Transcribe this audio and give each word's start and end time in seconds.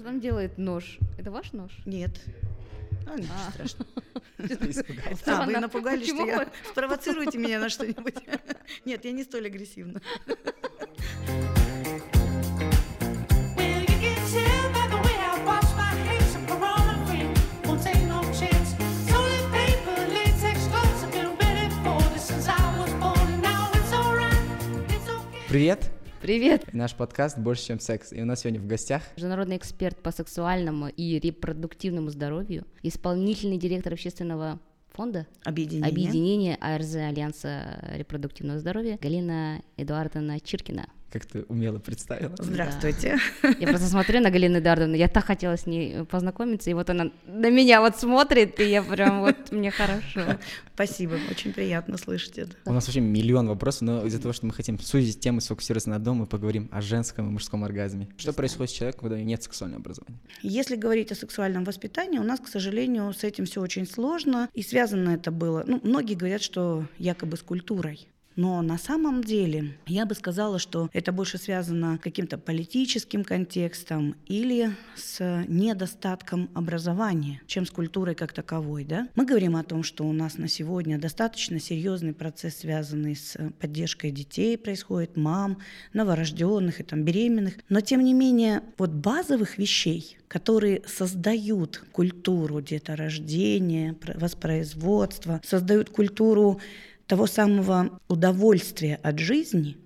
Что 0.00 0.08
там 0.08 0.18
делает 0.18 0.56
нож? 0.56 0.98
Это 1.18 1.30
ваш 1.30 1.52
нож? 1.52 1.72
Нет. 1.84 2.12
А, 3.06 3.18
ничего 3.18 3.34
А. 3.36 3.50
страшного. 3.50 3.90
А, 5.26 5.44
вы 5.44 5.58
напугались, 5.58 6.08
что 6.08 6.24
я... 6.24 6.38
вы? 6.38 6.46
Спровоцируйте 6.70 7.36
меня 7.36 7.60
на 7.60 7.68
что-нибудь. 7.68 8.14
Нет, 8.86 9.04
я 9.04 9.12
не 9.12 9.24
столь 9.24 9.48
агрессивна. 9.48 10.00
Привет! 25.46 25.99
Привет! 26.20 26.74
Наш 26.74 26.94
подкаст 26.94 27.38
«Больше, 27.38 27.68
чем 27.68 27.80
секс». 27.80 28.12
И 28.12 28.20
у 28.20 28.26
нас 28.26 28.40
сегодня 28.40 28.60
в 28.60 28.66
гостях 28.66 29.02
Международный 29.16 29.56
эксперт 29.56 29.96
по 30.02 30.12
сексуальному 30.12 30.88
и 30.88 31.18
репродуктивному 31.18 32.10
здоровью, 32.10 32.66
исполнительный 32.82 33.56
директор 33.56 33.94
общественного 33.94 34.60
фонда 34.90 35.26
Объединение. 35.44 35.88
объединения 35.90 36.58
АРЗ 36.60 36.96
Альянса 36.96 37.82
репродуктивного 37.94 38.58
здоровья 38.58 38.98
Галина 39.00 39.62
Эдуардовна 39.78 40.40
Чиркина. 40.40 40.88
Как 41.10 41.26
ты 41.26 41.44
умело 41.48 41.78
представила. 41.78 42.34
Здравствуйте. 42.38 43.18
Я 43.58 43.68
просто 43.68 43.88
смотрю 43.88 44.20
на 44.20 44.30
Галину 44.30 44.58
Эдуардовну, 44.58 44.94
я 44.94 45.08
так 45.08 45.24
хотела 45.24 45.56
с 45.56 45.66
ней 45.66 46.04
познакомиться, 46.04 46.70
и 46.70 46.74
вот 46.74 46.90
она 46.90 47.10
на 47.26 47.50
меня 47.50 47.80
вот 47.80 47.96
смотрит, 47.96 48.58
и 48.60 48.70
я 48.70 48.82
прям 48.82 49.20
вот, 49.20 49.52
мне 49.52 49.70
хорошо. 49.70 50.38
Спасибо, 50.74 51.18
очень 51.30 51.52
приятно 51.52 51.98
слышать 51.98 52.38
это. 52.38 52.56
У 52.64 52.72
нас 52.72 52.86
вообще 52.86 53.00
миллион 53.00 53.48
вопросов, 53.48 53.82
но 53.82 54.06
из-за 54.06 54.20
того, 54.20 54.32
что 54.32 54.46
мы 54.46 54.52
хотим 54.52 54.78
сузить 54.78 55.20
тему, 55.20 55.40
сфокусироваться 55.40 55.90
на 55.90 55.96
одном, 55.96 56.18
мы 56.18 56.26
поговорим 56.26 56.68
о 56.72 56.80
женском 56.80 57.28
и 57.28 57.30
мужском 57.30 57.64
оргазме. 57.64 58.08
Что 58.16 58.32
происходит 58.32 58.70
с 58.70 58.74
человеком, 58.74 59.00
когда 59.00 59.16
у 59.16 59.18
него 59.18 59.28
нет 59.28 59.42
сексуального 59.42 59.80
образования? 59.80 60.18
Если 60.42 60.76
говорить 60.76 61.12
о 61.12 61.14
сексуальном 61.14 61.64
воспитании, 61.64 62.18
у 62.18 62.24
нас, 62.24 62.40
к 62.40 62.48
сожалению, 62.48 63.12
с 63.12 63.24
этим 63.24 63.44
все 63.44 63.60
очень 63.60 63.86
сложно. 63.86 64.48
И 64.54 64.62
связано 64.62 65.10
это 65.10 65.30
было, 65.30 65.64
ну, 65.66 65.80
многие 65.82 66.14
говорят, 66.14 66.42
что 66.42 66.86
якобы 66.98 67.36
с 67.36 67.42
культурой. 67.42 68.08
Но 68.36 68.62
на 68.62 68.78
самом 68.78 69.22
деле 69.22 69.76
я 69.86 70.06
бы 70.06 70.14
сказала, 70.14 70.58
что 70.58 70.88
это 70.92 71.12
больше 71.12 71.38
связано 71.38 71.96
с 71.96 72.00
каким-то 72.00 72.38
политическим 72.38 73.24
контекстом 73.24 74.14
или 74.26 74.70
с 74.96 75.44
недостатком 75.48 76.48
образования, 76.54 77.42
чем 77.46 77.66
с 77.66 77.70
культурой 77.70 78.14
как 78.14 78.32
таковой. 78.32 78.84
Да? 78.84 79.08
Мы 79.14 79.26
говорим 79.26 79.56
о 79.56 79.64
том, 79.64 79.82
что 79.82 80.04
у 80.04 80.12
нас 80.12 80.38
на 80.38 80.48
сегодня 80.48 80.98
достаточно 80.98 81.58
серьезный 81.58 82.12
процесс, 82.12 82.58
связанный 82.58 83.16
с 83.16 83.36
поддержкой 83.58 84.10
детей, 84.10 84.56
происходит 84.56 85.16
мам, 85.16 85.58
новорожденных 85.92 86.80
и 86.80 86.82
там, 86.82 87.02
беременных. 87.02 87.54
Но 87.68 87.80
тем 87.80 88.02
не 88.04 88.14
менее, 88.14 88.62
вот 88.78 88.90
базовых 88.90 89.58
вещей, 89.58 90.16
которые 90.28 90.82
создают 90.86 91.82
культуру 91.92 92.60
деторождения, 92.60 93.94
про- 93.94 94.18
воспроизводства, 94.18 95.40
создают 95.44 95.90
культуру 95.90 96.60
того 97.10 97.26
самого 97.26 98.00
удовольствия 98.06 99.00
от 99.02 99.18
жизни, 99.18 99.76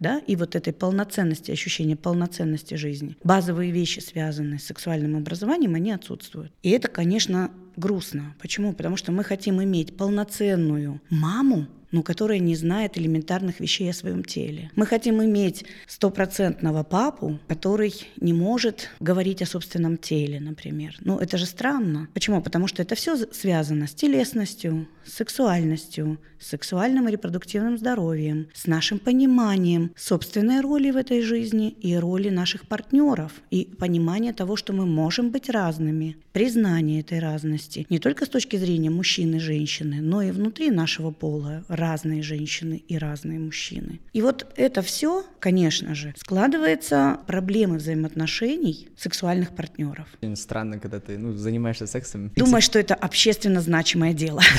да, 0.00 0.22
и 0.26 0.34
вот 0.34 0.56
этой 0.56 0.72
полноценности, 0.72 1.50
ощущения 1.50 1.94
полноценности 1.94 2.74
жизни. 2.74 3.18
Базовые 3.22 3.70
вещи, 3.70 3.98
связанные 3.98 4.58
с 4.58 4.64
сексуальным 4.64 5.14
образованием, 5.14 5.74
они 5.74 5.92
отсутствуют. 5.92 6.54
И 6.62 6.70
это, 6.70 6.88
конечно, 6.88 7.50
грустно. 7.76 8.34
Почему? 8.40 8.72
Потому 8.72 8.96
что 8.96 9.12
мы 9.12 9.24
хотим 9.24 9.62
иметь 9.62 9.94
полноценную 9.94 11.02
маму, 11.10 11.66
но 11.92 12.02
которая 12.02 12.38
не 12.38 12.56
знает 12.56 12.98
элементарных 12.98 13.60
вещей 13.60 13.90
о 13.90 13.94
своем 13.94 14.24
теле. 14.24 14.70
Мы 14.76 14.86
хотим 14.86 15.22
иметь 15.22 15.64
стопроцентного 15.86 16.82
папу, 16.82 17.38
который 17.48 17.94
не 18.20 18.32
может 18.32 18.90
говорить 19.00 19.42
о 19.42 19.46
собственном 19.46 19.96
теле, 19.96 20.40
например. 20.40 20.96
Ну, 21.00 21.18
это 21.18 21.38
же 21.38 21.46
странно. 21.46 22.08
Почему? 22.14 22.42
Потому 22.42 22.66
что 22.66 22.82
это 22.82 22.94
все 22.94 23.16
связано 23.16 23.86
с 23.86 23.94
телесностью, 23.94 24.88
с 25.04 25.14
сексуальностью, 25.14 26.18
с 26.38 26.48
сексуальным 26.48 27.08
и 27.08 27.12
репродуктивным 27.12 27.78
здоровьем, 27.78 28.48
с 28.54 28.66
нашим 28.66 28.98
пониманием 28.98 29.92
собственной 29.96 30.60
роли 30.60 30.90
в 30.90 30.96
этой 30.96 31.22
жизни 31.22 31.70
и 31.70 31.96
роли 31.96 32.30
наших 32.30 32.66
партнеров, 32.66 33.32
и 33.50 33.68
понимание 33.78 34.32
того, 34.32 34.56
что 34.56 34.72
мы 34.72 34.86
можем 34.86 35.30
быть 35.30 35.50
разными, 35.50 36.16
признание 36.32 37.00
этой 37.00 37.18
разности, 37.18 37.86
не 37.90 37.98
только 37.98 38.24
с 38.24 38.28
точки 38.28 38.56
зрения 38.56 38.90
мужчины 38.90 39.36
и 39.36 39.40
женщины, 39.40 40.00
но 40.00 40.22
и 40.22 40.30
внутри 40.30 40.70
нашего 40.70 41.10
пола 41.10 41.64
разные 41.80 42.22
женщины 42.22 42.76
и 42.76 42.96
разные 42.98 43.38
мужчины. 43.38 44.00
И 44.12 44.22
вот 44.22 44.46
это 44.56 44.82
все, 44.82 45.24
конечно 45.40 45.94
же, 45.94 46.14
складывается 46.16 47.18
проблемы 47.26 47.78
взаимоотношений 47.78 48.88
сексуальных 48.96 49.54
партнеров. 49.54 50.06
Очень 50.22 50.36
странно, 50.36 50.78
когда 50.78 51.00
ты 51.00 51.18
ну, 51.18 51.32
занимаешься 51.32 51.86
сексом. 51.86 52.30
Думаю, 52.36 52.62
что 52.62 52.78
это 52.78 52.94
общественно 52.94 53.60
значимое 53.60 54.12
дело. 54.12 54.42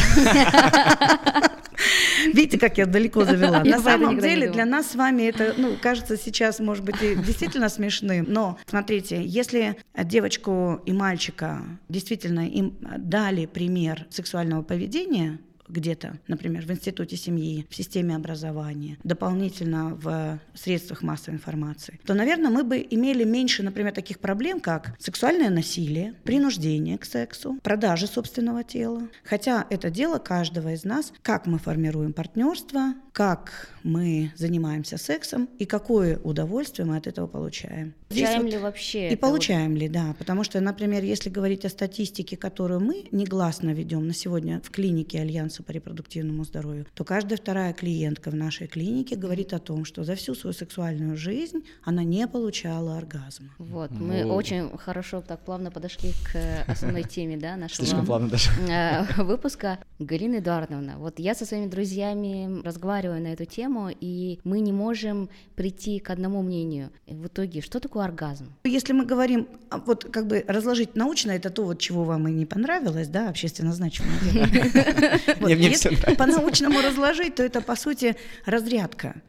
Видите, 2.26 2.60
как 2.60 2.78
я 2.78 2.86
далеко 2.86 3.26
завела. 3.26 3.62
Я 3.64 3.78
На 3.78 3.84
самом 3.84 4.20
деле 4.20 4.50
для 4.52 4.66
нас 4.66 4.92
с 4.92 4.96
вами 4.96 5.24
это, 5.24 5.54
ну, 5.58 5.76
кажется 5.82 6.18
сейчас, 6.18 6.60
может 6.60 6.84
быть, 6.84 7.02
и 7.02 7.16
действительно 7.16 7.70
смешным. 7.70 8.26
Но 8.28 8.58
смотрите, 8.68 9.24
если 9.24 9.78
девочку 9.96 10.82
и 10.86 10.94
мальчика 10.94 11.64
действительно 11.90 12.48
им 12.48 12.78
дали 12.98 13.46
пример 13.46 14.06
сексуального 14.10 14.62
поведения, 14.62 15.40
где-то, 15.72 16.20
например, 16.28 16.66
в 16.66 16.72
институте 16.72 17.18
семьи, 17.18 17.66
в 17.70 17.76
системе 17.76 18.16
образования, 18.16 18.98
дополнительно 19.04 19.96
в 19.96 20.40
средствах 20.54 21.02
массовой 21.02 21.36
информации, 21.36 22.00
то, 22.06 22.14
наверное, 22.14 22.50
мы 22.50 22.64
бы 22.64 22.86
имели 22.90 23.24
меньше, 23.24 23.64
например, 23.64 23.94
таких 23.94 24.20
проблем, 24.20 24.60
как 24.60 24.96
сексуальное 25.00 25.50
насилие, 25.50 26.14
принуждение 26.24 26.98
к 26.98 27.06
сексу, 27.06 27.58
продажа 27.64 28.08
собственного 28.08 28.64
тела. 28.64 29.08
Хотя 29.24 29.66
это 29.70 29.90
дело 29.90 30.18
каждого 30.18 30.74
из 30.74 30.84
нас, 30.84 31.14
как 31.22 31.46
мы 31.46 31.58
формируем 31.58 32.14
партнерство, 32.14 32.94
как 33.14 33.70
мы 33.84 34.32
занимаемся 34.38 34.98
сексом 34.98 35.50
и 35.60 35.66
какое 35.66 36.18
удовольствие 36.20 36.86
мы 36.86 36.98
от 36.98 37.08
этого 37.08 37.28
получаем. 37.28 37.94
Здесь 38.10 38.24
Получаем 38.26 38.44
вот- 38.44 38.52
ли 38.52 38.58
вообще? 38.60 39.00
и 39.00 39.14
это 39.14 39.16
вот? 39.26 39.32
получаем 39.32 39.76
ли, 39.76 39.90
да. 39.90 40.16
Потому 40.20 40.44
что, 40.44 40.60
например, 40.62 41.04
если 41.04 41.30
говорить 41.30 41.66
о 41.66 41.70
статистике, 41.70 42.38
которую 42.38 42.80
мы 42.80 43.06
негласно 43.12 43.72
ведем 43.72 44.06
на 44.08 44.14
сегодня 44.14 44.62
в 44.64 44.70
клинике 44.70 45.20
Альянса 45.22 45.64
по 45.64 45.72
репродуктивному 45.72 46.44
здоровью, 46.46 46.86
то 46.94 47.04
каждая 47.04 47.38
вторая 47.38 47.74
клиентка 47.74 48.30
в 48.30 48.36
нашей 48.36 48.68
клинике 48.68 49.16
говорит 49.16 49.54
о 49.54 49.60
том, 49.60 49.84
что 49.86 50.04
за 50.04 50.16
всю 50.16 50.36
свою 50.36 50.54
сексуальную 50.54 51.18
жизнь 51.18 51.64
она 51.84 52.04
не 52.04 52.28
получала 52.28 52.98
оргазма. 52.98 53.50
Вот, 53.58 53.92
мы 53.92 54.26
Воу. 54.26 54.36
очень 54.36 54.78
хорошо 54.78 55.22
так 55.22 55.44
плавно 55.44 55.72
подошли 55.72 56.12
к 56.32 56.64
основной 56.72 57.04
теме, 57.04 57.38
да, 57.38 57.56
нашего 57.56 57.86
Слишком 57.86 58.06
плавно 58.06 58.30
даже. 58.30 58.52
э, 58.70 59.24
выпуска. 59.24 59.80
Галина 60.00 60.38
Эдуардовна, 60.38 60.96
вот 60.98 61.20
я 61.20 61.34
со 61.36 61.46
своими 61.46 61.68
друзьями 61.68 62.62
разговариваю 63.02 63.22
на 63.22 63.34
эту 63.34 63.46
тему, 63.46 63.90
и 63.90 64.40
мы 64.44 64.60
не 64.60 64.72
можем 64.72 65.30
прийти 65.56 66.00
к 66.00 66.10
одному 66.10 66.42
мнению. 66.42 66.90
В 67.08 67.28
итоге, 67.28 67.62
что 67.62 67.80
такое 67.80 68.06
оргазм? 68.06 68.54
Если 68.64 68.94
мы 68.94 69.06
говорим, 69.06 69.48
а, 69.70 69.78
вот 69.78 70.06
как 70.12 70.28
бы 70.28 70.44
разложить 70.48 70.96
научно, 70.96 71.32
это 71.32 71.50
то, 71.50 71.64
вот, 71.64 71.80
чего 71.80 72.04
вам 72.04 72.28
и 72.28 72.32
не 72.32 72.46
понравилось, 72.46 73.08
да, 73.08 73.30
общественно 73.30 73.74
значимое 73.74 74.12
Если 75.72 76.16
по-научному 76.16 76.82
разложить, 76.82 77.36
то 77.36 77.44
это, 77.44 77.62
по 77.62 77.76
сути, 77.76 78.16
разрядка. 78.46 79.22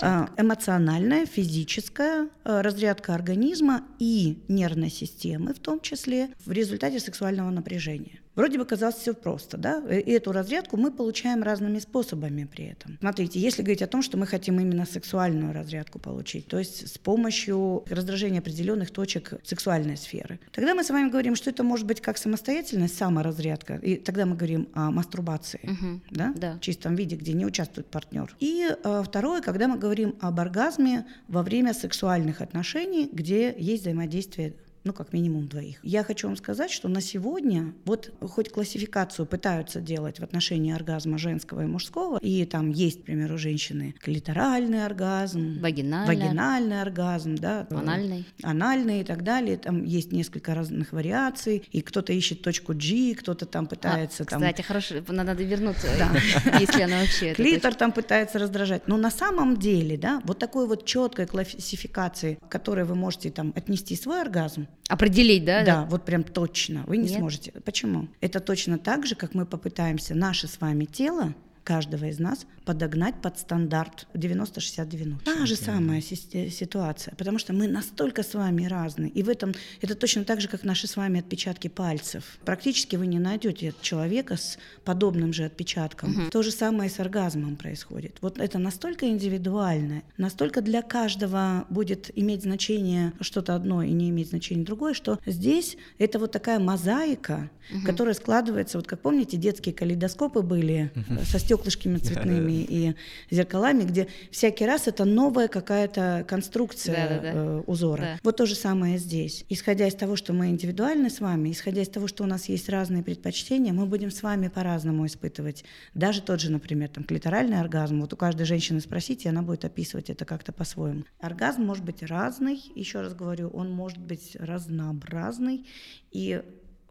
А, 0.00 0.28
эмоциональная, 0.36 1.26
физическая 1.26 2.28
а, 2.44 2.62
разрядка 2.62 3.14
организма 3.14 3.82
и 3.98 4.38
нервной 4.48 4.90
системы, 4.90 5.52
в 5.54 5.58
том 5.58 5.80
числе 5.80 6.28
в 6.46 6.52
результате 6.52 7.00
сексуального 7.00 7.50
напряжения. 7.50 8.20
Вроде 8.40 8.56
бы 8.58 8.64
казалось 8.64 8.94
все 8.96 9.12
просто, 9.12 9.58
да? 9.58 9.82
И 9.90 10.10
эту 10.12 10.32
разрядку 10.32 10.78
мы 10.78 10.90
получаем 10.90 11.42
разными 11.42 11.78
способами 11.78 12.44
при 12.44 12.64
этом. 12.68 12.96
Смотрите, 13.00 13.38
если 13.38 13.60
говорить 13.60 13.82
о 13.82 13.86
том, 13.86 14.00
что 14.02 14.16
мы 14.16 14.26
хотим 14.26 14.58
именно 14.58 14.86
сексуальную 14.86 15.52
разрядку 15.52 15.98
получить, 15.98 16.46
то 16.46 16.58
есть 16.58 16.88
с 16.88 16.96
помощью 16.96 17.84
раздражения 17.90 18.38
определенных 18.40 18.90
точек 18.92 19.34
сексуальной 19.44 19.98
сферы, 19.98 20.40
тогда 20.52 20.74
мы 20.74 20.84
с 20.84 20.88
вами 20.88 21.10
говорим, 21.10 21.36
что 21.36 21.50
это 21.50 21.62
может 21.62 21.86
быть 21.86 22.00
как 22.00 22.16
самостоятельность, 22.16 22.96
саморазрядка, 22.96 23.74
и 23.76 23.96
тогда 23.96 24.24
мы 24.24 24.36
говорим 24.36 24.68
о 24.72 24.90
мастурбации, 24.90 25.60
Мгм. 25.62 26.02
да? 26.10 26.32
Да. 26.36 26.54
в 26.56 26.60
чистом 26.60 26.94
виде, 26.94 27.16
где 27.16 27.34
не 27.34 27.44
участвует 27.44 27.88
партнер. 27.88 28.34
И 28.40 28.66
э, 28.70 29.02
второе, 29.06 29.42
когда 29.42 29.68
мы 29.68 29.76
говорим 29.78 30.14
об 30.20 30.40
оргазме 30.40 31.04
во 31.28 31.42
время 31.42 31.74
сексуальных 31.74 32.40
отношений, 32.40 33.06
где 33.12 33.54
есть 33.58 33.82
взаимодействие 33.82 34.54
ну, 34.84 34.92
как 34.92 35.12
минимум 35.12 35.46
двоих. 35.46 35.78
Я 35.82 36.02
хочу 36.04 36.26
вам 36.26 36.36
сказать, 36.36 36.70
что 36.70 36.88
на 36.88 37.00
сегодня, 37.00 37.74
вот 37.84 38.12
хоть 38.20 38.50
классификацию 38.50 39.26
пытаются 39.26 39.80
делать 39.80 40.20
в 40.20 40.22
отношении 40.22 40.72
оргазма 40.72 41.18
женского 41.18 41.62
и 41.62 41.66
мужского, 41.66 42.18
и 42.18 42.44
там 42.46 42.70
есть, 42.70 43.00
например, 43.00 43.32
у 43.32 43.38
женщины 43.38 43.94
клиторальный 44.00 44.84
оргазм, 44.86 45.60
Вагинальный. 45.60 46.16
вагинальный 46.16 46.80
оргазм, 46.80 47.34
да, 47.36 47.66
э, 47.68 47.74
Анальный. 47.74 48.26
анальный 48.42 49.00
и 49.02 49.04
так 49.04 49.22
далее. 49.22 49.58
Там 49.58 49.84
есть 49.84 50.12
несколько 50.12 50.54
разных 50.54 50.92
вариаций, 50.92 51.62
и 51.70 51.82
кто-то 51.82 52.12
ищет 52.12 52.42
точку 52.42 52.72
G, 52.72 53.14
кто-то 53.14 53.44
там 53.46 53.66
пытается 53.66 54.22
А, 54.22 54.26
там 54.26 54.40
Кстати, 54.40 54.62
хорошо, 54.62 54.94
надо 55.08 55.42
вернуться, 55.42 55.88
если 56.58 56.82
она 56.82 57.00
вообще... 57.00 57.34
Клитор 57.34 57.74
там 57.74 57.92
пытается 57.92 58.38
раздражать. 58.38 58.88
Но 58.88 58.96
на 58.96 59.10
самом 59.10 59.58
деле, 59.58 59.98
да, 59.98 60.22
вот 60.24 60.38
такой 60.38 60.66
вот 60.66 60.86
четкой 60.86 61.26
классификации, 61.26 62.36
к 62.36 62.48
которой 62.48 62.84
вы 62.84 62.94
можете 62.94 63.30
там 63.30 63.52
отнести 63.54 63.94
свой 63.94 64.22
оргазм, 64.22 64.68
Определить, 64.88 65.44
да? 65.44 65.64
Да, 65.64 65.84
вот 65.84 66.04
прям 66.04 66.24
точно. 66.24 66.84
Вы 66.86 66.96
не 66.96 67.08
Нет? 67.08 67.18
сможете. 67.18 67.52
Почему? 67.64 68.08
Это 68.20 68.40
точно 68.40 68.78
так 68.78 69.06
же, 69.06 69.14
как 69.14 69.34
мы 69.34 69.46
попытаемся 69.46 70.14
наше 70.14 70.48
с 70.48 70.60
вами 70.60 70.84
тело 70.84 71.34
каждого 71.70 72.06
из 72.06 72.18
нас 72.18 72.46
подогнать 72.64 73.14
под 73.22 73.38
стандарт 73.38 74.08
90-60-90. 74.14 75.20
Та 75.24 75.46
же 75.46 75.54
самая 75.54 76.00
ситуация, 76.00 77.14
потому 77.16 77.38
что 77.38 77.52
мы 77.52 77.68
настолько 77.68 78.24
с 78.24 78.34
вами 78.34 78.64
разные. 78.66 79.10
И 79.10 79.22
в 79.22 79.28
этом 79.28 79.54
это 79.80 79.94
точно 79.94 80.24
так 80.24 80.40
же, 80.40 80.48
как 80.48 80.64
наши 80.64 80.88
с 80.88 80.96
вами 80.96 81.20
отпечатки 81.20 81.68
пальцев. 81.68 82.24
Практически 82.44 82.96
вы 82.96 83.06
не 83.06 83.20
найдете 83.20 83.72
человека 83.82 84.36
с 84.36 84.58
подобным 84.84 85.32
же 85.32 85.44
отпечатком. 85.44 86.28
То 86.30 86.42
же 86.42 86.50
самое 86.50 86.90
и 86.90 86.92
с 86.92 86.98
оргазмом 86.98 87.54
происходит. 87.54 88.16
Вот 88.20 88.38
это 88.40 88.58
настолько 88.58 89.06
индивидуально, 89.06 90.02
настолько 90.16 90.60
для 90.62 90.82
каждого 90.82 91.66
будет 91.70 92.10
иметь 92.18 92.42
значение 92.42 93.12
что-то 93.20 93.54
одно 93.54 93.84
и 93.84 93.92
не 93.92 94.10
иметь 94.10 94.30
значения 94.30 94.64
другое, 94.64 94.94
что 94.94 95.20
здесь 95.24 95.76
это 95.98 96.18
вот 96.18 96.32
такая 96.32 96.58
мозаика, 96.58 97.48
которая 97.84 98.14
складывается, 98.14 98.78
вот 98.78 98.88
как 98.88 99.00
помните, 99.00 99.36
детские 99.36 99.74
калейдоскопы 99.74 100.42
были 100.42 100.90
э, 100.94 101.24
со 101.24 101.38
стеклышками 101.60 101.98
цветными 101.98 102.64
и 102.68 102.94
зеркалами, 103.30 103.84
где 103.84 104.08
всякий 104.30 104.66
раз 104.66 104.88
это 104.88 105.04
новая 105.04 105.48
какая-то 105.48 106.24
конструкция 106.26 107.20
э, 107.22 107.62
узора. 107.66 108.18
Вот 108.22 108.36
то 108.36 108.46
же 108.46 108.54
самое 108.54 108.98
здесь. 108.98 109.44
Исходя 109.48 109.86
из 109.86 109.94
того, 109.94 110.16
что 110.16 110.32
мы 110.32 110.48
индивидуальны 110.48 111.10
с 111.10 111.20
вами, 111.20 111.50
исходя 111.50 111.82
из 111.82 111.88
того, 111.88 112.06
что 112.08 112.24
у 112.24 112.26
нас 112.26 112.48
есть 112.48 112.68
разные 112.68 113.02
предпочтения, 113.02 113.72
мы 113.72 113.86
будем 113.86 114.10
с 114.10 114.22
вами 114.22 114.48
по-разному 114.48 115.06
испытывать. 115.06 115.64
Даже 115.94 116.22
тот 116.22 116.40
же, 116.40 116.50
например, 116.50 116.88
там, 116.88 117.04
клиторальный 117.04 117.60
оргазм. 117.60 118.00
Вот 118.00 118.12
у 118.12 118.16
каждой 118.16 118.44
женщины 118.44 118.80
спросите, 118.80 119.28
она 119.28 119.42
будет 119.42 119.64
описывать 119.64 120.10
это 120.10 120.24
как-то 120.24 120.52
по-своему. 120.52 121.04
Оргазм 121.18 121.62
может 121.62 121.84
быть 121.84 122.02
разный, 122.02 122.60
еще 122.74 123.00
раз 123.00 123.14
говорю, 123.14 123.48
он 123.48 123.70
может 123.70 123.98
быть 123.98 124.36
разнообразный, 124.38 125.66
и 126.10 126.42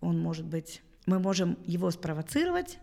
он 0.02 0.20
может 0.20 0.46
быть... 0.46 0.82
Мы 1.06 1.18
можем 1.18 1.58
его 1.66 1.90
спровоцировать, 1.90 2.78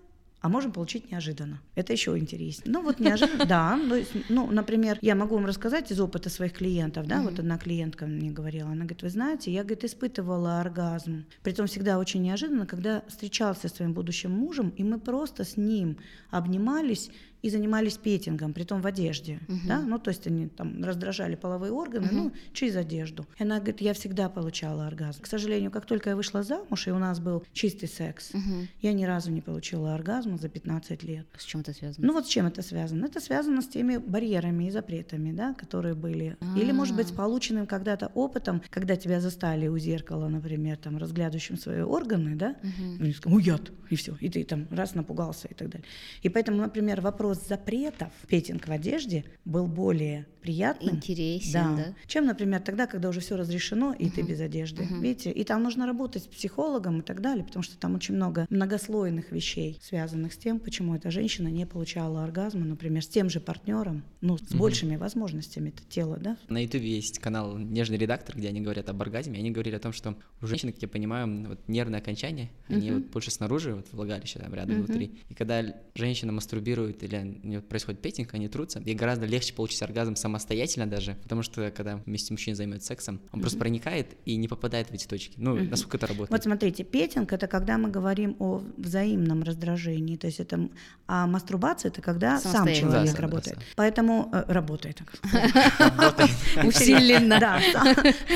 а 0.46 0.48
можем 0.48 0.70
получить 0.70 1.10
неожиданно. 1.10 1.60
Это 1.74 1.92
еще 1.92 2.16
интереснее. 2.16 2.72
Ну 2.72 2.80
вот 2.80 3.00
неожиданно, 3.00 3.44
да. 3.46 3.76
есть, 3.96 4.12
Ну, 4.28 4.48
например, 4.48 4.96
я 5.02 5.16
могу 5.16 5.34
вам 5.34 5.46
рассказать 5.46 5.90
из 5.90 6.00
опыта 6.00 6.30
своих 6.30 6.52
клиентов, 6.52 7.08
да, 7.08 7.20
вот 7.20 7.40
одна 7.40 7.58
клиентка 7.58 8.06
мне 8.06 8.30
говорила, 8.30 8.70
она 8.70 8.84
говорит, 8.84 9.02
вы 9.02 9.10
знаете, 9.10 9.50
я, 9.50 9.64
говорит, 9.64 9.82
испытывала 9.82 10.60
оргазм, 10.60 11.24
притом 11.42 11.66
всегда 11.66 11.98
очень 11.98 12.22
неожиданно, 12.22 12.64
когда 12.64 13.02
встречался 13.08 13.68
со 13.68 13.74
своим 13.74 13.92
будущим 13.92 14.30
мужем, 14.30 14.72
и 14.76 14.84
мы 14.84 15.00
просто 15.00 15.44
с 15.44 15.56
ним 15.56 15.98
обнимались 16.30 17.10
и 17.42 17.50
занимались 17.50 17.96
петингом, 17.96 18.52
притом 18.52 18.80
в 18.80 18.86
одежде, 18.86 19.40
да, 19.66 19.80
ну 19.80 19.98
то 19.98 20.10
есть 20.10 20.26
они 20.26 20.48
там 20.48 20.82
раздражали 20.84 21.34
половые 21.36 21.72
органы, 21.72 22.08
ну 22.10 22.32
через 22.52 22.76
одежду. 22.76 23.26
И 23.38 23.42
она 23.42 23.58
говорит, 23.58 23.80
я 23.80 23.92
всегда 23.94 24.28
получала 24.28 24.86
оргазм. 24.86 25.22
К 25.22 25.26
сожалению, 25.26 25.70
как 25.70 25.86
только 25.86 26.10
я 26.10 26.16
вышла 26.16 26.42
замуж 26.42 26.86
и 26.86 26.90
у 26.90 26.98
нас 26.98 27.20
был 27.20 27.44
чистый 27.52 27.88
секс, 27.88 28.32
я 28.80 28.92
ни 28.92 29.04
разу 29.04 29.30
не 29.30 29.40
получила 29.40 29.94
оргазма 29.94 30.38
за 30.38 30.48
15 30.48 31.02
лет. 31.02 31.26
С 31.36 31.44
чем 31.44 31.60
это 31.60 31.72
связано? 31.72 32.06
Ну 32.06 32.12
вот 32.12 32.26
с 32.26 32.28
чем 32.28 32.46
это 32.46 32.62
связано? 32.62 33.06
Это 33.06 33.20
связано 33.20 33.62
с 33.62 33.68
теми 33.68 33.98
барьерами 33.98 34.64
и 34.64 34.70
запретами, 34.70 35.32
да, 35.32 35.54
которые 35.54 35.94
были. 35.94 36.36
Или, 36.56 36.72
может 36.72 36.96
быть, 36.96 37.08
с 37.08 37.12
полученным 37.12 37.66
когда-то 37.66 38.10
опытом, 38.14 38.62
когда 38.70 38.96
тебя 38.96 39.20
застали 39.20 39.68
у 39.68 39.78
зеркала, 39.78 40.28
например, 40.28 40.76
там, 40.76 40.96
разглядывающим 40.96 41.58
свои 41.58 41.82
органы, 41.82 42.36
да, 42.36 42.56
и 42.98 43.02
они 43.02 43.12
сказали, 43.12 43.36
«Ой, 43.36 43.42
яд, 43.44 43.72
и 43.90 43.96
все, 43.96 44.16
и 44.20 44.28
ты 44.28 44.44
там 44.44 44.66
раз 44.70 44.94
напугался 44.94 45.48
и 45.48 45.54
так 45.54 45.68
далее. 45.68 45.86
И 46.22 46.28
поэтому, 46.28 46.58
например, 46.58 47.00
вопрос 47.00 47.25
запретов 47.34 48.10
петинг 48.28 48.66
в 48.68 48.70
одежде 48.70 49.24
был 49.44 49.66
более 49.66 50.26
приятным. 50.40 50.96
Интересен, 50.96 51.76
да? 51.76 51.94
Чем, 52.06 52.26
например, 52.26 52.60
тогда, 52.60 52.86
когда 52.86 53.08
уже 53.08 53.20
все 53.20 53.36
разрешено, 53.36 53.92
и 53.92 54.08
ты 54.08 54.22
без 54.22 54.40
одежды. 54.40 54.86
Видите, 55.00 55.32
и 55.32 55.42
там 55.42 55.62
нужно 55.64 55.86
работать 55.86 56.22
с 56.22 56.26
психологом 56.26 57.00
и 57.00 57.02
так 57.02 57.20
далее, 57.20 57.44
потому 57.44 57.64
что 57.64 57.76
там 57.76 57.96
очень 57.96 58.14
много 58.14 58.46
многослойных 58.48 59.32
вещей, 59.32 59.80
связанных 59.82 60.32
с 60.32 60.36
тем, 60.36 60.60
почему 60.60 60.94
эта 60.94 61.10
женщина 61.10 61.48
не 61.48 61.66
получала 61.66 62.22
оргазма, 62.22 62.64
например, 62.64 63.02
с 63.02 63.08
тем 63.08 63.28
же 63.28 63.40
партнером, 63.40 64.04
ну, 64.20 64.38
с 64.38 64.54
большими 64.54 64.94
возможностями 64.94 65.70
это 65.70 65.82
тело, 65.88 66.16
да? 66.16 66.36
На 66.48 66.62
ютубе 66.62 66.94
есть 66.94 67.18
канал 67.18 67.58
«Нежный 67.58 67.98
редактор», 67.98 68.36
где 68.36 68.48
они 68.48 68.60
говорят 68.60 68.88
об 68.88 69.02
оргазме, 69.02 69.38
и 69.38 69.40
они 69.40 69.50
говорили 69.50 69.74
о 69.74 69.80
том, 69.80 69.92
что 69.92 70.16
у 70.40 70.46
женщин, 70.46 70.72
как 70.72 70.80
я 70.80 70.88
понимаю, 70.88 71.48
вот 71.48 71.58
нервные 71.66 71.98
окончания, 71.98 72.50
они 72.68 72.92
вот 72.92 73.06
больше 73.06 73.32
снаружи, 73.32 73.74
вот 73.74 73.86
влагалище 73.90 74.38
там 74.38 74.54
рядом 74.54 74.76
внутри. 74.82 75.18
И 75.28 75.34
когда 75.34 75.64
женщина 75.94 76.30
мастурбирует 76.30 77.02
или 77.02 77.15
у 77.22 77.46
нее 77.46 77.60
происходит 77.60 78.00
петинг, 78.00 78.34
они 78.34 78.48
трутся, 78.48 78.80
ей 78.80 78.94
гораздо 78.94 79.26
легче 79.26 79.52
получить 79.54 79.82
оргазм 79.82 80.16
самостоятельно 80.16 80.86
даже, 80.86 81.16
потому 81.22 81.42
что 81.42 81.70
когда 81.70 81.96
вместе 82.06 82.32
мужчина 82.32 82.56
займется 82.56 82.86
сексом, 82.88 83.20
он 83.32 83.40
просто 83.40 83.58
проникает 83.58 84.16
и 84.24 84.36
не 84.36 84.48
попадает 84.48 84.88
в 84.88 84.92
эти 84.92 85.06
точки. 85.06 85.34
Ну, 85.36 85.56
насколько 85.64 85.96
это 85.96 86.06
работает? 86.06 86.30
Вот 86.30 86.42
смотрите, 86.42 86.84
петинг 86.84 87.32
это 87.32 87.46
когда 87.46 87.78
мы 87.78 87.90
говорим 87.90 88.36
о 88.38 88.62
взаимном 88.76 89.42
раздражении, 89.42 90.16
то 90.16 90.26
есть 90.26 90.40
это, 90.40 90.68
а 91.06 91.26
мастурбация 91.26 91.90
это 91.90 92.02
когда 92.02 92.38
сам 92.38 92.66
человек 92.72 93.14
Да, 93.14 93.22
работает. 93.22 93.56
да. 93.56 93.62
Поэтому 93.76 94.30
э, 94.32 94.44
работает. 94.52 95.02
Усиленно. 96.64 97.38
Да, 97.40 97.60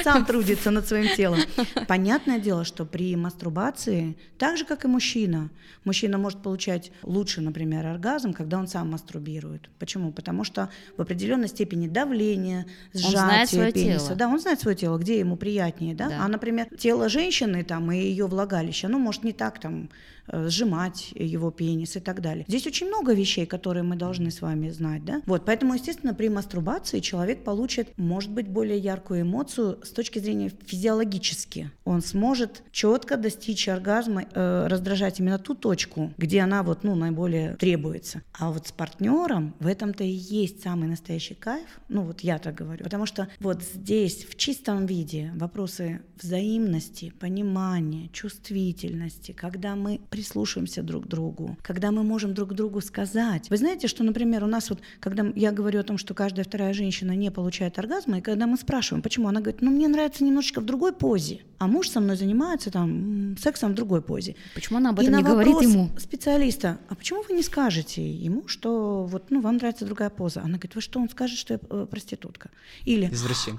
сам 0.05 0.25
трудится 0.25 0.71
над 0.71 0.87
своим 0.87 1.15
телом. 1.17 1.41
Понятное 1.89 2.39
дело, 2.39 2.65
что 2.65 2.85
при 2.85 3.17
мастурбации, 3.17 4.17
так 4.39 4.57
же 4.57 4.65
как 4.65 4.85
и 4.85 4.89
мужчина, 4.89 5.51
мужчина 5.85 6.19
может 6.19 6.43
получать 6.43 6.93
лучше, 7.03 7.41
например, 7.41 7.87
оргазм, 7.87 8.33
когда 8.33 8.59
он 8.59 8.67
сам 8.71 8.91
мастурбирует. 8.91 9.69
Почему? 9.79 10.13
Потому 10.13 10.45
что 10.45 10.71
в 10.97 11.03
определенной 11.03 11.49
степени 11.49 11.89
давление, 11.89 12.67
сжатие 12.93 13.19
знает 13.19 13.75
пениса, 13.75 14.07
тело. 14.07 14.17
да, 14.17 14.29
он 14.29 14.41
знает 14.41 14.61
свое 14.61 14.77
тело, 14.77 14.99
где 14.99 15.19
ему 15.19 15.37
приятнее, 15.37 15.95
да? 15.95 16.09
Да. 16.09 16.25
А, 16.25 16.29
например, 16.29 16.69
тело 16.79 17.09
женщины 17.09 17.65
там 17.65 17.91
и 17.93 17.97
ее 17.97 18.27
влагалище, 18.27 18.87
оно 18.87 18.99
может 18.99 19.25
не 19.25 19.33
так 19.33 19.59
там 19.59 19.91
сжимать 20.33 21.13
его 21.15 21.51
пенис 21.51 21.97
и 21.97 22.01
так 22.01 22.21
далее. 22.21 22.45
Здесь 22.49 22.67
очень 22.67 22.89
много 22.89 23.13
вещей, 23.13 23.47
которые 23.47 23.83
мы 23.83 23.97
должны 23.97 24.31
с 24.31 24.41
вами 24.41 24.71
знать, 24.71 25.05
да? 25.05 25.23
Вот, 25.27 25.45
поэтому, 25.45 25.75
естественно, 25.75 26.15
при 26.15 26.29
мастурбации 26.29 27.01
человек 27.01 27.45
получит, 27.45 27.97
может 27.97 28.31
быть, 28.31 28.49
более 28.49 28.79
яркую 28.79 29.23
эмоцию 29.23 29.79
с 29.83 29.91
точки 29.91 30.19
зрения 30.19 30.51
физиологически. 30.67 31.71
Он 31.85 32.03
сможет 32.03 32.63
четко 32.73 33.17
достичь 33.17 33.69
оргазма, 33.69 34.25
э, 34.33 34.67
раздражать 34.69 35.21
именно 35.21 35.39
ту 35.39 35.55
точку, 35.55 36.13
где 36.17 36.41
она 36.41 36.63
вот, 36.63 36.85
ну, 36.85 36.95
наиболее 36.95 37.57
требуется. 37.57 38.23
А 38.33 38.51
вот 38.51 38.69
с 38.69 38.73
партнером 38.73 39.55
в 39.61 39.67
этом-то 39.67 40.05
и 40.05 40.09
есть 40.09 40.63
самый 40.63 40.89
настоящий 40.89 41.35
кайф, 41.35 41.81
ну, 41.89 42.03
вот 42.03 42.21
я 42.21 42.39
так 42.39 42.55
говорю, 42.55 42.85
потому 42.85 43.07
что 43.07 43.29
вот 43.41 43.63
здесь 43.63 44.25
в 44.25 44.37
чистом 44.37 44.87
виде 44.87 45.33
вопросы 45.37 46.03
взаимности, 46.21 47.13
понимания, 47.19 48.09
чувствительности, 48.13 49.33
когда 49.33 49.75
мы 49.75 50.01
прислушиваемся 50.21 50.83
друг 50.83 51.05
к 51.05 51.09
другу, 51.09 51.57
когда 51.63 51.91
мы 51.91 52.03
можем 52.03 52.35
друг 52.35 52.53
другу 52.53 52.81
сказать. 52.83 53.49
Вы 53.49 53.57
знаете, 53.57 53.89
что, 53.89 54.05
например, 54.05 54.45
у 54.45 54.47
нас 54.47 54.69
вот, 54.69 54.81
когда 55.01 55.25
я 55.35 55.51
говорю 55.51 55.81
о 55.81 55.83
том, 55.83 55.97
что 55.97 56.13
каждая 56.13 56.45
вторая 56.45 56.75
женщина 56.75 57.13
не 57.17 57.31
получает 57.31 57.79
оргазма, 57.79 58.19
и 58.19 58.21
когда 58.21 58.47
мы 58.47 58.59
спрашиваем, 58.59 59.03
почему, 59.03 59.29
она 59.29 59.41
говорит, 59.41 59.63
ну 59.63 59.71
мне 59.71 59.89
нравится 59.89 60.23
немножечко 60.25 60.61
в 60.61 60.67
другой 60.67 60.93
позе, 60.93 61.41
а 61.59 61.67
муж 61.67 61.89
со 61.89 62.01
мной 62.01 62.17
занимается 62.17 62.71
там 62.71 63.35
сексом 63.39 63.73
в 63.73 63.75
другой 63.75 64.03
позе. 64.03 64.37
Почему 64.55 64.79
она 64.79 64.91
об 64.91 65.01
И 65.01 65.03
этом 65.05 65.13
на 65.15 65.17
не 65.19 65.23
говорит 65.25 65.61
ему? 65.63 65.89
специалиста, 65.99 66.79
а 66.91 66.95
почему 66.95 67.23
вы 67.27 67.35
не 67.35 67.43
скажете 67.43 68.07
ему, 68.07 68.47
что 68.47 69.05
вот, 69.05 69.31
ну, 69.31 69.41
вам 69.41 69.57
нравится 69.57 69.87
другая 69.87 70.11
поза? 70.11 70.41
Она 70.41 70.59
говорит, 70.59 70.75
вы 70.75 70.83
что, 70.83 71.01
он 71.01 71.09
скажет, 71.09 71.39
что 71.39 71.55
я 71.55 71.61
э, 71.71 71.87
проститутка? 71.91 72.51
Или, 72.85 73.11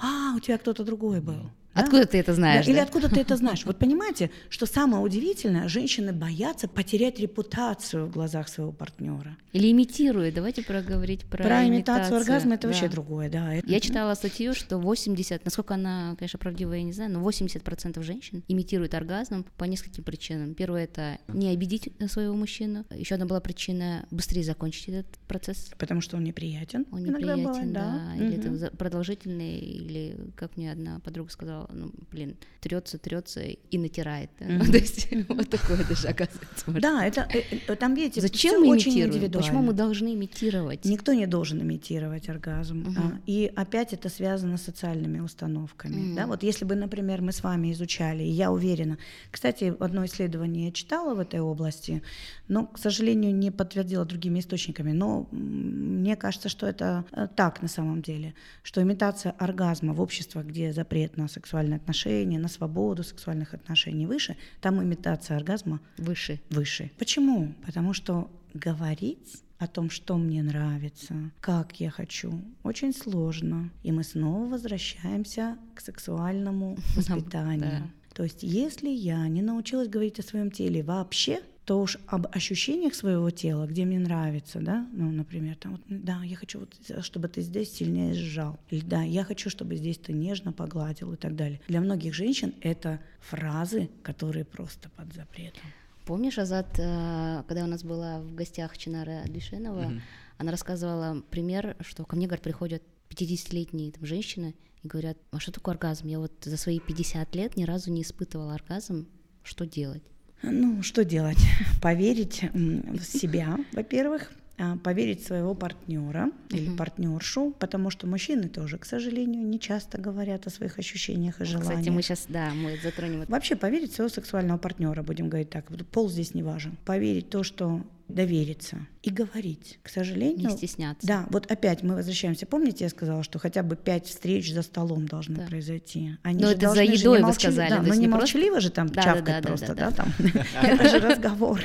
а, 0.03 0.35
у 0.35 0.39
тебя 0.39 0.59
кто-то 0.59 0.83
другой 0.83 1.21
был. 1.21 1.49
Да? 1.73 1.81
Откуда 1.83 2.05
ты 2.05 2.17
это 2.17 2.33
знаешь? 2.33 2.65
Да, 2.65 2.71
Или 2.71 2.77
да? 2.79 2.83
откуда 2.83 3.07
ты 3.09 3.19
это 3.21 3.37
знаешь? 3.37 3.65
Вот 3.65 3.77
понимаете, 3.79 4.29
что 4.49 4.65
самое 4.65 5.01
удивительное, 5.03 5.67
женщины 5.69 6.11
боятся 6.11 6.67
потерять 6.67 7.19
репутацию 7.19 8.07
в 8.07 8.11
глазах 8.11 8.49
своего 8.49 8.71
партнера. 8.73 9.37
Или 9.53 9.71
имитирует. 9.71 10.33
Давайте 10.33 10.63
проговорить 10.63 11.25
про, 11.25 11.43
Про, 11.43 11.67
имитацию 11.67 12.17
оргазма 12.17 12.55
это 12.55 12.63
Да. 12.63 12.67
вообще 12.69 12.89
другое, 12.89 13.29
да. 13.29 13.53
это- 13.53 13.67
Я 13.69 13.79
читала 13.79 14.13
статью, 14.15 14.53
что 14.53 14.77
80, 14.77 15.45
насколько 15.45 15.73
она, 15.75 16.15
конечно, 16.17 16.39
правдивая, 16.39 16.77
я 16.79 16.83
не 16.83 16.93
знаю, 16.93 17.11
но 17.11 17.21
80% 17.21 18.01
женщин 18.03 18.43
имитируют 18.47 18.93
оргазм 18.93 19.45
по 19.57 19.63
нескольким 19.65 20.03
причинам. 20.03 20.53
Первое 20.55 20.83
это 20.85 21.19
не 21.29 21.49
обидеть 21.49 21.89
своего 22.09 22.35
мужчину. 22.35 22.85
Еще 22.93 23.15
одна 23.15 23.25
была 23.25 23.39
причина 23.39 24.05
быстрее 24.11 24.43
закончить 24.43 24.89
этот 24.89 25.17
процесс. 25.27 25.71
Потому 25.77 26.01
что 26.01 26.17
он 26.17 26.23
неприятен. 26.23 26.85
Он 26.91 27.03
неприятен, 27.03 27.43
бывает, 27.43 27.71
да, 27.73 28.11
или 28.17 28.37
Мгм. 28.37 28.55
это 28.55 28.75
продолжительный, 28.77 29.59
или 29.59 30.17
как 30.35 30.57
мне 30.57 30.71
одна 30.71 30.99
подруга 30.99 31.29
сказала, 31.31 31.60
ну, 31.71 31.91
блин, 32.11 32.35
трется, 32.59 32.97
трется 32.97 33.41
и 33.41 33.77
натирает. 33.77 34.29
да. 34.39 34.45
Мгм. 34.45 34.71
То 34.71 34.77
есть 34.77 35.07
вот 35.29 35.49
такое 35.49 35.83
даже 35.85 36.07
оказывается. 36.13 36.63
может. 36.67 36.81
Да, 36.81 37.05
это 37.05 37.27
э, 37.33 37.41
э, 37.67 37.75
там 37.75 37.93
видите, 37.95 38.21
Зачем 38.21 38.61
мы 38.61 38.69
очень 38.69 38.91
имитируем? 38.91 39.09
индивидуально. 39.15 39.47
Почему 39.47 39.61
мы 39.63 39.73
должны 39.73 40.13
имитировать? 40.13 40.85
Никто 40.85 41.13
не 41.13 41.25
должен 41.27 41.61
имитировать 41.61 42.29
оргазм. 42.29 42.77
Мгм. 42.79 42.97
А, 42.97 43.19
И 43.25 43.51
опять 43.55 43.93
это 43.93 44.09
связано 44.09 44.57
с 44.57 44.63
социальными 44.63 45.19
установками. 45.19 45.95
Мгм. 45.95 46.15
Да? 46.15 46.27
Вот 46.27 46.43
если 46.43 46.65
бы, 46.65 46.75
например, 46.75 47.21
мы 47.21 47.31
с 47.31 47.43
вами 47.43 47.71
изучали, 47.71 48.23
и 48.23 48.29
я 48.29 48.51
уверена, 48.51 48.97
кстати, 49.31 49.73
одно 49.79 50.05
исследование 50.05 50.65
я 50.67 50.71
читала 50.71 51.13
в 51.15 51.19
этой 51.19 51.39
области, 51.39 52.01
но, 52.47 52.65
к 52.67 52.77
сожалению, 52.77 53.33
не 53.35 53.51
подтвердила 53.51 54.05
другими 54.05 54.39
источниками, 54.39 54.91
но 54.91 55.27
мне 55.31 56.15
кажется, 56.15 56.49
что 56.49 56.67
это 56.67 57.05
э, 57.11 57.27
так 57.35 57.61
на 57.61 57.67
самом 57.67 58.01
деле, 58.01 58.33
что 58.63 58.81
имитация 58.81 59.31
оргазма 59.37 59.93
в 59.93 60.01
обществах, 60.01 60.45
где 60.45 60.73
запрет 60.73 61.17
на 61.17 61.27
сексуальность, 61.27 61.50
сексуальные 61.51 61.77
отношения, 61.77 62.39
на 62.39 62.47
свободу 62.47 63.03
сексуальных 63.03 63.53
отношений 63.53 64.05
выше, 64.05 64.37
там 64.61 64.81
имитация 64.81 65.35
оргазма 65.35 65.81
Выше. 65.97 66.39
выше. 66.49 66.91
Почему? 66.97 67.53
Потому 67.65 67.93
что 67.93 68.29
говорить 68.53 69.43
о 69.59 69.67
том, 69.67 69.89
что 69.89 70.17
мне 70.17 70.43
нравится, 70.43 71.13
как 71.41 71.79
я 71.81 71.89
хочу, 71.91 72.31
очень 72.63 72.93
сложно. 72.93 73.69
И 73.83 73.91
мы 73.91 74.03
снова 74.05 74.45
возвращаемся 74.47 75.57
к 75.75 75.81
сексуальному 75.81 76.77
воспитанию. 76.95 77.59
да. 77.59 77.87
То 78.13 78.23
есть, 78.23 78.43
если 78.43 78.89
я 78.89 79.27
не 79.27 79.41
научилась 79.41 79.89
говорить 79.89 80.19
о 80.19 80.23
своем 80.23 80.51
теле 80.51 80.83
вообще, 80.83 81.41
то 81.65 81.79
уж 81.79 81.97
об 82.07 82.27
ощущениях 82.35 82.95
своего 82.95 83.29
тела, 83.29 83.67
где 83.67 83.85
мне 83.85 83.99
нравится, 83.99 84.59
да, 84.59 84.87
ну, 84.93 85.11
например, 85.11 85.55
там, 85.55 85.73
вот, 85.73 85.81
да, 85.87 86.21
я 86.23 86.35
хочу, 86.35 86.59
вот, 86.61 87.03
чтобы 87.03 87.27
ты 87.27 87.41
здесь 87.41 87.71
сильнее 87.71 88.13
сжал, 88.15 88.59
или 88.69 88.81
да, 88.81 89.03
я 89.03 89.23
хочу, 89.23 89.49
чтобы 89.49 89.75
здесь 89.75 89.97
ты 89.97 90.11
нежно 90.13 90.53
погладил 90.53 91.13
и 91.13 91.17
так 91.17 91.35
далее. 91.35 91.61
Для 91.67 91.79
многих 91.81 92.13
женщин 92.13 92.53
это 92.61 92.99
фразы, 93.19 93.89
которые 94.01 94.43
просто 94.43 94.89
под 94.89 95.13
запретом. 95.13 95.61
Помнишь, 96.05 96.39
Азат, 96.39 96.79
э, 96.79 97.43
когда 97.47 97.63
у 97.63 97.67
нас 97.67 97.83
была 97.83 98.21
в 98.21 98.33
гостях 98.33 98.75
Чинара 98.77 99.23
Дюшенова, 99.27 99.89
Мгм. 99.89 100.01
она 100.39 100.51
рассказывала 100.51 101.21
пример, 101.29 101.77
что 101.81 102.05
ко 102.05 102.15
мне, 102.15 102.25
говорит, 102.25 102.43
приходят 102.43 102.81
50-летние 103.07 103.91
там, 103.91 104.05
женщины 104.05 104.55
и 104.81 104.87
говорят, 104.87 105.17
а 105.29 105.39
что 105.39 105.51
такое 105.51 105.75
оргазм? 105.75 106.07
Я 106.07 106.19
вот 106.19 106.33
за 106.43 106.57
свои 106.57 106.79
50 106.79 107.35
лет 107.35 107.55
ни 107.55 107.65
разу 107.65 107.91
не 107.91 108.01
испытывала 108.01 108.55
оргазм, 108.55 109.07
что 109.43 109.67
делать? 109.67 110.03
Ну, 110.43 110.81
что 110.83 111.03
делать? 111.05 111.39
Поверить 111.81 112.43
в 112.53 113.03
себя, 113.03 113.57
во-первых, 113.73 114.31
а, 114.57 114.77
поверить 114.77 115.23
в 115.23 115.27
своего 115.27 115.55
партнера 115.55 116.29
или 116.51 116.75
партнершу, 116.75 117.55
потому 117.57 117.89
что 117.89 118.05
мужчины 118.05 118.47
тоже, 118.47 118.77
к 118.77 118.85
сожалению, 118.85 119.43
не 119.43 119.59
часто 119.59 119.99
говорят 119.99 120.45
о 120.45 120.51
своих 120.51 120.77
ощущениях 120.77 121.41
и 121.41 121.45
желаниях. 121.45 121.73
Кстати, 121.73 121.89
мы 121.89 122.01
сейчас, 122.03 122.25
да, 122.29 122.51
мы 122.53 122.77
затронем. 122.83 123.25
Вообще 123.27 123.55
поверить 123.55 123.93
в 123.93 123.95
своего 123.95 124.09
сексуального 124.09 124.59
партнера, 124.59 125.01
будем 125.01 125.29
говорить 125.29 125.49
так. 125.49 125.65
Пол 125.91 126.09
здесь 126.09 126.35
не 126.35 126.43
важен. 126.43 126.77
Поверить 126.85 127.27
в 127.27 127.29
то, 127.29 127.41
что 127.41 127.81
довериться 128.11 128.77
и 129.01 129.09
говорить. 129.09 129.79
К 129.83 129.89
сожалению, 129.89 130.49
Не 130.49 130.55
стесняться. 130.57 131.07
да, 131.07 131.25
вот 131.31 131.51
опять 131.51 131.81
мы 131.83 131.95
возвращаемся. 131.95 132.45
Помните, 132.45 132.83
я 132.83 132.89
сказала, 132.89 133.23
что 133.23 133.39
хотя 133.39 133.63
бы 133.63 133.75
пять 133.75 134.05
встреч 134.05 134.53
за 134.53 134.61
столом 134.61 135.07
должны 135.07 135.35
Да. 135.37 135.47
произойти. 135.47 136.17
Они 136.23 136.41
Но 136.41 136.47
же 136.49 136.53
это 136.55 136.69
за 136.69 136.75
должны 136.75 136.85
же 136.95 137.01
едой 137.01 137.19
не 137.19 137.25
вы 137.25 137.33
сказали, 137.33 137.69
Да, 137.69 137.77
но 137.81 137.93
не 137.93 137.99
не 138.01 138.07
просто- 138.07 138.09
молчаливо 138.17 138.59
же 138.59 138.69
там 138.69 138.87
Да, 138.89 139.01
чавкать 139.01 139.25
да, 139.25 139.41
да, 139.41 139.47
просто, 139.47 139.73
да, 139.73 139.73
да, 139.73 139.89
да. 139.89 139.95
там. 139.95 140.13
Это 140.63 140.89
же 140.89 140.99
разговоры. 140.99 141.63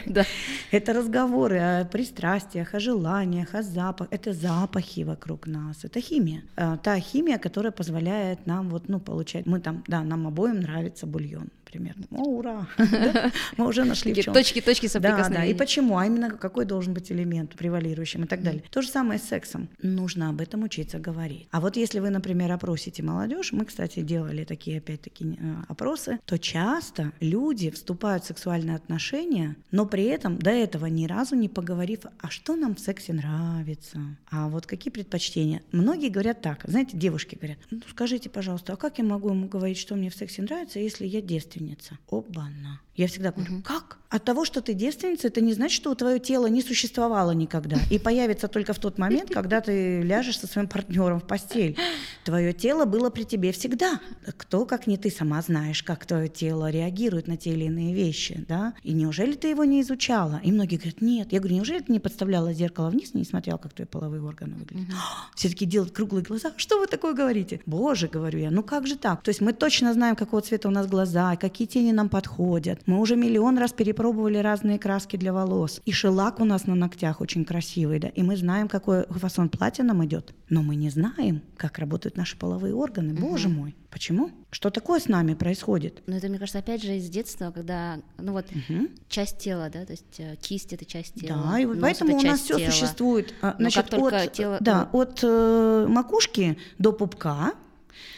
Это 0.71 0.93
разговоры 0.93 1.59
о 1.59 1.85
пристрастиях, 1.85 2.75
о 2.75 2.81
желаниях, 2.81 3.55
о 3.55 3.63
запахах. 3.63 4.09
Это 4.13 4.33
запахи 4.33 5.01
вокруг 5.05 5.47
нас, 5.47 5.85
это 5.85 6.01
химия. 6.01 6.43
А, 6.57 6.77
Та 6.79 6.99
химия, 7.01 7.39
которая 7.39 7.73
позволяет 7.73 8.47
нам 8.47 8.71
вот, 8.71 8.89
ну, 8.89 9.01
получать... 9.01 9.47
Мы 9.47 9.61
там, 9.61 9.85
да, 9.89 10.03
нам 10.03 10.27
обоим 10.27 10.61
нравится 10.61 11.07
бульон, 11.07 11.49
примерно. 11.67 12.07
О, 12.11 12.23
ура! 12.23 12.67
Мы 13.57 13.67
уже 13.67 13.85
нашли 13.85 14.15
в 14.15 14.19
чем. 14.19 14.33
точки, 14.33 14.61
точки 14.61 14.87
Да, 14.93 15.01
да. 15.01 15.09
И 15.09 15.13
соприкосновения. 15.13 15.55
почему? 15.55 15.99
А 15.99 16.07
именно 16.07 16.31
какой 16.31 16.65
должен 16.65 16.95
быть 16.95 17.13
элемент 17.13 17.55
превалирующим 17.57 18.25
и 18.25 18.27
так 18.27 18.43
далее. 18.43 18.63
То 18.71 18.83
же 18.83 18.89
самое 18.89 19.19
с 19.19 19.25
сексом. 19.25 19.69
Нужно 19.83 20.31
об 20.31 20.41
этом 20.41 20.63
учиться 20.63 20.99
говорить. 20.99 21.49
А 21.51 21.61
вот 21.61 21.77
если 21.77 21.99
вы, 21.99 22.11
например, 22.11 22.53
опросите 22.53 23.03
молодежь, 23.03 23.53
мы, 23.53 23.65
кстати, 23.65 24.01
делали 24.01 24.45
такие, 24.45 24.79
опять-таки, 24.79 25.37
э, 25.39 25.55
опросы, 25.69 26.19
то 26.25 26.39
часто 26.39 27.13
люди 27.21 27.71
вступают 27.71 28.25
в 28.25 28.27
сексуальные 28.29 28.77
отношения, 28.77 29.57
но 29.71 29.87
при 29.87 30.05
этом 30.05 30.39
до 30.39 30.51
этого 30.51 30.87
ни 30.87 31.07
разу 31.07 31.35
не 31.35 31.49
поговорив, 31.49 32.01
а 32.21 32.31
что 32.31 32.57
нам 32.57 32.75
в 32.75 32.81
сексе 32.81 33.13
нравится, 33.13 33.99
а 34.31 34.49
вот 34.49 34.67
какие 34.67 34.93
предпочтения. 34.93 35.63
Многие 35.73 36.09
говорят 36.09 36.41
так, 36.41 36.63
знаете, 36.65 36.97
девушки 36.97 37.35
говорят, 37.35 37.59
ну 37.71 37.81
скажите, 37.91 38.31
пожалуйста, 38.31 38.75
а 38.75 38.77
как 38.77 38.99
я 38.99 39.05
могу 39.05 39.31
ему 39.31 39.49
говорить, 39.49 39.79
что 39.79 39.95
мне 39.97 40.11
в 40.11 40.15
сексе 40.15 40.43
нравится, 40.43 40.79
если 40.79 41.07
я 41.07 41.21
девственница? 41.67 41.99
Оба-на. 42.09 42.81
Я 42.95 43.09
всегда 43.09 43.31
говорю, 43.31 43.63
как? 43.63 43.99
От 44.09 44.25
того, 44.25 44.45
что 44.45 44.63
ты 44.63 44.73
девственница, 44.73 45.27
это 45.27 45.41
не 45.41 45.53
значит, 45.53 45.77
что 45.77 45.95
твое 45.95 46.19
тело 46.19 46.47
не 46.47 46.63
существовало 46.63 47.33
никогда 47.33 47.77
и 47.91 47.99
появится 47.99 48.49
только 48.49 48.73
в 48.73 48.79
тот 48.79 48.99
момент, 48.99 49.31
когда 49.31 49.61
ты 49.61 50.01
ляжешь 50.01 50.39
со 50.39 50.47
своим 50.47 50.69
партнером 50.69 51.21
в 51.21 51.27
постель. 51.27 51.77
Твое 52.25 52.53
тело 52.53 52.85
было 52.85 53.11
при 53.11 53.25
тебе 53.25 53.53
всегда. 53.53 54.01
Кто, 54.39 54.65
как 54.65 54.87
не 54.87 54.97
ты, 54.97 55.11
сама 55.11 55.43
знаешь, 55.43 55.83
как 55.83 56.07
твое 56.07 56.29
тело 56.29 56.71
реагирует 56.71 57.27
на 57.27 57.37
те 57.37 57.51
или 57.51 57.65
иные 57.65 57.95
вещи, 57.95 58.45
да? 58.49 58.75
И 58.83 58.93
неужели 58.93 59.35
ты 59.35 59.49
его 59.49 59.65
не 59.65 59.83
изучала? 59.83 60.41
И 60.43 60.53
многие 60.53 60.77
говорят, 60.77 61.03
нет. 61.03 61.33
Я 61.33 61.41
говорю, 61.41 61.57
неужели 61.57 61.81
ты 61.81 61.93
не 61.93 62.01
подставляла 62.01 62.53
зеркало 62.53 62.91
вниз 62.91 63.11
и 63.13 63.19
не 63.19 63.25
смотрела, 63.25 63.59
как 63.59 63.75
твои 63.75 63.87
половые 63.87 64.23
органы 64.23 64.55
выглядят? 64.57 64.95
Все 65.35 65.49
таки 65.49 65.67
делают 65.67 65.93
круглые 65.93 66.25
глаза. 66.25 66.53
Что 66.57 66.79
вы 66.79 66.87
такое 66.87 67.13
говорите? 67.13 67.61
Боже, 67.67 68.09
говорю 68.09 68.39
я, 68.39 68.51
ну 68.51 68.63
как 68.63 68.87
же 68.87 68.97
так? 68.97 69.23
То 69.23 69.31
есть 69.31 69.41
мы 69.41 69.53
точно 69.53 69.93
знаем, 69.93 70.17
какого 70.17 70.41
цвета 70.41 70.69
у 70.69 70.71
нас 70.71 70.87
глаза, 70.87 71.37
какие 71.49 71.67
тени 71.67 71.93
нам 71.93 72.09
подходят. 72.09 72.81
Мы 72.87 72.99
уже 73.01 73.17
миллион 73.17 73.59
раз 73.59 73.73
перепробовали 73.73 74.39
разные 74.39 74.79
краски 74.79 75.17
для 75.17 75.33
волос. 75.33 75.81
И 75.85 75.93
шелак 75.93 76.41
у 76.41 76.45
нас 76.45 76.67
на 76.67 76.75
ногтях 76.75 77.21
очень 77.21 77.45
красивый, 77.45 77.99
да. 77.99 78.09
И 78.09 78.23
мы 78.23 78.37
знаем, 78.37 78.69
какой 78.69 79.07
фасон 79.11 79.49
платья 79.49 79.85
нам 79.85 80.05
идет. 80.05 80.35
Но 80.49 80.63
мы 80.63 80.77
не 80.77 80.91
знаем, 80.91 81.43
как 81.57 81.79
работают 81.79 82.17
наши 82.17 82.37
половые 82.39 82.75
органы. 82.75 83.15
Боже 83.15 83.49
мой. 83.49 83.75
Почему? 83.91 84.31
Что 84.51 84.71
такое 84.71 85.01
с 85.01 85.09
нами 85.09 85.35
происходит? 85.35 86.03
Но 86.07 86.17
это, 86.17 86.29
мне 86.29 86.39
кажется, 86.39 86.59
опять 86.59 86.83
же 86.83 86.97
из 86.97 87.09
детства, 87.09 87.51
когда, 87.51 87.99
ну 88.19 88.33
вот, 88.33 88.47
Мгм. 88.69 88.89
часть 89.09 89.39
тела, 89.39 89.71
да, 89.73 89.85
то 89.87 89.93
есть 89.93 90.19
э, 90.19 90.37
кисть 90.41 90.73
это 90.73 90.85
часть 90.85 91.15
тела. 91.15 91.43
Да, 91.51 91.59
и 91.59 91.65
вот 91.67 91.81
поэтому 91.81 92.11
это 92.17 92.27
у 92.27 92.31
нас 92.31 92.41
все 92.41 92.59
существует. 92.71 93.33
а, 93.43 93.55
Значит, 93.59 93.93
от, 93.95 94.33
тело- 94.33 94.59
да, 94.61 94.89
от 94.93 95.21
э, 95.23 95.87
макушки 95.89 96.59
до 96.79 96.93
пупка, 96.93 97.55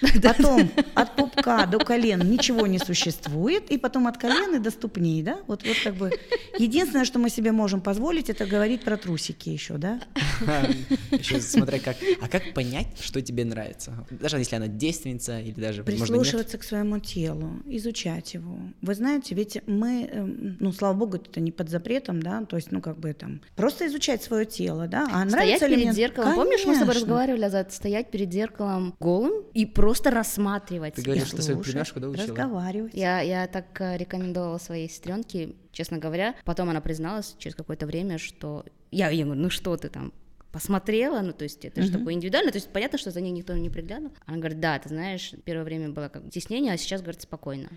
потом 0.22 0.70
от 0.94 1.16
пупка 1.16 1.66
до 1.66 1.78
колен 1.78 2.30
ничего 2.30 2.66
не 2.66 2.78
существует, 2.78 3.70
и 3.70 3.78
потом 3.78 4.06
от 4.06 4.18
колен 4.18 4.56
и 4.56 4.58
до 4.58 4.70
ступней, 4.70 5.22
да? 5.22 5.38
Вот, 5.46 5.66
вот 5.66 5.76
как 5.82 5.94
бы 5.94 6.10
единственное, 6.58 7.04
что 7.04 7.18
мы 7.18 7.30
себе 7.30 7.52
можем 7.52 7.80
позволить, 7.80 8.30
это 8.30 8.46
говорить 8.46 8.82
про 8.82 8.96
трусики 8.96 9.48
еще, 9.48 9.74
да? 9.74 10.00
Еще 11.10 11.40
смотря 11.40 11.78
как. 11.78 11.96
А 12.20 12.28
как 12.28 12.54
понять, 12.54 12.86
что 13.00 13.20
тебе 13.20 13.44
нравится? 13.44 14.06
Даже 14.10 14.38
если 14.38 14.56
она 14.56 14.68
девственница 14.68 15.40
или 15.40 15.60
даже. 15.60 15.82
Прислушиваться 15.82 16.58
к 16.58 16.64
своему 16.64 16.98
телу, 16.98 17.50
изучать 17.66 18.34
его. 18.34 18.58
Вы 18.82 18.94
знаете, 18.94 19.34
ведь 19.34 19.58
мы, 19.66 20.08
эм, 20.10 20.56
ну, 20.60 20.72
слава 20.72 20.94
богу, 20.94 21.16
это 21.16 21.40
не 21.40 21.50
под 21.52 21.70
запретом, 21.70 22.22
да, 22.22 22.44
то 22.44 22.56
есть, 22.56 22.70
ну, 22.72 22.80
как 22.80 22.98
бы 22.98 23.12
там, 23.12 23.40
просто 23.56 23.86
изучать 23.86 24.22
свое 24.22 24.44
тело, 24.44 24.86
да, 24.86 25.04
а 25.04 25.28
Стоять 25.28 25.30
нравится 25.30 25.66
ли 25.66 25.74
перед 25.74 25.86
мне? 25.86 25.94
зеркалом. 25.94 26.34
Помнишь, 26.34 26.64
мы 26.64 26.74
с 26.74 26.78
тобой 26.78 26.94
Конечно. 26.94 27.00
разговаривали, 27.00 27.44
Азат, 27.44 27.72
стоять 27.72 28.10
перед 28.10 28.32
зеркалом 28.32 28.94
голым 29.00 29.44
и 29.54 29.66
просто 29.74 30.10
рассматривать 30.10 30.94
Ты 30.94 31.02
говоришь, 31.02 31.28
что 31.28 31.42
свою 31.42 31.60
племяшку 31.60 32.00
да, 32.00 32.08
учила? 32.08 32.26
разговаривать. 32.26 32.94
Я, 32.94 33.20
я 33.20 33.46
так 33.46 33.80
э, 33.80 33.96
рекомендовала 33.96 34.58
своей 34.58 34.88
сестренке, 34.88 35.54
честно 35.72 35.98
говоря. 35.98 36.34
Потом 36.44 36.70
она 36.70 36.80
призналась 36.80 37.34
через 37.38 37.54
какое-то 37.54 37.86
время, 37.86 38.18
что 38.18 38.64
я 38.90 39.10
ей 39.10 39.24
говорю, 39.24 39.40
ну 39.42 39.50
что 39.50 39.76
ты 39.76 39.88
там 39.88 40.12
посмотрела, 40.50 41.20
ну 41.20 41.32
то 41.32 41.44
есть 41.44 41.64
это 41.64 41.82
же 41.82 41.88
Мгм. 41.90 41.98
такое 41.98 42.14
индивидуально, 42.14 42.50
то 42.50 42.56
есть 42.56 42.72
понятно, 42.72 42.96
что 42.98 43.10
за 43.10 43.20
ней 43.20 43.30
никто 43.30 43.52
не 43.54 43.68
приглядывал. 43.68 44.12
Она 44.24 44.38
говорит, 44.38 44.60
да, 44.60 44.78
ты 44.78 44.88
знаешь, 44.88 45.32
первое 45.44 45.64
время 45.64 45.90
было 45.90 46.08
как 46.08 46.26
стеснение, 46.28 46.72
а 46.72 46.76
сейчас, 46.78 47.02
говорит, 47.02 47.20
спокойно. 47.20 47.68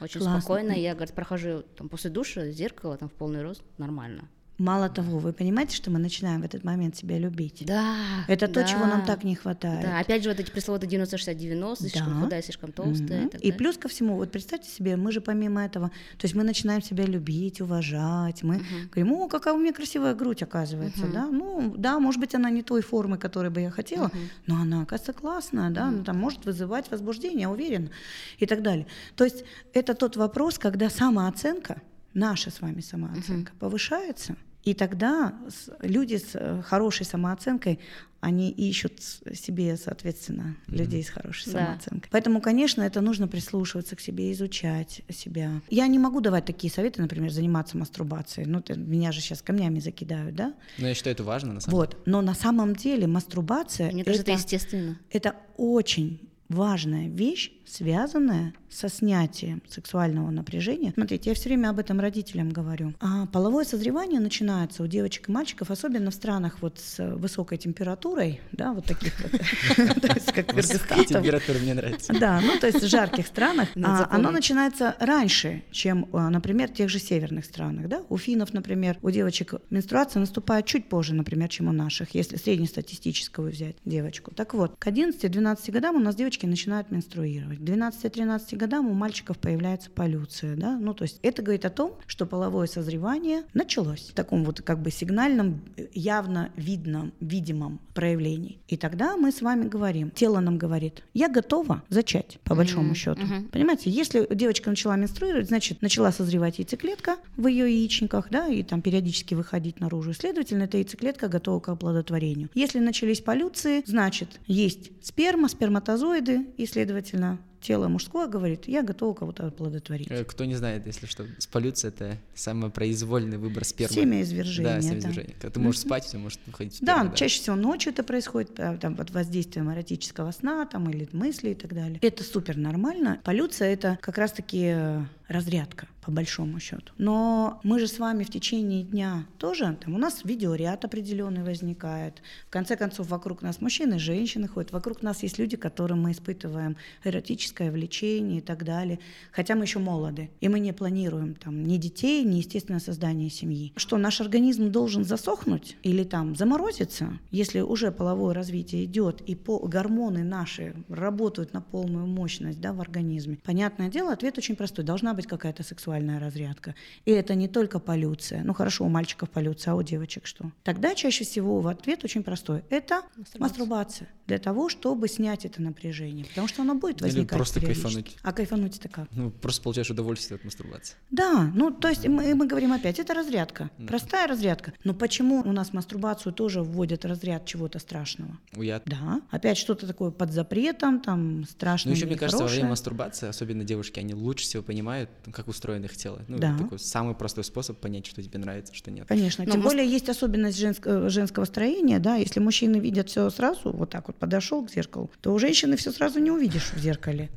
Очень 0.00 0.20
Классно. 0.20 0.40
спокойно. 0.40 0.72
Я, 0.72 0.94
говорит, 0.94 1.14
прохожу 1.14 1.62
там 1.76 1.88
после 1.88 2.08
душа, 2.10 2.46
зеркало 2.50 2.96
там 2.96 3.08
в 3.08 3.12
полный 3.12 3.42
рост, 3.42 3.62
нормально. 3.78 4.28
Мало 4.60 4.90
того, 4.90 5.18
вы 5.18 5.32
понимаете, 5.32 5.74
что 5.74 5.90
мы 5.90 5.98
начинаем 5.98 6.42
в 6.42 6.44
этот 6.44 6.64
момент 6.64 6.94
себя 6.94 7.18
любить? 7.18 7.64
Да. 7.64 7.96
Это 8.28 8.46
то, 8.46 8.62
чего 8.62 8.84
нам 8.84 9.00
да. 9.00 9.06
так 9.06 9.24
не 9.24 9.34
хватает. 9.34 9.80
Да, 9.86 9.98
опять 9.98 10.22
же, 10.22 10.28
вот 10.28 10.38
эти 10.38 10.50
пресловутые 10.50 10.90
90-60-90, 10.90 11.76
слишком 11.76 12.12
Да. 12.12 12.20
худая, 12.20 12.42
слишком 12.42 12.70
толстая. 12.70 13.28
Так 13.28 13.40
И 13.40 13.44
далее. 13.44 13.52
плюс 13.54 13.78
ко 13.78 13.88
всему, 13.88 14.16
вот 14.16 14.30
представьте 14.30 14.68
себе, 14.68 14.96
мы 14.96 15.12
же 15.12 15.22
помимо 15.22 15.64
этого, 15.64 15.88
то 15.88 16.24
есть 16.26 16.34
мы 16.34 16.44
начинаем 16.44 16.82
себя 16.82 17.06
любить, 17.06 17.62
уважать, 17.62 18.42
мы 18.42 18.60
говорим, 18.92 19.14
о, 19.14 19.28
какая 19.28 19.54
у 19.54 19.58
меня 19.58 19.72
красивая 19.72 20.14
грудь, 20.14 20.42
оказывается, 20.42 21.06
да, 21.06 21.24
ну, 21.24 21.74
да, 21.78 21.98
может 21.98 22.20
быть, 22.20 22.34
она 22.34 22.50
не 22.50 22.62
той 22.62 22.82
формы, 22.82 23.16
которой 23.16 23.48
бы 23.48 23.62
я 23.62 23.70
хотела, 23.70 24.10
но 24.46 24.56
она, 24.56 24.82
оказывается, 24.82 25.14
классная, 25.14 25.70
да, 25.70 25.90
ну, 25.90 26.04
там 26.04 26.18
может 26.18 26.44
вызывать 26.44 26.90
возбуждение, 26.90 27.40
я 27.40 27.50
уверена, 27.50 27.88
и 28.36 28.44
так 28.44 28.60
далее. 28.60 28.86
То 29.16 29.24
есть 29.24 29.42
это 29.72 29.94
тот 29.94 30.16
вопрос, 30.16 30.58
когда 30.58 30.90
самооценка, 30.90 31.80
наша 32.12 32.50
с 32.50 32.60
вами 32.60 32.82
самооценка 32.82 33.52
повышается, 33.58 34.36
и 34.64 34.74
тогда 34.74 35.34
люди 35.80 36.16
с 36.16 36.30
э, 36.34 36.62
хорошей 36.62 37.06
самооценкой, 37.06 37.78
они 38.20 38.50
ищут 38.50 39.00
себе, 39.00 39.78
соответственно, 39.78 40.54
людей 40.68 41.02
с 41.02 41.08
хорошей 41.08 41.52
Да. 41.54 41.58
самооценкой. 41.64 42.08
Поэтому, 42.10 42.42
конечно, 42.42 42.82
это 42.82 43.00
нужно 43.00 43.26
прислушиваться 43.28 43.96
к 43.96 44.00
себе, 44.00 44.30
изучать 44.32 45.00
себя. 45.08 45.62
Я 45.70 45.86
не 45.86 45.98
могу 45.98 46.20
давать 46.20 46.44
такие 46.44 46.70
советы, 46.70 47.00
например, 47.00 47.30
заниматься 47.30 47.78
мастурбацией. 47.78 48.46
Ну, 48.46 48.60
ты- 48.60 48.76
меня 48.76 49.10
же 49.12 49.22
сейчас 49.22 49.40
камнями 49.40 49.78
закидают, 49.80 50.34
да? 50.34 50.52
Но 50.76 50.88
я 50.88 50.94
считаю, 50.94 51.14
это 51.14 51.24
важно, 51.24 51.54
на 51.54 51.60
самом 51.60 51.78
Вот. 51.78 51.96
Но 52.04 52.20
на 52.20 52.34
самом 52.34 52.76
деле 52.76 53.06
мастурбация 53.06 53.90
Мне 53.90 54.04
кажется, 54.04 54.22
это 54.22 54.32
это, 54.32 54.40
естественно. 54.40 54.98
это 55.10 55.36
очень 55.56 56.29
важная 56.50 57.08
вещь 57.08 57.52
связанное 57.70 58.52
со 58.68 58.88
снятием 58.88 59.62
сексуального 59.68 60.30
напряжения. 60.30 60.92
Смотрите, 60.92 61.30
я 61.30 61.34
все 61.34 61.48
время 61.48 61.70
об 61.70 61.78
этом 61.78 62.00
родителям 62.00 62.50
говорю. 62.50 62.94
А 63.00 63.26
половое 63.26 63.64
созревание 63.64 64.20
начинается 64.20 64.82
у 64.82 64.86
девочек 64.86 65.28
и 65.28 65.32
мальчиков, 65.32 65.70
особенно 65.70 66.10
в 66.10 66.14
странах 66.14 66.58
вот 66.60 66.78
с 66.78 67.04
высокой 67.16 67.58
температурой, 67.58 68.40
да, 68.52 68.72
вот 68.72 68.84
таких 68.84 69.12
вот, 69.20 69.32
то 70.00 70.12
есть 70.14 70.32
как 70.32 70.46
Кыргызстан. 70.46 71.04
Температура 71.04 71.58
мне 71.58 71.74
нравится. 71.74 72.12
Да, 72.18 72.40
ну 72.40 72.58
то 72.58 72.66
есть 72.66 72.82
в 72.82 72.88
жарких 72.88 73.26
странах 73.26 73.68
а, 73.82 74.06
оно 74.10 74.30
начинается 74.30 74.96
раньше, 74.98 75.62
чем, 75.70 76.08
а, 76.12 76.30
например, 76.30 76.68
в 76.70 76.74
тех 76.74 76.88
же 76.88 76.98
северных 76.98 77.44
странах. 77.44 77.88
Да? 77.88 78.02
У 78.08 78.18
финнов, 78.18 78.52
например, 78.52 78.98
у 79.02 79.10
девочек 79.10 79.54
менструация 79.70 80.20
наступает 80.20 80.66
чуть 80.66 80.88
позже, 80.88 81.14
например, 81.14 81.48
чем 81.48 81.68
у 81.68 81.72
наших, 81.72 82.14
если 82.14 82.36
среднестатистическую 82.36 83.50
взять 83.50 83.76
девочку. 83.84 84.32
Так 84.34 84.54
вот, 84.54 84.76
к 84.78 84.86
11-12 84.86 85.70
годам 85.70 85.96
у 85.96 86.00
нас 86.00 86.14
девочки 86.14 86.39
начинают 86.46 86.90
менструировать. 86.90 87.58
К 87.58 87.62
12-13 87.62 88.56
годам 88.56 88.88
у 88.88 88.94
мальчиков 88.94 89.38
появляется 89.38 89.90
полюция. 89.90 90.56
Да? 90.56 90.78
Ну, 90.78 90.94
то 90.94 91.04
есть 91.04 91.18
это 91.22 91.42
говорит 91.42 91.64
о 91.64 91.70
том, 91.70 91.94
что 92.06 92.26
половое 92.26 92.66
созревание 92.66 93.42
началось 93.54 94.10
в 94.10 94.14
таком 94.14 94.44
вот 94.44 94.60
как 94.62 94.80
бы 94.82 94.90
сигнальном, 94.90 95.60
явно 95.92 96.50
видном, 96.56 97.12
видимом 97.20 97.80
проявлении. 97.94 98.58
И 98.68 98.76
тогда 98.76 99.16
мы 99.16 99.32
с 99.32 99.42
вами 99.42 99.68
говорим, 99.68 100.10
тело 100.10 100.40
нам 100.40 100.58
говорит, 100.58 101.02
я 101.14 101.28
готова 101.28 101.82
зачать, 101.88 102.38
по 102.44 102.54
большому 102.54 102.86
Мгм, 102.86 102.94
счету. 102.94 103.20
мгм. 103.20 103.48
Понимаете, 103.48 103.90
если 103.90 104.26
девочка 104.34 104.70
начала 104.70 104.96
менструировать, 104.96 105.48
значит, 105.48 105.82
начала 105.82 106.12
созревать 106.12 106.58
яйцеклетка 106.58 107.16
в 107.36 107.46
ее 107.46 107.64
яичниках, 107.70 108.28
да, 108.30 108.48
и 108.48 108.62
там 108.62 108.82
периодически 108.82 109.34
выходить 109.34 109.80
наружу. 109.80 110.12
Следовательно, 110.14 110.64
эта 110.64 110.76
яйцеклетка 110.78 111.28
готова 111.28 111.60
к 111.60 111.68
оплодотворению. 111.68 112.48
Если 112.54 112.78
начались 112.78 113.20
полюции, 113.20 113.82
значит, 113.86 114.40
есть 114.46 114.90
сперма, 115.02 115.48
сперматозоиды, 115.48 116.29
и, 116.56 116.66
следовательно, 116.66 117.38
тело 117.60 117.88
мужское 117.88 118.26
говорит, 118.26 118.68
я 118.68 118.82
готова 118.82 119.14
кого-то 119.14 119.46
оплодотворить. 119.48 120.10
Э, 120.10 120.24
Кто 120.24 120.44
не 120.44 120.54
знает, 120.54 120.86
если 120.86 121.06
что, 121.06 121.26
с 121.38 121.46
полюцией 121.46 121.92
это 121.92 122.16
самый 122.34 122.70
произвольный 122.70 123.36
выбор 123.38 123.64
спермы. 123.64 123.94
Семяизвержение, 123.94 124.72
Да, 124.72 124.76
да. 124.76 124.82
семяизвержение. 124.82 125.34
Когда 125.34 125.50
ты 125.50 125.60
можешь 125.60 125.80
спать, 125.82 126.06
тебя 126.06 126.20
может 126.20 126.40
выходить 126.46 126.78
Да, 126.80 126.96
сперма, 127.00 127.16
чаще 127.16 127.40
всего 127.40 127.56
ночью 127.56 127.92
это 127.92 128.02
происходит, 128.02 128.58
а, 128.58 128.76
там, 128.78 128.96
под 128.96 129.10
воздействием 129.10 129.70
эротического 129.72 130.30
сна 130.32 130.64
там, 130.66 130.88
или 130.88 131.08
мыслей 131.12 131.52
и 131.52 131.54
так 131.54 131.74
далее. 131.74 131.98
Это 132.00 132.24
супер 132.24 132.56
нормально. 132.56 133.20
Полюция— 133.24 133.68
это 133.74 133.98
как 134.00 134.16
раз-таки 134.16 134.62
э, 134.74 135.04
разрядка, 135.28 135.86
по 136.00 136.10
большому 136.10 136.60
счету. 136.60 136.92
Но 136.98 137.60
мы 137.62 137.78
же 137.78 137.86
с 137.86 137.98
вами 137.98 138.24
в 138.24 138.30
течение 138.30 138.82
дня 138.82 139.26
тоже, 139.38 139.76
там 139.80 139.94
у 139.94 139.98
нас 139.98 140.24
видеоряд 140.24 140.84
определенный 140.84 141.42
возникает. 141.42 142.22
В 142.46 142.50
конце 142.50 142.76
концов, 142.76 143.08
вокруг 143.08 143.42
нас 143.42 143.60
мужчины, 143.60 143.98
женщины 143.98 144.48
ходят. 144.48 144.72
Вокруг 144.72 145.02
нас 145.02 145.22
есть 145.22 145.38
люди, 145.38 145.56
которым 145.56 146.02
мы 146.02 146.12
испытываем 146.12 146.76
эротическое 147.04 147.70
влечение 147.70 148.38
и 148.38 148.40
так 148.40 148.64
далее. 148.64 148.98
Хотя 149.32 149.54
мы 149.54 149.64
еще 149.64 149.78
молоды. 149.78 150.30
И 150.40 150.48
мы 150.48 150.60
не 150.60 150.72
планируем 150.72 151.34
там 151.34 151.64
ни 151.64 151.76
детей, 151.76 152.24
ни, 152.24 152.36
естественно, 152.36 152.80
создание 152.80 153.30
семьи. 153.30 153.72
Что 153.76 153.96
наш 153.96 154.20
организм 154.20 154.70
должен 154.70 155.04
засохнуть 155.04 155.76
или 155.82 156.04
там 156.04 156.36
заморозиться, 156.36 157.18
если 157.30 157.60
уже 157.60 157.90
половое 157.92 158.34
развитие 158.34 158.84
идет 158.84 159.20
и 159.22 159.34
по 159.34 159.58
гормоны 159.58 160.24
наши 160.24 160.74
работают 160.88 161.52
на 161.52 161.60
полную 161.60 162.06
мощность 162.06 162.60
да, 162.60 162.72
в 162.72 162.80
организме. 162.80 163.38
Понятное 163.44 163.88
дело, 163.88 164.12
ответ 164.12 164.38
очень 164.38 164.56
простой. 164.56 164.84
Должна 164.84 165.14
быть 165.14 165.26
какая-то 165.26 165.62
сексуальная 165.90 166.20
разрядка. 166.20 166.74
И 167.04 167.10
это 167.10 167.34
не 167.34 167.48
только 167.48 167.78
полюция. 167.80 168.42
Ну 168.44 168.54
хорошо, 168.54 168.84
у 168.84 168.88
мальчиков 168.88 169.28
полюция, 169.30 169.72
а 169.72 169.74
у 169.74 169.82
девочек 169.82 170.26
что? 170.26 170.50
Тогда 170.62 170.94
чаще 170.94 171.24
всего 171.24 171.66
ответ 171.66 172.04
очень 172.04 172.22
простой. 172.22 172.62
Это 172.70 173.02
мастурбация. 173.38 174.08
Для 174.26 174.38
того, 174.38 174.68
чтобы 174.68 175.08
снять 175.08 175.44
это 175.44 175.60
напряжение. 175.60 176.24
Потому 176.24 176.46
что 176.46 176.62
оно 176.62 176.76
будет 176.76 176.98
Или 176.98 177.04
возникать 177.08 177.36
просто 177.36 177.60
периодически. 177.60 177.84
кайфануть. 177.92 178.16
А 178.22 178.32
кайфануть 178.32 178.78
это 178.78 178.88
как? 178.88 179.08
Ну, 179.12 179.30
просто 179.30 179.62
получаешь 179.62 179.90
удовольствие 179.90 180.36
от 180.36 180.44
мастурбации. 180.44 180.94
Да, 181.10 181.50
ну 181.54 181.72
то 181.72 181.88
есть 181.88 182.06
мы, 182.06 182.34
мы 182.36 182.46
говорим 182.46 182.72
опять, 182.72 183.00
это 183.00 183.12
разрядка, 183.14 183.70
Мгм. 183.78 183.88
простая 183.88 184.28
разрядка. 184.28 184.72
Но 184.84 184.94
почему 184.94 185.40
у 185.40 185.52
нас 185.52 185.72
мастурбацию 185.72 186.32
тоже 186.32 186.62
вводят 186.62 187.04
разряд 187.04 187.44
чего-то 187.46 187.80
страшного? 187.80 188.38
Уят. 188.56 188.84
Да, 188.86 189.20
опять 189.30 189.58
что-то 189.58 189.86
такое 189.88 190.10
под 190.12 190.32
запретом, 190.32 191.00
там 191.00 191.40
Ну, 191.40 191.46
страшное 191.46 191.94
еще, 191.94 192.02
или 192.04 192.10
мне 192.10 192.18
кажется, 192.18 192.44
во 192.44 192.48
время 192.48 192.68
мастурбации, 192.68 193.28
особенно 193.28 193.64
девушки, 193.64 193.98
они 193.98 194.14
лучше 194.14 194.44
всего 194.44 194.62
понимают, 194.62 195.10
ну, 195.26 195.32
как 195.32 195.48
устроено 195.48 195.79
их 195.84 195.96
тело. 195.96 196.22
Ну, 196.28 196.38
Да. 196.38 196.56
такой 196.58 196.78
самый 196.78 197.14
простой 197.14 197.44
способ 197.44 197.78
понять, 197.78 198.06
что 198.06 198.22
тебе 198.22 198.38
нравится, 198.38 198.74
что 198.74 198.90
нет. 198.90 199.06
Конечно. 199.08 199.44
Но 199.44 199.50
Тем 199.52 199.60
мас- 199.62 199.72
более 199.72 199.88
есть 199.88 200.08
особенность 200.08 200.58
женск- 200.58 201.08
женского 201.08 201.44
строения, 201.44 201.98
да, 201.98 202.16
если 202.16 202.40
мужчины 202.40 202.76
видят 202.78 203.08
все 203.08 203.28
сразу, 203.30 203.72
вот 203.72 203.90
так 203.90 204.06
вот 204.08 204.16
подошел 204.16 204.64
к 204.64 204.70
зеркалу, 204.70 205.10
то 205.20 205.32
у 205.32 205.38
женщины 205.38 205.76
все 205.76 205.92
сразу 205.92 206.18
не 206.18 206.30
увидишь 206.30 206.72
в 206.72 206.78
зеркале. 206.78 207.30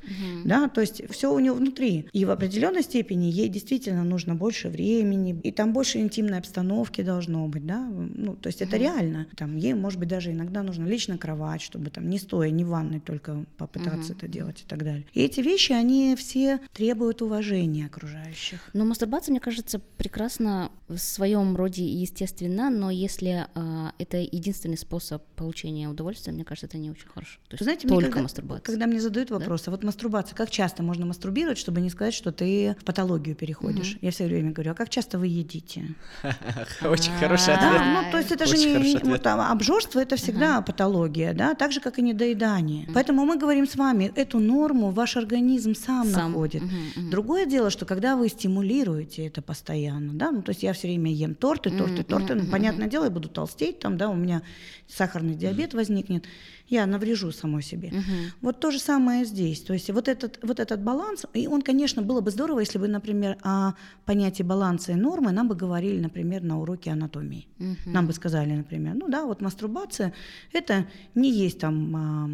Да, 0.46 0.68
то 0.70 0.82
есть 0.82 1.02
все 1.12 1.34
у 1.34 1.40
нее 1.40 1.54
внутри. 1.54 2.08
И 2.14 2.26
в 2.26 2.30
определенной 2.32 2.84
степени 2.84 3.26
ей 3.26 3.50
действительно 3.50 4.04
нужно 4.04 4.36
больше 4.36 4.70
времени, 4.70 5.40
и 5.44 5.52
там 5.52 5.74
больше 5.74 6.00
интимной 6.00 6.38
обстановки 6.40 7.02
должно 7.02 7.48
быть, 7.48 7.66
да. 7.66 7.88
Ну, 7.88 8.36
то 8.36 8.48
есть 8.48 8.62
это 8.62 8.78
реально. 8.78 9.28
Там 9.38 9.56
ей, 9.58 9.74
может 9.74 10.00
быть, 10.00 10.10
даже 10.10 10.32
иногда 10.32 10.64
нужно 10.64 10.86
лечь 10.86 11.08
на 11.08 11.18
кровать, 11.18 11.62
чтобы 11.62 11.90
там 11.90 12.10
не 12.10 12.20
стоя, 12.20 12.50
не 12.50 12.64
в 12.64 12.70
ванной 12.70 13.00
только 13.00 13.46
попытаться 13.58 14.14
это 14.14 14.28
делать 14.28 14.62
и 14.62 14.66
так 14.68 14.80
далее. 14.84 15.06
И 15.14 15.22
эти 15.22 15.40
вещи, 15.42 15.72
они 15.74 16.16
все 16.18 16.60
требуют 16.74 17.22
уважения 17.22 17.86
окружающих. 17.86 18.33
Но 18.74 18.86
мастурбация, 18.86 19.32
мне 19.32 19.40
кажется, 19.40 19.80
прекрасно 19.80 20.72
в 20.88 20.98
своем 20.98 21.56
роде 21.56 21.84
и 21.84 21.98
естественно, 21.98 22.70
но 22.70 22.92
если 22.92 23.48
а, 23.56 23.94
это 23.98 24.18
единственный 24.18 24.78
способ 24.78 25.24
получения 25.36 25.88
удовольствия, 25.90 26.34
мне 26.34 26.44
кажется, 26.44 26.68
это 26.68 26.78
не 26.78 26.92
очень 26.92 27.08
хорошо. 27.08 27.40
То 27.48 27.54
есть 27.54 27.64
знаете, 27.64 27.88
только 27.88 28.10
когда, 28.10 28.22
мастурбация. 28.22 28.64
когда 28.64 28.88
мне 28.88 29.02
задают 29.02 29.32
вопрос, 29.32 29.68
а 29.68 29.72
вот 29.72 29.84
мастурбация, 29.84 30.36
как 30.36 30.50
часто 30.50 30.84
можно 30.84 31.06
мастурбировать, 31.06 31.58
чтобы 31.58 31.82
не 31.82 31.90
сказать, 31.90 32.14
что 32.14 32.32
ты 32.32 32.76
в 32.80 32.84
патологию 32.84 33.36
переходишь? 33.36 33.98
Я 34.02 34.12
все 34.12 34.26
время 34.26 34.52
говорю, 34.52 34.72
а 34.72 34.76
как 34.76 34.90
часто 34.90 35.18
вы 35.18 35.28
едите? 35.28 35.96
Очень 36.82 37.14
хороший 37.20 37.54
ответ. 37.54 37.72
Да, 37.74 38.04
ну 38.04 38.12
то 38.12 38.18
есть 38.18 38.32
это 38.32 38.46
же 38.46 38.58
не, 38.58 39.52
обжорство 39.52 40.00
это 40.00 40.16
всегда 40.16 40.62
патология, 40.62 41.34
да, 41.34 41.56
так 41.56 41.72
же 41.72 41.80
как 41.80 42.00
и 42.00 42.02
недоедание. 42.02 42.88
Поэтому 42.94 43.26
мы 43.26 43.38
говорим 43.38 43.68
с 43.68 43.76
вами, 43.76 44.12
эту 44.16 44.40
норму 44.40 44.92
ваш 44.92 45.18
организм 45.18 45.76
сам, 45.76 46.12
находит. 46.12 46.64
Другое 47.10 47.46
дело, 47.46 47.70
что 47.70 47.86
когда 47.86 48.16
вы 48.16 48.23
стимулируете 48.30 49.26
это 49.28 49.42
постоянно, 49.42 50.14
да, 50.14 50.32
ну 50.32 50.42
то 50.42 50.50
есть 50.50 50.64
я 50.64 50.74
все 50.74 50.88
время 50.88 51.12
ем 51.12 51.36
торты, 51.36 51.70
торты, 51.70 52.02
Мгм, 52.02 52.04
торты, 52.04 52.36
ну, 52.36 52.46
понятное 52.46 52.88
дело, 52.88 53.06
я 53.06 53.10
буду 53.10 53.30
толстеть, 53.30 53.80
там, 53.80 53.98
да, 53.98 54.10
у 54.10 54.16
меня 54.16 54.42
сахарный 54.88 55.36
диабет 55.36 55.74
возникнет, 55.74 56.26
я 56.68 56.86
наврежу 56.86 57.32
самой 57.32 57.62
себе. 57.62 57.90
Мгм. 57.90 58.34
Вот 58.42 58.60
то 58.60 58.72
же 58.72 58.80
самое 58.80 59.26
здесь. 59.26 59.62
То 59.62 59.74
есть 59.74 59.90
вот 59.90 60.08
этот, 60.08 60.40
вот 60.44 60.60
этот 60.60 60.82
баланс, 60.82 61.26
и 61.34 61.48
он, 61.48 61.62
конечно, 61.62 62.02
было 62.02 62.22
бы 62.22 62.32
здорово, 62.32 62.60
если 62.62 62.80
бы, 62.80 62.88
например, 62.88 63.38
о 63.44 63.74
понятии 64.06 64.44
баланса 64.44 64.94
и 64.94 64.96
нормы 64.96 65.32
нам 65.32 65.48
бы 65.48 65.56
говорили, 65.56 66.00
например, 66.00 66.44
на 66.44 66.60
уроке 66.60 66.92
анатомии. 66.92 67.48
Мгм. 67.60 67.78
Нам 67.86 68.08
бы 68.08 68.14
сказали, 68.14 68.54
например, 68.54 68.96
ну 68.96 69.10
да, 69.10 69.26
вот 69.26 69.42
мастурбация– 69.42 70.14
это 70.54 70.88
не 71.16 71.32
есть 71.32 71.60
там 71.60 71.96
а, 71.96 72.30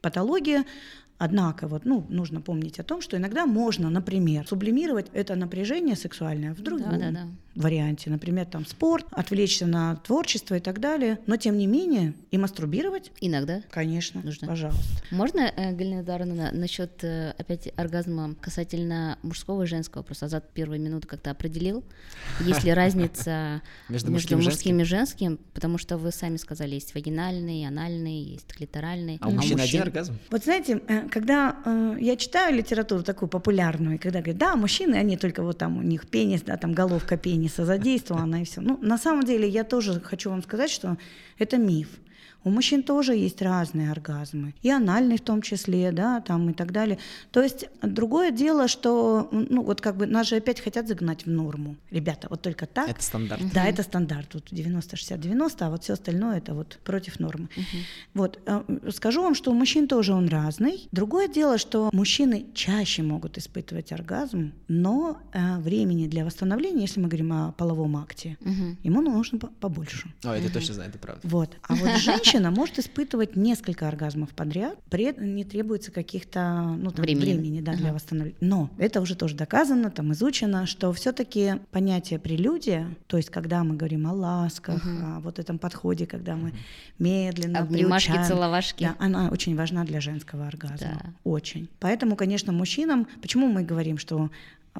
патология, 0.00 0.64
Однако 1.22 1.68
вот, 1.68 1.84
ну, 1.84 2.06
нужно 2.08 2.40
помнить 2.40 2.80
о 2.80 2.82
том, 2.82 3.02
что 3.02 3.18
иногда 3.18 3.44
можно, 3.44 3.90
например, 3.90 4.48
сублимировать 4.48 5.10
это 5.12 5.34
напряжение 5.34 5.94
сексуальное 5.94 6.54
в 6.54 6.62
другом 6.62 6.92
Да-да-да. 6.92 7.26
Варианте. 7.60 8.10
Например, 8.10 8.46
там 8.46 8.66
спорт, 8.66 9.06
отвлечься 9.10 9.66
на 9.66 9.96
творчество 9.96 10.54
и 10.54 10.60
так 10.60 10.80
далее. 10.80 11.18
Но 11.26 11.36
тем 11.36 11.58
не 11.58 11.66
менее 11.66 12.14
и 12.30 12.38
мастурбировать, 12.38 13.12
Иногда. 13.20 13.62
конечно, 13.70 14.20
Нужно. 14.22 14.48
пожалуйста. 14.48 14.82
Можно, 15.10 15.52
э, 15.54 15.72
Галина 15.72 16.02
Даровна, 16.02 16.50
насчет 16.52 17.04
э, 17.04 17.34
опять 17.38 17.72
оргазма 17.76 18.34
касательно 18.40 19.18
мужского 19.22 19.64
и 19.64 19.66
женского? 19.66 20.02
Просто 20.02 20.26
Азат 20.26 20.50
первые 20.52 20.80
минуты 20.80 21.06
как-то 21.06 21.30
определил. 21.30 21.84
Есть 22.40 22.64
ли 22.64 22.72
разница 22.72 23.62
Между 23.88 24.10
мужским 24.36 24.80
и 24.80 24.84
женским? 24.84 25.38
Потому 25.54 25.78
что 25.78 25.98
вы 25.98 26.12
сами 26.12 26.36
сказали, 26.36 26.74
есть 26.74 26.94
вагинальный, 26.94 27.66
анальный, 27.66 28.22
есть 28.22 28.52
клиторальный. 28.52 29.18
А 29.20 29.28
у 29.28 29.32
мужчин 29.32 29.60
один 29.60 29.82
оргазм? 29.82 30.18
Вот 30.30 30.44
знаете, 30.44 30.80
э, 30.88 31.08
когда 31.08 31.56
я 31.98 32.16
читаю 32.16 32.56
литературу 32.56 33.02
такую 33.02 33.28
популярную, 33.28 33.96
и 33.96 33.98
когда 33.98 34.20
говорят, 34.20 34.38
да, 34.38 34.56
мужчины, 34.56 34.94
они 34.96 35.16
только 35.16 35.42
вот 35.42 35.58
там 35.58 35.76
у 35.78 35.82
них 35.82 36.08
пенис, 36.08 36.42
да, 36.42 36.56
там 36.56 36.72
головка 36.72 37.16
пениса 37.16 37.49
задействована 37.56 38.42
и 38.42 38.44
все. 38.44 38.60
Ну, 38.60 38.78
на 38.82 38.98
самом 38.98 39.24
деле, 39.24 39.48
я 39.48 39.64
тоже 39.64 40.00
хочу 40.00 40.30
вам 40.30 40.42
сказать, 40.42 40.70
что 40.70 40.96
это 41.38 41.58
миф. 41.58 41.88
У 42.44 42.50
мужчин 42.50 42.82
тоже 42.82 43.14
есть 43.14 43.42
разные 43.42 43.90
оргазмы, 43.90 44.54
и 44.62 44.70
анальный 44.70 45.16
в 45.18 45.20
том 45.20 45.42
числе, 45.42 45.92
да, 45.92 46.20
там 46.20 46.50
и 46.50 46.52
так 46.52 46.72
далее. 46.72 46.98
То 47.32 47.42
есть 47.42 47.68
другое 47.82 48.30
дело, 48.30 48.66
что, 48.68 49.28
ну, 49.30 49.62
вот 49.62 49.80
как 49.80 49.96
бы 49.96 50.06
нас 50.06 50.28
же 50.28 50.36
опять 50.36 50.60
хотят 50.60 50.88
загнать 50.88 51.26
в 51.26 51.30
норму. 51.30 51.76
Ребята, 51.90 52.26
вот 52.30 52.42
только 52.42 52.66
так. 52.66 52.88
Это 52.88 53.02
стандарт. 53.02 53.42
Да, 53.52 53.66
это 53.66 53.82
стандарт. 53.82 54.34
Вот 54.34 54.50
90-60-90, 54.52 55.56
а 55.60 55.70
вот 55.70 55.82
все 55.84 55.92
остальное 55.94 56.38
это 56.38 56.54
вот 56.54 56.78
против 56.84 57.20
нормы. 57.20 57.48
Вот, 58.14 58.38
э, 58.46 58.62
скажу 58.92 59.22
вам, 59.22 59.34
что 59.34 59.50
у 59.50 59.54
мужчин 59.54 59.86
тоже 59.88 60.12
он 60.14 60.28
разный. 60.28 60.88
Другое 60.92 61.28
дело, 61.28 61.58
что 61.58 61.90
мужчины 61.92 62.46
чаще 62.54 63.02
могут 63.02 63.38
испытывать 63.38 63.92
оргазм, 63.92 64.52
но 64.68 65.18
э, 65.32 65.58
времени 65.58 66.06
для 66.08 66.24
восстановления, 66.24 66.82
если 66.82 67.00
мы 67.00 67.08
говорим 67.08 67.32
о 67.32 67.52
половом 67.52 67.96
акте, 67.96 68.36
Мгм. 68.40 68.78
ему 68.82 69.02
нужно 69.02 69.38
по- 69.38 69.48
побольше. 69.48 70.08
О, 70.24 70.34
это 70.34 70.52
точно 70.52 70.74
знаю, 70.74 70.90
это 70.90 70.98
правда. 70.98 71.20
Вот. 71.28 71.56
А 71.62 71.74
вот 71.74 71.90
женщины, 71.98 72.29
женщина 72.30 72.50
может 72.50 72.78
испытывать 72.78 73.36
несколько 73.36 73.88
оргазмов 73.88 74.30
подряд, 74.30 74.78
при 74.88 75.04
этом 75.04 75.34
не 75.34 75.44
требуется 75.44 75.90
каких-то 75.90 76.76
ну, 76.78 76.90
там, 76.90 77.02
Времени. 77.02 77.24
времени, 77.24 77.60
да, 77.60 77.74
для 77.74 77.92
восстановления. 77.92 78.36
Но 78.40 78.70
это 78.78 79.00
уже 79.00 79.14
тоже 79.14 79.34
доказано, 79.36 79.90
там 79.90 80.12
изучено, 80.12 80.66
что 80.66 80.92
все-таки 80.92 81.54
понятие 81.70 82.18
прелюдия, 82.18 82.94
то 83.06 83.16
есть 83.16 83.30
когда 83.30 83.64
мы 83.64 83.76
говорим 83.76 84.06
о 84.06 84.12
ласках, 84.12 84.84
о 84.86 85.20
вот 85.20 85.38
этом 85.38 85.58
подходе, 85.58 86.06
когда 86.06 86.36
мы 86.36 86.52
медленно 86.98 87.60
Обнимашки, 87.60 88.08
приучаем, 88.08 88.28
целовашки. 88.28 88.84
да, 88.84 88.96
она 88.98 89.28
очень 89.30 89.56
важна 89.56 89.84
для 89.84 90.00
женского 90.00 90.46
оргазма. 90.46 90.78
Да. 90.78 91.00
Очень. 91.24 91.68
Поэтому, 91.80 92.16
конечно, 92.16 92.52
мужчинам, 92.52 93.06
почему 93.20 93.48
мы 93.48 93.62
говорим, 93.62 93.98
что 93.98 94.30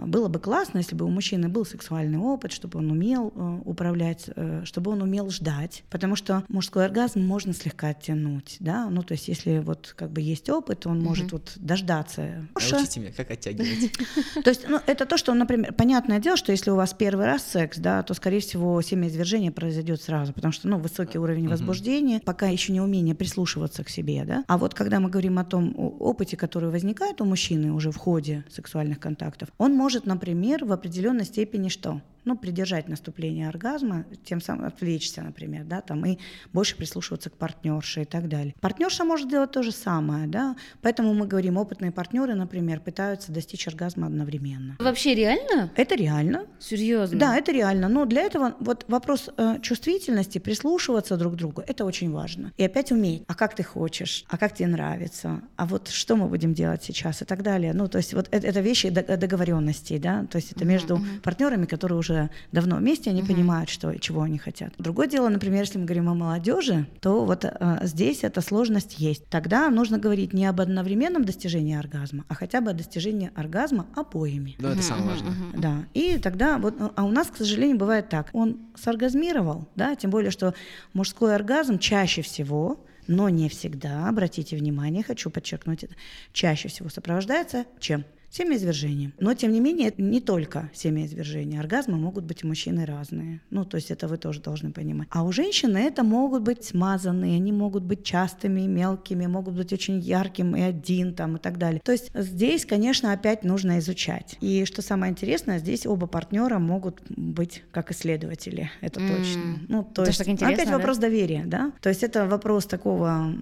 было 0.06 0.28
бы 0.28 0.38
классно, 0.38 0.78
если 0.78 0.94
бы 0.94 1.04
у 1.04 1.10
мужчины 1.10 1.48
был 1.48 1.64
сексуальный 1.64 2.18
опыт, 2.18 2.52
чтобы 2.52 2.78
он 2.78 2.90
умел 2.90 3.32
э, 3.34 3.60
управлять, 3.64 4.30
э, 4.34 4.62
чтобы 4.64 4.90
он 4.90 5.02
умел 5.02 5.30
ждать, 5.30 5.84
потому 5.90 6.16
что 6.16 6.44
мужской 6.48 6.84
оргазм 6.84 7.20
можно 7.20 7.52
слегка 7.52 7.88
оттянуть, 7.88 8.56
да, 8.60 8.88
ну 8.90 9.02
то 9.02 9.12
есть 9.12 9.28
если 9.28 9.58
вот 9.58 9.94
как 9.96 10.10
бы 10.10 10.20
есть 10.20 10.48
опыт, 10.50 10.86
он 10.86 11.00
может 11.00 11.32
вот 11.32 11.52
дождаться. 11.56 12.46
Научите 12.54 13.00
меня, 13.00 13.12
как 13.12 13.30
оттягивать. 13.30 13.92
То 14.44 14.50
есть, 14.50 14.66
ну, 14.68 14.80
это 14.86 15.06
то, 15.06 15.16
что, 15.16 15.34
например, 15.34 15.72
понятное 15.72 16.18
дело, 16.18 16.36
что 16.36 16.52
если 16.52 16.70
у 16.70 16.76
вас 16.76 16.94
первый 16.94 17.26
раз 17.26 17.44
секс, 17.44 17.78
да, 17.78 18.02
то, 18.02 18.14
скорее 18.14 18.40
всего, 18.40 18.80
семяизвержение 18.82 19.50
произойдет 19.50 20.02
сразу, 20.02 20.32
потому 20.32 20.52
что, 20.52 20.68
ну, 20.68 20.78
высокий 20.78 21.18
уровень 21.18 21.48
возбуждения, 21.48 22.20
пока 22.24 22.46
еще 22.46 22.72
не 22.72 22.80
умение 22.80 23.14
прислушиваться 23.14 23.84
к 23.84 23.88
себе, 23.88 24.24
да. 24.24 24.44
А 24.48 24.58
вот 24.58 24.74
когда 24.74 25.00
мы 25.00 25.10
говорим 25.10 25.38
о 25.38 25.44
том 25.44 25.74
опыте, 25.76 26.36
который 26.36 26.70
возникает 26.70 27.20
у 27.20 27.24
мужчины 27.24 27.72
уже 27.72 27.90
в 27.90 27.96
ходе 27.96 28.44
сексуальных 28.50 28.98
контактов, 28.98 29.48
он 29.58 29.74
может, 29.74 29.89
например, 30.04 30.64
в 30.64 30.72
определенной 30.72 31.24
степени 31.24 31.68
что? 31.68 32.00
Ну, 32.24 32.36
придержать 32.36 32.88
наступление 32.88 33.48
оргазма, 33.48 34.04
тем 34.24 34.40
самым 34.40 34.66
отвлечься, 34.66 35.22
например, 35.22 35.64
да, 35.64 35.80
там, 35.80 36.04
и 36.04 36.18
больше 36.52 36.76
прислушиваться 36.76 37.30
к 37.30 37.34
партнерше 37.36 38.02
и 38.02 38.04
так 38.04 38.28
далее. 38.28 38.54
Партнерша 38.60 39.04
может 39.04 39.28
делать 39.28 39.50
то 39.52 39.62
же 39.62 39.72
самое, 39.72 40.26
да, 40.26 40.56
поэтому 40.82 41.14
мы 41.14 41.26
говорим, 41.26 41.56
опытные 41.56 41.92
партнеры, 41.92 42.34
например, 42.34 42.80
пытаются 42.80 43.32
достичь 43.32 43.66
оргазма 43.68 44.06
одновременно. 44.06 44.76
Вообще 44.78 45.14
реально? 45.14 45.70
Это 45.76 45.94
реально. 45.94 46.46
Серьезно? 46.58 47.18
Да, 47.18 47.36
это 47.36 47.52
реально. 47.52 47.88
Но 47.88 48.04
для 48.04 48.22
этого 48.22 48.54
вот 48.60 48.84
вопрос 48.88 49.30
э, 49.36 49.58
чувствительности, 49.62 50.38
прислушиваться 50.38 51.16
друг 51.16 51.34
к 51.34 51.36
другу, 51.36 51.62
это 51.66 51.84
очень 51.84 52.10
важно. 52.12 52.52
И 52.56 52.64
опять 52.64 52.92
уметь. 52.92 53.22
А 53.26 53.34
как 53.34 53.54
ты 53.54 53.62
хочешь? 53.62 54.24
А 54.28 54.36
как 54.36 54.54
тебе 54.54 54.68
нравится? 54.68 55.42
А 55.56 55.66
вот 55.66 55.88
что 55.88 56.16
мы 56.16 56.28
будем 56.28 56.54
делать 56.54 56.82
сейчас? 56.82 57.22
И 57.22 57.24
так 57.24 57.42
далее. 57.42 57.72
Ну, 57.72 57.88
то 57.88 57.98
есть 57.98 58.14
вот 58.14 58.28
это, 58.30 58.46
это 58.46 58.60
вещи 58.60 58.90
дог- 58.90 59.06
договоренностей, 59.18 59.98
да, 59.98 60.26
то 60.30 60.36
есть 60.36 60.52
это 60.52 60.64
между 60.64 61.00
партнерами, 61.22 61.66
которые 61.66 61.98
уже 61.98 62.09
давно 62.52 62.76
вместе, 62.76 63.10
они 63.10 63.22
понимают, 63.22 63.68
что, 63.70 63.98
чего 63.98 64.22
они 64.22 64.38
хотят. 64.38 64.72
Другое 64.78 65.06
дело, 65.06 65.28
например, 65.28 65.60
если 65.60 65.78
мы 65.78 65.84
говорим 65.84 66.08
о 66.08 66.14
молодежи, 66.14 66.86
то 67.00 67.24
вот 67.24 67.44
э, 67.44 67.78
здесь 67.82 68.24
эта 68.24 68.40
сложность 68.40 68.98
есть. 68.98 69.26
Тогда 69.28 69.68
нужно 69.70 69.98
говорить 69.98 70.32
не 70.32 70.46
об 70.46 70.60
одновременном 70.60 71.24
достижении 71.24 71.76
оргазма, 71.76 72.24
а 72.28 72.34
хотя 72.34 72.60
бы 72.60 72.70
о 72.70 72.74
достижении 72.74 73.30
оргазма 73.34 73.86
обоими. 73.94 74.56
Ну, 74.58 74.68
это 74.68 74.82
самое 74.82 75.10
важное. 75.10 75.32
Да, 75.54 75.84
и 75.94 76.18
тогда 76.18 76.58
вот, 76.58 76.78
ну, 76.78 76.92
а 76.96 77.04
у 77.04 77.10
нас, 77.10 77.28
к 77.28 77.36
сожалению, 77.36 77.78
бывает 77.78 78.08
так. 78.08 78.30
Он 78.32 78.58
соргазмировал, 78.74 79.68
да, 79.76 79.94
тем 79.94 80.10
более, 80.10 80.30
что 80.30 80.54
мужской 80.92 81.34
оргазм 81.34 81.78
чаще 81.78 82.22
всего, 82.22 82.84
но 83.06 83.28
не 83.28 83.48
всегда, 83.48 84.08
обратите 84.08 84.56
внимание, 84.56 85.02
хочу 85.02 85.30
подчеркнуть 85.30 85.84
это, 85.84 85.94
чаще 86.32 86.68
всего 86.68 86.88
сопровождается 86.88 87.64
чем? 87.78 88.04
Семяизвержением. 88.30 89.12
Но, 89.18 89.34
тем 89.34 89.52
не 89.52 89.60
менее, 89.60 89.92
не 89.98 90.20
только 90.20 90.70
семяизвержение. 90.72 91.58
Оргазмы 91.60 91.96
могут 91.96 92.24
быть 92.24 92.44
у 92.44 92.48
мужчины 92.48 92.86
разные. 92.86 93.40
Ну, 93.50 93.64
то 93.64 93.76
есть 93.76 93.90
это 93.90 94.06
вы 94.06 94.18
тоже 94.18 94.40
должны 94.40 94.70
понимать. 94.70 95.08
А 95.10 95.24
у 95.24 95.32
женщины 95.32 95.78
это 95.78 96.04
могут 96.04 96.42
быть 96.42 96.64
смазанные, 96.64 97.36
они 97.36 97.50
могут 97.52 97.82
быть 97.82 98.04
частыми, 98.04 98.62
мелкими, 98.62 99.26
могут 99.26 99.54
быть 99.56 99.72
очень 99.72 99.98
ярким 99.98 100.54
и 100.54 100.60
один 100.60 101.14
там 101.14 101.36
и 101.36 101.40
так 101.40 101.58
далее. 101.58 101.80
То 101.84 101.90
есть 101.92 102.10
здесь, 102.14 102.64
конечно, 102.64 103.12
опять 103.12 103.42
нужно 103.42 103.80
изучать. 103.80 104.36
И 104.40 104.64
что 104.64 104.80
самое 104.80 105.10
интересное, 105.10 105.58
здесь 105.58 105.84
оба 105.84 106.06
партнера 106.06 106.58
могут 106.60 107.02
быть 107.08 107.64
как 107.72 107.90
исследователи. 107.90 108.70
Это 108.80 109.00
М. 109.00 109.08
точно. 109.08 109.42
Ну, 109.68 109.82
то 109.82 110.02
Это 110.02 110.10
есть 110.10 110.42
опять 110.42 110.68
да? 110.68 110.76
вопрос 110.76 110.98
доверия, 110.98 111.42
да? 111.46 111.72
То 111.80 111.88
есть 111.88 112.04
это 112.04 112.26
вопрос 112.26 112.66
такого 112.66 113.34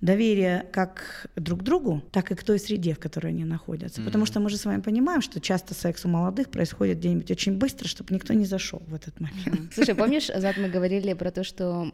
доверия 0.00 0.66
как 0.72 1.26
друг 1.34 1.60
к 1.60 1.62
другу, 1.64 2.02
так 2.12 2.30
и 2.30 2.34
к 2.36 2.44
той 2.44 2.60
среде, 2.60 2.94
в 2.94 3.00
которой 3.00 3.28
они 3.28 3.44
находятся. 3.44 4.02
Потому 4.02 4.24
что 4.24 4.35
мы 4.40 4.50
же 4.50 4.56
с 4.56 4.64
вами 4.64 4.80
понимаем, 4.80 5.20
что 5.20 5.40
часто 5.40 5.74
секс 5.74 6.04
у 6.04 6.08
молодых 6.08 6.50
происходит 6.50 6.98
где-нибудь 6.98 7.30
очень 7.30 7.56
быстро, 7.56 7.88
чтобы 7.88 8.14
никто 8.14 8.32
не 8.34 8.44
зашел 8.44 8.82
в 8.86 8.94
этот 8.94 9.18
момент. 9.20 9.72
Слушай, 9.74 9.94
помнишь, 9.94 10.30
Азат, 10.30 10.56
мы 10.56 10.68
говорили 10.68 11.12
про 11.14 11.30
то, 11.30 11.44
что... 11.44 11.90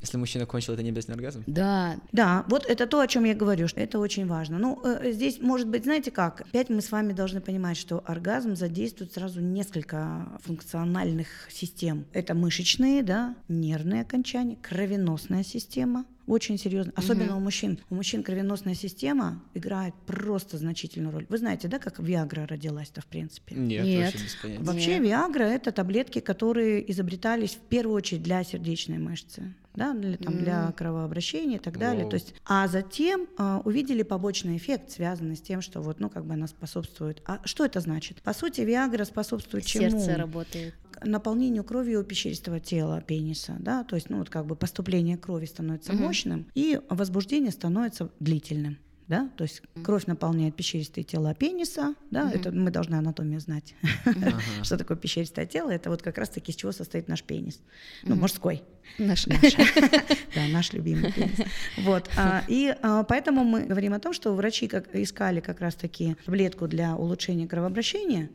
Если 0.00 0.16
мужчина 0.16 0.46
кончил, 0.46 0.74
это 0.74 0.82
не 0.82 0.90
обязательно 0.90 1.16
оргазм? 1.16 1.44
Да, 1.46 1.96
Да, 2.12 2.44
вот 2.48 2.66
это 2.66 2.86
то, 2.86 3.00
о 3.00 3.06
чем 3.06 3.24
я 3.24 3.34
говорю, 3.34 3.68
что 3.68 3.80
это 3.80 3.98
очень 3.98 4.26
важно. 4.26 4.58
Ну, 4.58 4.80
э, 4.84 5.12
здесь, 5.12 5.40
может 5.40 5.68
быть, 5.68 5.84
знаете 5.84 6.10
как, 6.10 6.42
опять 6.42 6.68
мы 6.70 6.80
с 6.80 6.90
вами 6.90 7.12
должны 7.12 7.40
понимать, 7.40 7.76
что 7.76 8.02
оргазм 8.06 8.56
задействует 8.56 9.12
сразу 9.12 9.40
несколько 9.40 10.38
функциональных 10.44 11.28
систем. 11.50 12.06
Это 12.12 12.34
мышечные, 12.34 13.02
да, 13.02 13.34
нервные 13.48 14.02
окончания, 14.02 14.56
кровеносная 14.56 15.44
система, 15.44 16.04
очень 16.26 16.58
серьезно, 16.58 16.92
особенно 16.96 17.36
у 17.36 17.40
мужчин. 17.40 17.78
У 17.90 17.94
мужчин 17.94 18.22
кровеносная 18.22 18.74
система 18.74 19.42
играет 19.54 19.94
просто 20.06 20.58
значительную 20.58 21.12
роль. 21.12 21.26
Вы 21.28 21.38
знаете, 21.38 21.68
да, 21.68 21.78
как 21.78 21.98
Виагра 21.98 22.46
родилась-то, 22.46 23.00
в 23.00 23.06
принципе? 23.06 23.54
Нет, 23.54 23.84
Нет. 23.84 24.12
вообще 24.12 24.24
без 24.24 24.34
понятия. 24.34 24.64
Вообще 24.64 24.94
Нет. 24.94 25.02
Виагра 25.04 25.44
это 25.44 25.72
таблетки, 25.72 26.20
которые 26.20 26.90
изобретались 26.90 27.54
в 27.54 27.60
первую 27.60 27.96
очередь 27.96 28.22
для 28.22 28.42
сердечной 28.44 28.98
мышцы, 28.98 29.54
да, 29.74 29.92
для, 29.94 30.16
там, 30.16 30.38
для 30.38 30.72
кровообращения 30.72 31.56
и 31.56 31.60
так 31.60 31.78
далее. 31.78 32.02
Вау. 32.02 32.10
То 32.10 32.14
есть, 32.14 32.34
а 32.44 32.66
затем 32.66 33.28
а, 33.36 33.60
увидели 33.64 34.02
побочный 34.02 34.56
эффект, 34.56 34.90
связанный 34.90 35.36
с 35.36 35.40
тем, 35.40 35.60
что 35.60 35.80
вот, 35.80 36.00
ну, 36.00 36.08
как 36.10 36.24
бы 36.24 36.34
она 36.34 36.46
способствует. 36.46 37.22
А 37.26 37.40
что 37.44 37.64
это 37.64 37.80
значит? 37.80 38.22
По 38.22 38.32
сути, 38.32 38.62
Виагра 38.62 39.04
способствует 39.04 39.64
чему? 39.64 39.90
сердце 39.90 40.16
работает. 40.16 40.74
Наполнению 41.04 41.64
кровью 41.64 42.04
пещеристого 42.04 42.60
тела 42.60 43.00
пениса, 43.00 43.56
да, 43.58 43.84
то 43.84 43.96
есть, 43.96 44.10
ну, 44.10 44.18
вот 44.18 44.30
как 44.30 44.46
бы 44.46 44.56
поступление 44.56 45.16
крови 45.16 45.46
становится 45.46 45.92
мощным, 45.92 46.46
и 46.54 46.80
возбуждение 46.88 47.52
становится 47.52 48.10
длительным. 48.20 48.78
Да, 49.08 49.30
то 49.36 49.44
есть 49.44 49.62
кровь 49.84 50.06
наполняет 50.06 50.56
пещеристые 50.56 51.04
тела 51.04 51.32
пениса, 51.32 51.94
да, 52.10 52.28
это 52.28 52.50
мы 52.50 52.72
должны 52.72 52.96
анатомию 52.96 53.38
знать, 53.38 53.76
что 54.64 54.76
такое 54.76 54.96
пещеристое 54.96 55.46
тело, 55.46 55.70
это 55.70 55.90
вот 55.90 56.02
как 56.02 56.18
раз-таки 56.18 56.50
из 56.50 56.56
чего 56.56 56.72
состоит 56.72 57.06
наш 57.06 57.22
пенис, 57.22 57.60
ну, 58.02 58.16
мужской, 58.16 58.64
Наш. 58.98 59.26
да, 60.34 60.46
наш 60.50 60.72
любимый 60.72 61.12
пенис. 61.12 61.38
Вот. 61.78 62.08
а, 62.16 62.42
И 62.48 62.74
а, 62.82 63.02
поэтому 63.04 63.44
мы 63.44 63.64
говорим 63.64 63.92
о 63.92 63.98
том, 63.98 64.12
что 64.12 64.32
врачи 64.34 64.68
как 64.68 64.94
искали 64.94 65.40
как 65.40 65.60
раз-таки 65.60 66.16
таблетку 66.24 66.66
для 66.66 66.96
улучшения 66.96 67.46
кровообращения, 67.46 68.30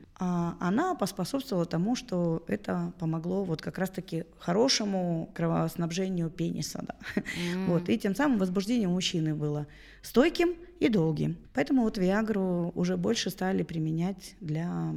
она 0.59 0.93
поспособствовала 0.95 1.65
тому, 1.65 1.95
что 1.95 2.43
это 2.47 2.93
помогло 2.99 3.43
вот 3.43 3.61
как 3.61 3.79
раз-таки 3.79 4.25
хорошему 4.37 5.31
кровоснабжению 5.33 6.29
пениса. 6.29 6.83
да. 6.87 7.23
Вот. 7.67 7.89
И 7.89 7.97
тем 7.97 8.13
самым 8.15 8.37
возбуждение 8.37 8.87
у 8.87 8.91
мужчины 8.91 9.33
было 9.33 9.65
стойким 10.03 10.55
и 10.79 10.89
долгим. 10.89 11.37
Поэтому 11.53 11.81
вот 11.83 11.97
Виагру 11.97 12.71
уже 12.75 12.97
больше 12.97 13.29
стали 13.31 13.63
применять 13.63 14.35
для 14.41 14.93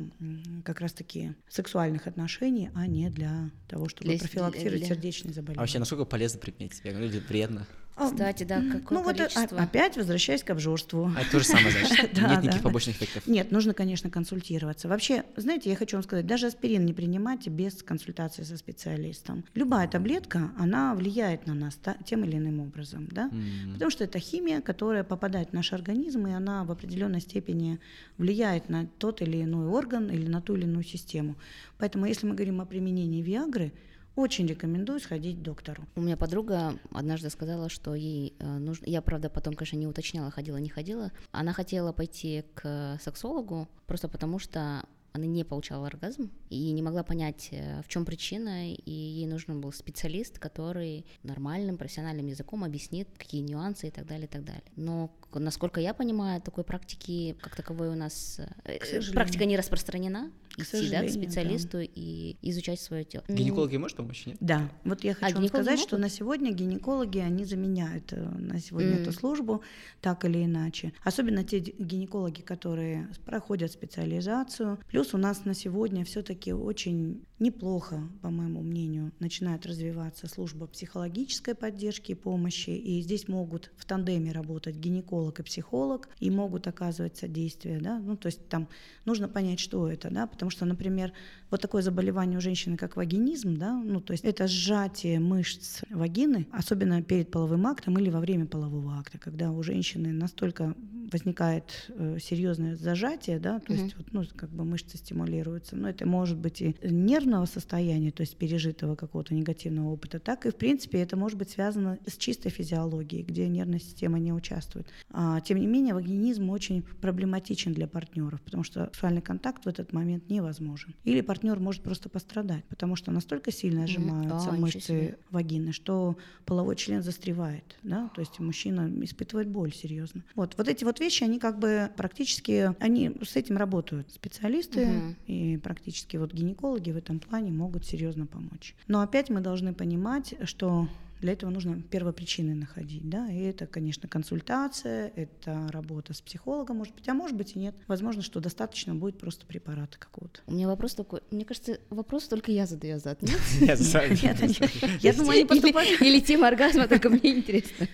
как 0.64 0.80
раз-таки 0.80 1.34
сексуальных 1.48 2.06
отношений, 2.06 2.70
а 2.74 2.86
не 2.86 3.08
для 3.08 3.50
того, 3.68 3.88
чтобы 3.88 4.10
Для- 4.10 4.18
профилактировать 4.18 4.80
для- 4.80 4.88
сердечные 4.88 5.32
заболевания. 5.32 5.58
А 5.58 5.60
вообще, 5.62 5.78
насколько 5.78 6.04
полезно 6.04 6.38
применять 6.40 6.74
себя? 6.74 6.90
Или 6.90 7.18
вредно? 7.18 7.66
А, 7.96 8.10
Кстати, 8.10 8.42
да, 8.42 8.60
какое 8.60 8.98
ну 8.98 9.04
вот 9.04 9.14
э, 9.14 9.28
количество? 9.28 9.58
а- 9.58 9.62
опять 9.62 9.96
возвращаясь 9.96 10.42
к 10.42 10.50
обжорству. 10.50 11.12
А 11.16 11.20
это 11.20 11.30
то 11.30 11.38
же 11.38 11.44
самое, 11.44 11.70
значит? 11.70 12.10
Да, 12.14 12.22
Нет 12.22 12.42
никаких 12.42 12.62
да. 12.62 12.68
побочных 12.68 12.96
эффектов? 12.96 13.26
Нет, 13.26 13.52
нужно, 13.52 13.72
конечно, 13.72 14.10
консультироваться. 14.10 14.88
Вообще, 14.88 15.24
знаете, 15.36 15.70
я 15.70 15.76
хочу 15.76 15.96
вам 15.96 16.02
сказать, 16.02 16.26
даже 16.26 16.46
аспирин 16.46 16.84
не 16.84 16.92
принимайте 16.92 17.50
без 17.50 17.82
консультации 17.82 18.42
со 18.42 18.56
специалистом. 18.56 19.44
Любая 19.54 19.86
таблетка, 19.86 20.50
она 20.58 20.94
влияет 20.94 21.46
на 21.46 21.54
нас 21.54 21.78
тем 22.04 22.24
или 22.24 22.36
иным 22.36 22.60
образом, 22.60 23.08
да? 23.10 23.30
Потому 23.74 23.90
что 23.90 24.02
это 24.04 24.18
химия, 24.18 24.60
которая 24.60 25.04
попадает 25.04 25.50
в 25.50 25.52
наш 25.52 25.72
организм, 25.72 26.26
и 26.26 26.32
она 26.32 26.64
в 26.64 26.72
определенной 26.72 27.20
степени 27.20 27.78
влияет 28.18 28.68
на 28.68 28.86
тот 28.98 29.22
или 29.22 29.42
иной 29.42 29.68
орган 29.68 30.10
или 30.10 30.26
на 30.26 30.40
ту 30.40 30.56
или 30.56 30.64
иную 30.64 30.84
систему. 30.84 31.36
Поэтому, 31.78 32.06
если 32.06 32.26
мы 32.26 32.34
говорим 32.34 32.60
о 32.60 32.66
применении 32.66 33.22
Виагры, 33.22 33.72
очень 34.16 34.46
рекомендую 34.46 35.00
сходить 35.00 35.38
к 35.38 35.42
доктору. 35.42 35.84
У 35.96 36.00
меня 36.00 36.16
подруга 36.16 36.78
однажды 36.92 37.30
сказала, 37.30 37.68
что 37.68 37.94
ей 37.94 38.34
э, 38.38 38.58
нужно... 38.58 38.86
Я, 38.86 39.02
правда, 39.02 39.28
потом, 39.28 39.54
конечно, 39.54 39.76
не 39.76 39.86
уточняла, 39.86 40.30
ходила, 40.30 40.56
не 40.58 40.68
ходила. 40.68 41.10
Она 41.32 41.52
хотела 41.52 41.92
пойти 41.92 42.44
к 42.54 42.98
сексологу 43.02 43.68
просто 43.86 44.08
потому, 44.08 44.38
что 44.38 44.84
она 45.16 45.26
не 45.26 45.44
получала 45.44 45.86
оргазм 45.86 46.30
и 46.50 46.72
не 46.72 46.82
могла 46.82 47.04
понять, 47.04 47.48
э, 47.52 47.82
в 47.82 47.88
чем 47.88 48.04
причина, 48.04 48.72
и 48.72 48.90
ей 48.90 49.26
нужен 49.26 49.60
был 49.60 49.72
специалист, 49.72 50.40
который 50.40 51.06
нормальным 51.22 51.76
профессиональным 51.78 52.26
языком 52.26 52.64
объяснит, 52.64 53.06
какие 53.16 53.40
нюансы 53.42 53.86
и 53.86 53.90
так 53.92 54.06
далее, 54.06 54.26
и 54.26 54.28
так 54.28 54.44
далее. 54.44 54.64
Но, 54.74 55.12
к- 55.30 55.38
насколько 55.38 55.80
я 55.80 55.94
понимаю, 55.94 56.42
такой 56.42 56.64
практики 56.64 57.36
как 57.40 57.54
таковой 57.54 57.90
у 57.90 57.94
нас... 57.94 58.40
э, 58.64 58.78
К 58.78 58.84
сожалению. 58.84 59.12
Практика 59.14 59.44
не 59.44 59.56
распространена. 59.56 60.32
идти 60.56 60.58
да, 60.58 60.64
к 60.64 60.66
сожалению, 60.66 61.14
да. 61.14 61.20
специалисту 61.20 61.78
и 61.80 62.36
изучать 62.42 62.80
свое 62.80 63.04
тело. 63.04 63.22
Гинекологи 63.28 63.76
может 63.76 63.96
помочь, 63.96 64.26
нет? 64.26 64.36
Да, 64.40 64.68
вот 64.84 65.04
я 65.04 65.14
хочу 65.14 65.34
вам 65.34 65.42
гинекологи 65.44 65.64
сказать, 65.66 65.80
что 65.80 65.96
могут? 65.96 66.10
на 66.10 66.16
сегодня 66.16 66.52
гинекологи, 66.52 67.18
они 67.18 67.44
заменяют 67.44 68.12
э, 68.12 68.20
на 68.20 68.58
сегодня 68.60 68.96
М. 68.96 69.02
эту 69.02 69.12
службу 69.12 69.62
так 70.00 70.24
или 70.24 70.44
иначе. 70.44 70.92
Особенно 71.04 71.44
те 71.44 71.60
гинекологи, 71.60 72.40
которые 72.40 73.08
проходят 73.26 73.70
специализацию. 73.72 74.78
Плюс 74.88 75.03
у 75.12 75.18
нас 75.18 75.44
на 75.44 75.54
сегодня 75.54 76.04
все-таки 76.04 76.52
очень 76.52 77.24
неплохо, 77.38 78.08
по 78.22 78.30
моему 78.30 78.62
мнению, 78.62 79.12
начинает 79.18 79.66
развиваться 79.66 80.28
служба 80.28 80.66
психологической 80.66 81.54
поддержки 81.54 82.12
и 82.12 82.14
помощи. 82.14 82.70
И 82.70 83.02
здесь 83.02 83.28
могут 83.28 83.72
в 83.76 83.84
тандеме 83.84 84.32
работать 84.32 84.76
гинеколог 84.76 85.40
и 85.40 85.42
психолог, 85.42 86.08
и 86.20 86.30
могут 86.30 86.66
оказывать 86.66 87.16
содействие. 87.16 87.80
Да? 87.80 87.98
Ну, 87.98 88.16
то 88.16 88.26
есть 88.26 88.48
там 88.48 88.68
нужно 89.04 89.28
понять, 89.28 89.60
что 89.60 89.88
это. 89.88 90.10
Да? 90.10 90.26
Потому 90.26 90.50
что, 90.50 90.64
например, 90.64 91.12
вот 91.50 91.60
такое 91.60 91.82
заболевание 91.82 92.38
у 92.38 92.40
женщины, 92.40 92.76
как 92.76 92.96
вагинизм, 92.96 93.56
да, 93.56 93.74
ну, 93.74 94.00
то 94.00 94.12
есть 94.12 94.24
это 94.24 94.48
сжатие 94.48 95.20
мышц 95.20 95.82
вагины, 95.88 96.48
особенно 96.50 97.00
перед 97.00 97.30
половым 97.30 97.66
актом 97.68 97.96
или 97.98 98.10
во 98.10 98.18
время 98.18 98.46
полового 98.46 98.98
акта, 98.98 99.18
когда 99.18 99.52
у 99.52 99.62
женщины 99.62 100.12
настолько 100.12 100.74
возникает 101.12 101.90
э, 101.90 102.18
серьезное 102.20 102.74
зажатие, 102.74 103.38
да, 103.38 103.60
то 103.60 103.72
есть 103.72 103.96
вот, 103.96 104.12
ну, 104.12 104.24
как 104.34 104.50
бы 104.50 104.64
мышцы 104.64 104.93
стимулируются, 104.98 105.76
но 105.76 105.88
это 105.88 106.06
может 106.06 106.38
быть 106.38 106.60
и 106.60 106.76
нервного 106.82 107.46
состояния, 107.46 108.10
то 108.10 108.22
есть 108.22 108.36
пережитого 108.36 108.94
какого-то 108.94 109.34
негативного 109.34 109.92
опыта, 109.92 110.18
так 110.18 110.46
и, 110.46 110.50
в 110.50 110.56
принципе, 110.56 110.98
это 110.98 111.16
может 111.16 111.38
быть 111.38 111.50
связано 111.50 111.98
с 112.06 112.16
чистой 112.16 112.50
физиологией, 112.50 113.22
где 113.22 113.48
нервная 113.48 113.78
система 113.78 114.18
не 114.18 114.32
участвует. 114.32 114.86
А, 115.10 115.40
тем 115.40 115.58
не 115.58 115.66
менее, 115.66 115.94
вагинизм 115.94 116.50
очень 116.50 116.82
проблематичен 117.00 117.72
для 117.72 117.86
партнеров, 117.86 118.40
потому 118.42 118.64
что 118.64 118.86
сексуальный 118.86 119.22
контакт 119.22 119.64
в 119.64 119.68
этот 119.68 119.92
момент 119.92 120.28
невозможен. 120.30 120.94
Или 121.04 121.20
партнер 121.20 121.58
может 121.60 121.82
просто 121.82 122.08
пострадать, 122.08 122.64
потому 122.64 122.96
что 122.96 123.10
настолько 123.10 123.52
сильно 123.52 123.86
сжимаются 123.86 124.50
ничего 124.50 124.64
мышцы 124.64 125.18
вагины, 125.30 125.72
что 125.72 126.16
половой 126.44 126.76
член 126.76 127.02
застревает, 127.02 127.76
да, 127.82 128.10
то 128.14 128.20
есть 128.20 128.38
мужчина 128.38 128.90
испытывает 129.02 129.48
боль 129.48 129.72
серьезно. 129.72 130.24
Вот, 130.34 130.54
вот 130.56 130.68
эти 130.68 130.84
вот 130.84 131.00
вещи, 131.00 131.24
они 131.24 131.38
как 131.38 131.58
бы 131.58 131.90
практически, 131.96 132.74
они 132.80 133.12
с 133.22 133.36
этим 133.36 133.56
работают 133.56 134.10
специалисты 134.12 134.83
Мгм. 134.86 135.16
и 135.26 135.56
практически 135.58 136.16
вот 136.16 136.32
гинекологи 136.32 136.90
в 136.90 136.96
этом 136.96 137.18
плане 137.18 137.50
могут 137.50 137.84
серьезно 137.84 138.26
помочь. 138.26 138.74
Но 138.88 139.00
опять 139.00 139.30
мы 139.30 139.40
должны 139.40 139.74
понимать, 139.74 140.34
что 140.44 140.88
для 141.24 141.32
этого 141.32 141.48
нужно 141.48 141.80
первопричины 141.80 142.54
находить, 142.54 143.08
да, 143.08 143.30
и 143.30 143.40
это, 143.40 143.66
конечно, 143.66 144.06
консультация, 144.06 145.10
это 145.16 145.68
работа 145.70 146.12
с 146.12 146.20
психологом, 146.20 146.76
может 146.76 146.94
быть, 146.94 147.08
а 147.08 147.14
может 147.14 147.34
быть 147.34 147.56
и 147.56 147.58
нет. 147.58 147.74
Возможно, 147.88 148.20
что 148.20 148.40
достаточно 148.40 148.94
будет 148.94 149.16
просто 149.18 149.46
препарата 149.46 149.98
какого-то. 149.98 150.40
У 150.46 150.52
меня 150.52 150.66
вопрос 150.68 150.94
такой, 150.94 151.20
мне 151.30 151.46
кажется, 151.46 151.78
вопрос 151.88 152.28
только 152.28 152.52
я 152.52 152.66
задаю 152.66 152.98
зад, 152.98 153.22
нет? 153.22 153.40
Нет, 153.58 153.80
Нет, 154.22 154.60
нет. 154.60 155.02
Я 155.02 155.14
думаю, 155.14 155.30
они 155.30 155.40
Или- 155.40 155.46
поступают 155.48 156.02
Или 156.02 156.20
тема 156.20 156.48
оргазма, 156.48 156.88
только 156.88 157.08
мне 157.08 157.38
интересно. 157.38 157.88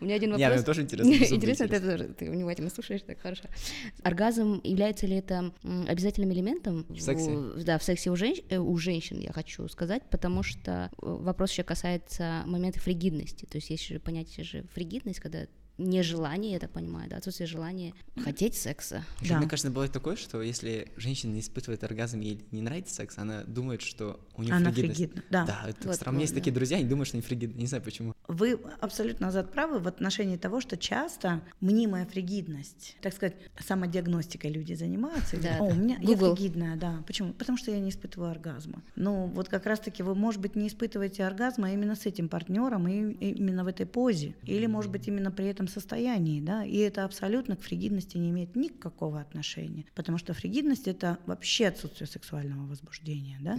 У 0.00 0.04
меня 0.04 0.16
один 0.16 0.30
Не, 0.34 0.38
вопрос. 0.44 0.56
мне 0.56 0.66
тоже 0.66 0.82
интересно, 0.82 1.12
Интересно, 1.36 1.68
ты 1.68 1.78
тоже, 1.80 2.04
ты 2.18 2.30
внимательно 2.32 2.68
слушаешь, 2.68 3.02
так 3.02 3.20
хорошо. 3.20 3.44
Оргазм, 4.02 4.60
является 4.64 5.06
ли 5.06 5.14
это 5.16 5.52
обязательным 5.86 6.32
элементом? 6.32 6.84
В 6.88 6.98
сексе? 7.00 7.30
у- 7.30 7.54
Да, 7.62 7.78
в 7.78 7.84
сексе 7.84 8.10
у, 8.10 8.16
э, 8.16 8.58
у 8.58 8.76
женщин, 8.76 9.20
я 9.20 9.32
хочу 9.32 9.68
сказать, 9.68 10.02
потому 10.10 10.42
что 10.42 10.90
э, 10.90 10.96
вопрос 11.00 11.52
еще 11.52 11.62
касается 11.62 12.42
момента 12.46 12.71
фригидности. 12.78 13.44
То 13.46 13.56
есть 13.56 13.70
есть 13.70 13.86
же 13.86 13.98
понятие 14.00 14.44
же 14.44 14.64
фригидность, 14.74 15.20
когда 15.20 15.46
нежелание, 15.82 16.52
я 16.52 16.58
так 16.58 16.70
понимаю, 16.70 17.08
да, 17.10 17.16
отсутствие 17.16 17.46
желания 17.46 17.94
хотеть 18.22 18.54
секса. 18.54 19.04
Да. 19.28 19.38
Мне 19.38 19.48
кажется, 19.48 19.70
бывает 19.70 19.92
такое, 19.92 20.16
что 20.16 20.42
если 20.42 20.92
женщина 20.96 21.32
не 21.32 21.40
испытывает 21.40 21.82
оргазм 21.84 22.20
и 22.20 22.26
ей 22.26 22.44
не 22.50 22.62
нравится 22.62 22.94
секс, 22.94 23.18
она 23.18 23.42
думает, 23.44 23.82
что 23.82 24.20
у 24.36 24.42
нее 24.42 24.54
Она 24.54 24.70
фригидность. 24.72 24.98
фригидна, 24.98 25.22
да. 25.30 25.44
Да, 25.46 25.68
это 25.68 25.88
Вот, 25.88 25.96
странно. 25.96 26.12
У 26.12 26.14
меня 26.14 26.22
есть 26.24 26.34
такие 26.34 26.52
друзья, 26.52 26.76
они 26.78 26.86
думают, 26.86 27.08
что 27.08 27.16
они 27.16 27.22
фригидны. 27.22 27.58
Не 27.60 27.66
знаю 27.66 27.82
почему. 27.82 28.14
Вы 28.28 28.58
абсолютно 28.80 29.26
назад 29.26 29.52
правы 29.52 29.78
в 29.78 29.88
отношении 29.88 30.36
того, 30.36 30.60
что 30.60 30.76
часто 30.76 31.42
мнимая 31.60 32.06
фригидность, 32.06 32.96
так 33.02 33.12
сказать, 33.12 33.34
самодиагностикой 33.58 34.50
люди 34.50 34.74
занимаются. 34.74 35.36
Да, 35.40 35.58
О, 35.58 35.64
у 35.64 35.74
меня 35.74 35.98
я 36.00 36.16
фригидная, 36.16 36.76
да. 36.76 37.02
Почему? 37.06 37.32
Потому 37.32 37.58
что 37.58 37.70
я 37.70 37.80
не 37.80 37.90
испытываю 37.90 38.30
оргазма. 38.30 38.82
Ну, 38.96 39.26
вот 39.26 39.48
как 39.48 39.66
раз-таки 39.66 40.02
вы, 40.02 40.14
может 40.14 40.40
быть, 40.40 40.54
не 40.56 40.68
испытываете 40.68 41.24
оргазма 41.24 41.72
именно 41.72 41.94
с 41.96 42.06
этим 42.06 42.28
партнером 42.28 42.86
и 42.88 43.12
именно 43.32 43.64
в 43.64 43.66
этой 43.66 43.86
позе. 43.86 44.34
Или, 44.44 44.66
может 44.66 44.90
быть, 44.90 45.08
именно 45.08 45.30
при 45.30 45.46
этом 45.46 45.68
состоянии, 45.72 46.40
да. 46.40 46.64
И 46.64 46.76
это 46.76 47.04
абсолютно 47.04 47.56
к 47.56 47.62
фригидности 47.62 48.16
не 48.18 48.30
имеет 48.30 48.56
никакого 48.56 49.20
отношения. 49.20 49.84
Потому 49.94 50.18
что 50.18 50.34
фригидность— 50.34 50.86
это 50.88 51.18
вообще 51.26 51.66
отсутствие 51.66 52.06
сексуального 52.06 52.66
возбуждения, 52.66 53.38
да 53.40 53.58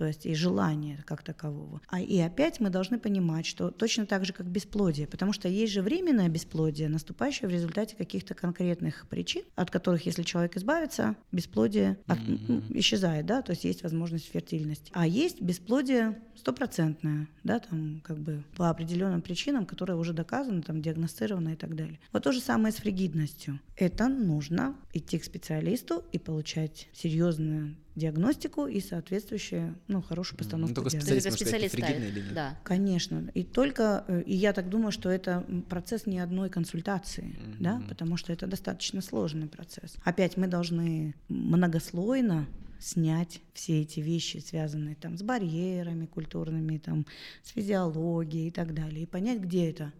то 0.00 0.06
есть 0.06 0.24
и 0.24 0.34
желания 0.34 1.04
как 1.04 1.22
такового. 1.22 1.82
А 1.88 2.00
и 2.00 2.18
опять 2.20 2.58
мы 2.58 2.70
должны 2.70 2.98
понимать, 2.98 3.44
что 3.44 3.70
точно 3.70 4.06
так 4.06 4.24
же, 4.24 4.32
как 4.32 4.46
бесплодие, 4.46 5.06
потому 5.06 5.34
что 5.34 5.46
есть 5.46 5.74
же 5.74 5.82
временное 5.82 6.30
бесплодие, 6.30 6.88
наступающее 6.88 7.46
в 7.46 7.52
результате 7.52 7.96
каких-то 7.96 8.32
конкретных 8.32 9.06
причин, 9.10 9.42
от 9.56 9.70
которых, 9.70 10.06
если 10.06 10.22
человек 10.22 10.56
избавится, 10.56 11.16
бесплодие 11.32 11.98
от- 12.06 12.18
ну, 12.26 12.62
исчезает, 12.70 13.26
да, 13.26 13.42
то 13.42 13.50
есть 13.50 13.64
есть 13.64 13.82
возможность 13.82 14.24
фертильности. 14.24 14.90
А 14.94 15.06
есть 15.06 15.42
бесплодие 15.42 16.18
стопроцентное, 16.34 17.28
да, 17.44 17.58
там 17.58 18.00
как 18.02 18.18
бы 18.18 18.42
по 18.56 18.70
определенным 18.70 19.20
причинам, 19.20 19.66
которые 19.66 19.98
уже 19.98 20.14
доказаны, 20.14 20.62
там 20.62 20.80
диагностированы 20.80 21.29
и 21.38 21.56
так 21.56 21.76
далее. 21.76 21.98
Вот 22.12 22.24
то 22.24 22.32
же 22.32 22.40
самое 22.40 22.72
с 22.72 22.76
фригидностью. 22.76 23.60
Это 23.76 24.08
нужно 24.08 24.76
идти 24.92 25.18
к 25.18 25.24
специалисту 25.24 26.04
и 26.12 26.18
получать 26.18 26.88
серьезную 26.92 27.76
диагностику 27.96 28.66
и 28.66 28.80
соответствующую, 28.80 29.78
ну, 29.88 30.00
хорошую 30.00 30.38
постановку 30.38 30.74
только 30.76 30.90
Специалист 30.90 31.26
сказать, 31.26 31.40
специалист 31.40 31.76
ставит, 31.76 31.96
или 32.12 32.20
нет. 32.20 32.34
Да. 32.34 32.58
Конечно. 32.64 33.30
И 33.34 33.42
только, 33.44 34.04
э, 34.08 34.22
и 34.26 34.34
я 34.34 34.52
так 34.52 34.68
думаю, 34.68 34.92
что 34.92 35.10
это 35.10 35.44
процесс 35.68 36.06
не 36.06 36.18
одной 36.18 36.50
консультации, 36.50 37.36
да, 37.58 37.76
Мгм. 37.76 37.88
потому 37.88 38.16
что 38.16 38.32
это 38.32 38.46
достаточно 38.46 39.02
сложный 39.02 39.48
процесс. 39.48 39.96
Опять 40.04 40.36
мы 40.36 40.46
должны 40.46 41.14
многослойно 41.28 42.46
снять 42.80 43.40
все 43.52 43.82
эти 43.82 44.00
вещи, 44.00 44.38
связанные 44.38 44.96
там 44.96 45.16
с 45.16 45.22
барьерами 45.22 46.06
культурными, 46.06 46.78
там, 46.78 47.06
с 47.42 47.50
физиологией 47.50 48.48
и 48.48 48.50
так 48.50 48.74
далее, 48.74 49.02
и 49.02 49.06
понять, 49.06 49.40
где 49.40 49.70
это, 49.70 49.92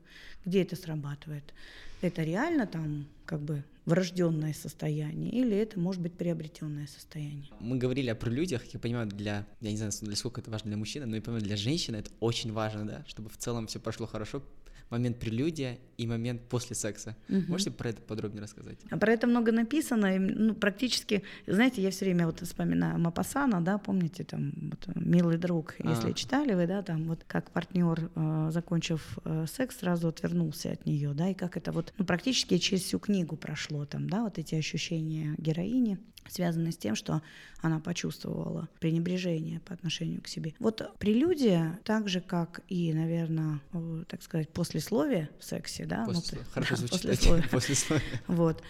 где 0.45 0.63
это 0.63 0.77
срабатывает. 0.77 1.55
Это 2.01 2.23
реально 2.23 2.67
там 2.67 3.07
как 3.27 3.43
бы 3.43 3.63
врожденное 3.85 4.55
состояние 4.55 5.31
или 5.33 5.57
это 5.57 5.79
может 5.79 6.01
быть 6.01 6.15
приобретенное 6.15 6.87
состояние. 6.87 7.49
Мы 7.61 7.77
говорили 7.77 8.09
о 8.09 8.15
прелюдиях, 8.15 8.65
я 8.73 8.81
понимаю, 8.81 9.09
для, 9.09 9.47
я 9.61 9.71
не 9.71 9.77
знаю, 9.77 9.93
для 10.01 10.17
сколько 10.17 10.41
это 10.41 10.51
важно 10.51 10.69
для 10.69 10.77
мужчины, 10.77 11.07
но 11.07 11.17
я 11.17 11.23
понимаю, 11.23 11.43
для 11.43 11.57
женщины 11.57 11.97
это 11.97 12.11
очень 12.21 12.53
важно, 12.53 12.87
да, 12.87 13.05
чтобы 13.07 13.29
в 13.29 13.37
целом 13.37 13.67
все 13.67 13.81
прошло 13.81 14.07
хорошо, 14.07 14.43
момент 14.91 15.19
прелюдия 15.19 15.79
и 15.97 16.07
момент 16.07 16.43
после 16.49 16.75
секса. 16.75 17.17
Мгм. 17.29 17.47
Можете 17.49 17.71
про 17.71 17.91
это 17.91 18.03
подробнее 18.03 18.43
рассказать? 18.43 18.79
А 18.91 18.97
Про 18.97 19.13
это 19.13 19.27
много 19.27 19.53
написано, 19.53 20.17
и, 20.17 20.19
ну, 20.19 20.55
практически, 20.55 21.23
знаете, 21.47 21.83
я 21.83 21.91
все 21.91 22.05
время 22.05 22.27
вот 22.27 22.41
вспоминаю 22.41 22.99
Мапасана, 22.99 23.61
да, 23.61 23.79
помните, 23.79 24.25
там, 24.25 24.53
вот, 24.71 24.97
«Милый 24.97 25.39
друг», 25.39 25.77
если 25.79 26.11
А. 26.11 26.15
читали 26.15 26.55
вы, 26.55 26.67
да, 26.67 26.83
там, 26.83 27.05
вот 27.05 27.25
как 27.27 27.51
партнер, 27.51 28.11
э, 28.15 28.51
закончив 28.51 29.19
э, 29.25 29.47
секс, 29.49 29.79
сразу 29.79 30.09
отвернулся 30.09 30.73
от 30.73 30.87
нее, 30.87 31.13
да, 31.15 31.29
и 31.29 31.35
как 31.35 31.57
это 31.57 31.73
вот, 31.73 31.93
ну, 31.99 32.05
практически 32.05 32.59
через 32.59 32.83
всю 32.83 32.99
книгу 32.99 33.37
прошло 33.37 33.85
там, 33.85 34.09
да, 34.11 34.23
вот 34.23 34.39
эти 34.39 34.55
ощущения 34.55 35.35
героини, 35.39 35.99
связанные 36.31 36.73
с 36.73 36.77
тем, 36.77 36.95
что 36.95 37.23
она 37.61 37.81
почувствовала 37.81 38.69
пренебрежение 38.81 39.61
по 39.61 39.75
отношению 39.75 40.23
к 40.23 40.29
себе. 40.29 40.55
Вот 40.59 40.83
прелюдия, 40.99 41.79
так 41.85 42.09
же, 42.09 42.21
как 42.21 42.61
и, 42.69 42.93
наверное, 42.93 43.61
э, 43.73 44.05
так 44.09 44.23
сказать, 44.23 44.49
послесловие 44.51 45.29
в 45.39 45.45
сексе, 45.45 45.85
да, 45.87 46.07
ну, 46.07 46.15
После- 46.15 46.39
то- 46.39 46.45
Хорошо 46.53 46.71
да, 46.73 46.77
звучит. 46.77 47.03
послесловие. 47.03 47.49
После 47.51 47.75
слова. 47.75 48.03
Вот. 48.27 48.63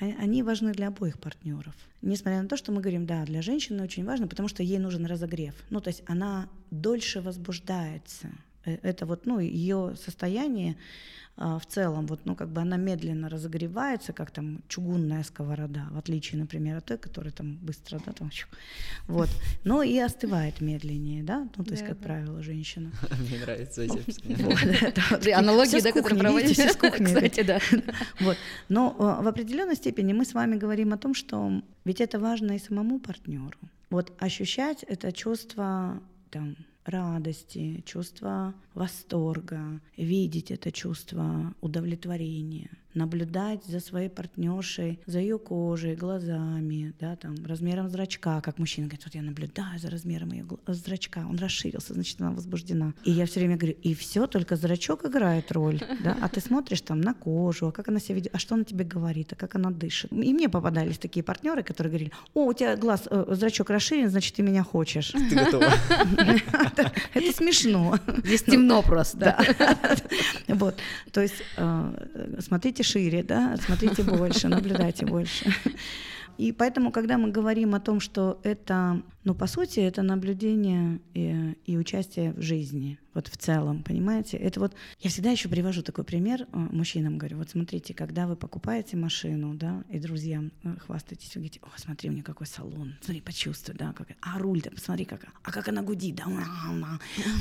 А- 0.00 0.04
Они 0.22 0.42
важны 0.44 0.72
для 0.72 0.88
обоих 0.88 1.18
партнеров. 1.18 1.74
Несмотря 2.02 2.40
на 2.42 2.48
то, 2.48 2.56
что 2.56 2.70
мы 2.70 2.80
говорим, 2.80 3.04
да, 3.06 3.24
для 3.24 3.42
женщины 3.42 3.82
очень 3.82 4.04
важно, 4.04 4.28
потому 4.28 4.48
что 4.48 4.62
ей 4.62 4.78
нужен 4.78 5.04
разогрев. 5.06 5.54
Ну, 5.70 5.80
то 5.80 5.88
есть 5.88 6.02
она 6.06 6.48
дольше 6.70 7.20
возбуждается. 7.20 8.28
Э, 8.68 8.78
Это 8.82 9.06
вот, 9.06 9.26
ну, 9.26 9.38
ее 9.40 9.94
состояние 9.96 10.76
а, 11.40 11.60
в 11.60 11.66
целом, 11.66 12.06
вот, 12.06 12.20
ну, 12.24 12.34
как 12.34 12.48
бы 12.48 12.60
она 12.60 12.76
медленно 12.76 13.28
разогревается, 13.28 14.12
как 14.12 14.32
там 14.32 14.60
чугунная 14.66 15.22
сковорода, 15.22 15.86
в 15.92 15.98
отличие, 15.98 16.40
например, 16.40 16.78
от 16.78 16.86
той, 16.86 16.98
которая 16.98 17.32
там 17.32 17.54
быстро, 17.62 18.00
да, 18.04 18.12
там, 18.12 18.32
вот, 19.06 19.28
но 19.62 19.84
и 19.84 19.96
остывает 19.98 20.60
медленнее, 20.60 21.22
да, 21.22 21.48
ну, 21.56 21.64
то 21.64 21.70
есть, 21.70 21.84
Да, 21.84 21.90
как 21.90 21.98
да. 22.00 22.04
правило, 22.04 22.42
женщина. 22.42 22.90
Мне 23.28 23.38
нравится 23.38 23.82
эти 23.82 24.02
Вот, 25.10 25.28
Аналогии, 25.28 25.80
да, 25.80 25.92
которые 25.92 26.02
кухни, 26.02 26.18
проводите. 26.18 26.68
Кстати, 27.04 27.42
да. 27.44 27.60
Вот. 28.20 28.36
Но 28.68 28.96
э, 28.98 29.22
в 29.22 29.28
определенной 29.28 29.76
степени 29.76 30.12
мы 30.12 30.24
с 30.24 30.34
вами 30.34 30.56
говорим 30.56 30.92
о 30.92 30.98
том, 30.98 31.14
что 31.14 31.62
ведь 31.84 32.00
это 32.00 32.18
важно 32.18 32.56
и 32.56 32.58
самому 32.58 32.98
партнеру. 32.98 33.58
Вот 33.90 34.12
ощущать 34.18 34.82
это 34.82 35.12
чувство 35.12 36.02
там, 36.30 36.56
радости, 36.88 37.82
чувство 37.86 38.54
восторга, 38.74 39.80
видеть 39.96 40.50
это 40.50 40.72
чувство 40.72 41.54
удовлетворения, 41.60 42.70
наблюдать 42.98 43.64
за 43.64 43.80
своей 43.80 44.08
партнершей, 44.08 45.00
за 45.06 45.20
ее 45.20 45.38
кожей, 45.38 45.94
глазами, 45.94 46.92
да, 47.00 47.16
там, 47.16 47.34
размером 47.46 47.88
зрачка, 47.88 48.40
как 48.40 48.58
мужчина 48.58 48.88
говорит, 48.88 49.04
вот 49.04 49.14
я 49.14 49.22
наблюдаю 49.22 49.78
за 49.78 49.90
размером 49.90 50.32
ее 50.32 50.46
зрачка, 50.66 51.20
он 51.28 51.38
расширился, 51.38 51.94
значит, 51.94 52.20
она 52.20 52.32
возбуждена. 52.32 52.94
И 53.04 53.10
я 53.10 53.26
все 53.26 53.40
время 53.40 53.56
говорю, 53.56 53.76
и 53.82 53.94
все, 53.94 54.26
только 54.26 54.56
зрачок 54.56 55.04
играет 55.04 55.52
роль, 55.52 55.80
да, 56.02 56.16
а 56.20 56.28
ты 56.28 56.40
смотришь 56.40 56.80
там 56.80 57.00
на 57.00 57.14
кожу, 57.14 57.68
а 57.68 57.72
как 57.72 57.88
она 57.88 58.00
себя 58.00 58.16
ведет, 58.16 58.34
а 58.34 58.38
что 58.38 58.54
она 58.54 58.64
тебе 58.64 58.84
говорит, 58.84 59.32
а 59.32 59.36
как 59.36 59.54
она 59.54 59.70
дышит. 59.70 60.12
И 60.12 60.32
мне 60.34 60.48
попадались 60.48 60.98
такие 60.98 61.22
партнеры, 61.22 61.62
которые 61.62 61.90
говорили, 61.90 62.12
о, 62.34 62.46
у 62.46 62.52
тебя 62.52 62.76
глаз, 62.76 63.08
э, 63.10 63.24
зрачок 63.30 63.70
расширен, 63.70 64.10
значит, 64.10 64.34
ты 64.34 64.42
меня 64.42 64.64
хочешь. 64.64 65.12
Ты 65.12 65.34
готова. 65.34 65.72
Это 67.14 67.32
смешно. 67.32 67.98
Здесь 68.24 68.42
темно 68.42 68.82
просто. 68.82 69.18
Да. 69.18 69.38
Вот, 70.48 70.76
то 71.12 71.20
есть 71.20 71.34
э, 71.56 72.38
смотрите 72.40 72.82
шире, 72.88 73.22
да, 73.22 73.56
смотрите 73.56 74.02
больше, 74.02 74.48
наблюдайте 74.56 75.06
больше. 75.06 75.52
И 76.38 76.52
поэтому, 76.52 76.92
когда 76.92 77.18
мы 77.18 77.32
говорим 77.32 77.74
о 77.74 77.80
том, 77.80 77.98
что 78.00 78.38
это, 78.44 79.02
ну, 79.24 79.34
по 79.34 79.46
сути, 79.46 79.80
это 79.80 80.02
наблюдение 80.02 81.00
и, 81.12 81.56
и 81.66 81.76
участие 81.76 82.32
в 82.32 82.42
жизни, 82.42 82.98
вот 83.18 83.28
в 83.28 83.36
целом, 83.36 83.82
понимаете? 83.82 84.36
Это 84.36 84.60
вот, 84.60 84.74
я 85.00 85.10
всегда 85.10 85.30
еще 85.30 85.48
привожу 85.48 85.82
такой 85.82 86.04
пример 86.04 86.42
э, 86.42 86.46
мужчинам, 86.52 87.18
говорю, 87.18 87.38
вот 87.38 87.50
смотрите, 87.50 87.92
когда 87.94 88.26
вы 88.28 88.36
покупаете 88.36 88.96
машину, 88.96 89.54
да, 89.54 89.82
и 89.90 89.98
друзьям 89.98 90.52
э, 90.62 90.76
хвастаетесь, 90.78 91.34
вы 91.34 91.40
говорите, 91.40 91.60
о, 91.62 91.68
смотри, 91.76 92.10
у 92.10 92.12
меня 92.12 92.22
какой 92.22 92.46
салон, 92.46 92.94
смотри, 93.02 93.20
почувствуй, 93.20 93.74
да, 93.74 93.92
как, 93.92 94.08
а 94.20 94.38
руль-то, 94.38 94.70
посмотри, 94.70 95.04
как, 95.04 95.24
а 95.42 95.50
как 95.50 95.66
она 95.68 95.82
гудит, 95.82 96.14
да, 96.14 96.26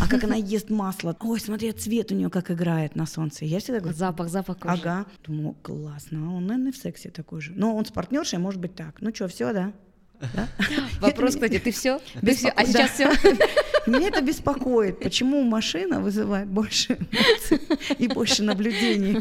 а 0.01 0.07
как 0.07 0.23
она 0.23 0.35
ест 0.35 0.71
масло, 0.71 1.15
ой, 1.19 1.39
смотри, 1.39 1.71
цвет 1.73 2.11
у 2.11 2.15
нее 2.15 2.29
как 2.29 2.49
играет 2.49 2.95
на 2.95 3.05
солнце. 3.05 3.45
Я 3.45 3.59
всегда 3.59 3.79
говорю, 3.79 3.95
Запах, 3.97 4.29
запах 4.29 4.57
кожи. 4.59 4.81
Ага. 4.81 5.05
Думаю, 5.25 5.55
классно. 5.61 6.27
А 6.27 6.31
он, 6.31 6.47
наверное, 6.47 6.71
в 6.71 6.77
сексе 6.77 7.09
такой 7.09 7.41
же. 7.41 7.53
Но 7.55 7.75
он 7.75 7.85
с 7.85 7.91
партнершей 7.91 8.39
может 8.39 8.59
быть 8.59 8.75
так. 8.75 9.01
Ну 9.01 9.13
что, 9.13 9.27
все, 9.27 9.53
да? 9.53 9.73
Да? 10.33 10.47
Вопрос, 11.01 11.35
кстати, 11.35 11.59
ты 11.59 11.71
все? 11.71 11.99
Ты 12.21 12.35
все? 12.35 12.49
А 12.49 12.65
сейчас 12.65 12.91
все? 12.91 13.09
Меня 13.87 14.09
это 14.09 14.21
беспокоит, 14.21 14.99
почему 14.99 15.43
машина 15.43 16.01
вызывает 16.01 16.47
больше 16.49 16.93
эмоций 16.93 17.59
и 17.97 18.07
больше 18.07 18.43
наблюдений, 18.43 19.19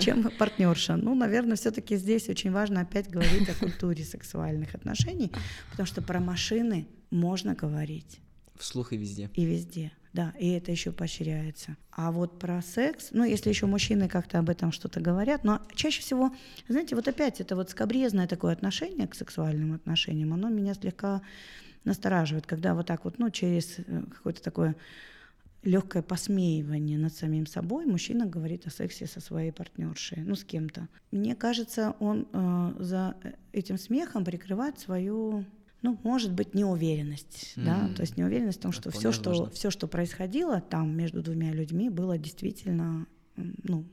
чем 0.00 0.30
партнерша. 0.38 0.96
Ну, 0.96 1.14
наверное, 1.14 1.56
все-таки 1.56 1.96
здесь 1.96 2.28
очень 2.28 2.52
важно 2.52 2.82
опять 2.82 3.08
говорить 3.08 3.48
о 3.48 3.54
культуре 3.54 4.04
сексуальных 4.04 4.74
отношений, 4.74 5.32
потому 5.70 5.86
что 5.86 6.02
про 6.02 6.20
машины 6.20 6.86
можно 7.10 7.54
говорить 7.54 8.20
Вслух 8.58 8.92
и 8.92 8.96
везде. 8.96 9.30
и 9.34 9.44
везде. 9.44 9.92
Да, 10.16 10.32
и 10.38 10.52
это 10.52 10.70
еще 10.70 10.92
поощряется. 10.92 11.76
А 11.90 12.10
вот 12.10 12.38
про 12.38 12.62
секс, 12.62 13.08
ну, 13.10 13.22
если 13.22 13.50
еще 13.50 13.66
мужчины 13.66 14.08
как-то 14.08 14.38
об 14.38 14.48
этом 14.48 14.72
что-то 14.72 14.98
говорят, 14.98 15.44
но 15.44 15.60
чаще 15.74 16.00
всего, 16.00 16.34
знаете, 16.68 16.94
вот 16.96 17.06
опять 17.06 17.42
это 17.42 17.54
вот 17.54 17.68
скобрезное 17.68 18.26
такое 18.26 18.54
отношение 18.54 19.06
к 19.08 19.14
сексуальным 19.14 19.74
отношениям, 19.74 20.32
оно 20.32 20.48
меня 20.48 20.72
слегка 20.72 21.20
настораживает, 21.84 22.46
когда 22.46 22.74
вот 22.74 22.86
так 22.86 23.04
вот, 23.04 23.18
ну, 23.18 23.28
через 23.28 23.78
э, 23.78 24.04
какое-то 24.08 24.42
такое 24.42 24.74
легкое 25.62 26.02
посмеивание 26.02 26.96
над 26.96 27.12
самим 27.12 27.46
собой 27.46 27.84
мужчина 27.84 28.24
говорит 28.24 28.66
о 28.66 28.70
сексе 28.70 29.06
со 29.06 29.20
своей 29.20 29.52
партнершей, 29.52 30.22
ну, 30.22 30.34
с 30.34 30.44
кем-то. 30.44 30.88
Мне 31.10 31.36
кажется, 31.36 31.94
он 32.00 32.26
э, 32.32 32.72
за 32.78 33.16
этим 33.52 33.76
смехом 33.76 34.24
прикрывает 34.24 34.80
свою 34.80 35.44
ну, 35.86 35.96
может 36.02 36.32
быть, 36.32 36.54
неуверенность, 36.54 37.52
да, 37.56 37.86
М. 37.86 37.94
то 37.94 38.02
есть 38.02 38.16
неуверенность 38.16 38.58
в 38.58 38.62
том, 38.62 38.72
что 38.72 38.90
все, 38.90 39.12
что 39.12 39.48
все, 39.50 39.70
что 39.70 39.86
происходило 39.86 40.60
там 40.60 40.96
между 40.96 41.22
двумя 41.22 41.52
людьми, 41.52 41.88
было 41.90 42.18
действительно, 42.18 43.06
ну, 43.36 43.84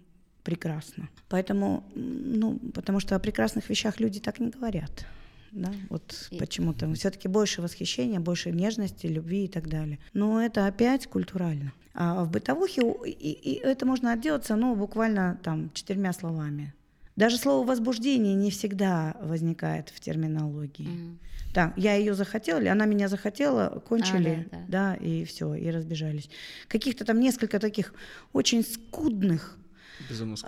прекрасно. 0.43 1.07
Поэтому, 1.29 1.83
ну, 1.95 2.59
потому 2.73 2.99
что 2.99 3.15
о 3.15 3.19
прекрасных 3.19 3.69
вещах 3.69 3.99
люди 3.99 4.19
так 4.19 4.39
не 4.39 4.49
говорят. 4.49 5.05
Да, 5.51 5.71
вот 5.89 6.27
И- 6.31 6.37
почему-то 6.39 6.91
все-таки 6.95 7.27
больше 7.27 7.61
восхищения, 7.61 8.19
больше 8.19 8.51
нежности, 8.51 9.05
любви 9.07 9.45
и 9.45 9.47
так 9.47 9.69
далее. 9.69 9.99
Но 10.13 10.41
это 10.41 10.65
опять 10.65 11.05
культурально. 11.07 11.71
А 11.93 12.23
в 12.25 12.31
бытовухе 12.31 12.81
и, 13.05 13.31
и 13.31 13.53
это 13.59 13.85
можно 13.85 14.11
отделаться, 14.13 14.55
ну, 14.55 14.75
буквально 14.75 15.39
там 15.43 15.69
четырьмя 15.73 16.11
словами. 16.13 16.73
Даже 17.15 17.37
слово 17.37 17.65
возбуждение 17.65 18.33
не 18.33 18.49
всегда 18.49 19.15
возникает 19.21 19.89
в 19.89 19.99
терминологии. 19.99 20.87
Мгм. 20.87 21.19
Да, 21.53 21.73
я 21.77 21.93
ее 21.93 22.15
захотела, 22.15 22.59
или 22.59 22.67
она 22.67 22.85
меня 22.85 23.07
захотела, 23.07 23.79
кончили, 23.87 24.47
да, 24.51 24.65
да, 24.67 24.95
и 24.95 25.23
все, 25.23 25.53
и 25.53 25.69
разбежались. 25.69 26.29
Каких-то 26.67 27.05
там 27.05 27.19
несколько 27.19 27.59
таких 27.59 27.93
очень 28.33 28.63
скудных. 28.63 29.59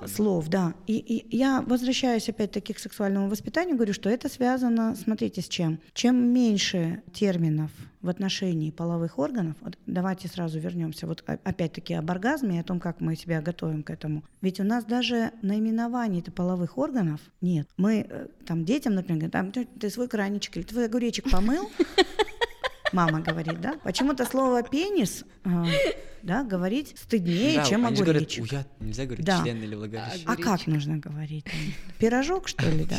Слов, 0.07 0.47
да. 0.49 0.73
И, 0.87 0.97
и 0.97 1.35
я 1.35 1.61
возвращаюсь 1.61 2.29
опять-таки 2.29 2.73
к 2.73 2.79
сексуальному 2.79 3.29
воспитанию, 3.29 3.75
говорю, 3.75 3.93
что 3.93 4.09
это 4.09 4.29
связано, 4.29 4.95
смотрите, 4.95 5.41
с 5.41 5.47
чем. 5.47 5.79
Чем 5.93 6.15
меньше 6.33 7.03
терминов 7.13 7.71
в 8.01 8.09
отношении 8.09 8.69
половых 8.69 9.17
органов, 9.17 9.55
вот 9.61 9.77
давайте 9.87 10.27
сразу 10.27 10.59
вернемся, 10.59 11.07
вот 11.07 11.23
опять-таки 11.25 11.95
об 11.95 12.09
оргазме 12.11 12.57
и 12.57 12.59
о 12.59 12.63
том, 12.63 12.79
как 12.79 13.01
мы 13.01 13.15
себя 13.15 13.41
готовим 13.41 13.83
к 13.83 13.89
этому. 13.89 14.23
Ведь 14.41 14.59
у 14.59 14.63
нас 14.63 14.85
даже 14.85 15.31
наименований 15.41 16.21
половых 16.21 16.77
органов 16.77 17.19
нет. 17.41 17.67
Мы 17.77 18.05
э, 18.07 18.27
там 18.45 18.63
детям, 18.65 18.93
например, 18.93 19.29
говорим, 19.29 19.31
там, 19.31 19.51
«Тётя, 19.51 19.69
ты 19.79 19.89
свой 19.89 20.07
краничек 20.07 20.57
или 20.57 20.63
твой 20.63 20.85
огуречек 20.85 21.29
помыл, 21.29 21.69
Мама 22.95 23.19
говорит, 23.19 23.59
да? 23.59 23.73
Почему-то 23.83 24.25
слово 24.25 24.63
пенис, 24.63 25.25
а, 25.43 25.65
да, 26.23 26.43
говорить 26.43 26.95
стыднее, 26.97 27.57
Да, 27.57 27.65
чем 27.65 27.81
говорят, 27.81 28.01
огуречек. 28.01 28.43
уя, 28.43 28.65
нельзя 28.79 29.03
говорить 29.05 29.25
Да. 29.25 29.41
член 29.43 29.61
или 29.61 29.75
влагалище. 29.75 30.23
А 30.25 30.35
как 30.37 30.65
нужно 30.65 30.97
говорить? 30.97 31.45
Пирожок, 31.99 32.47
что 32.47 32.69
ли, 32.69 32.85
да? 32.85 32.95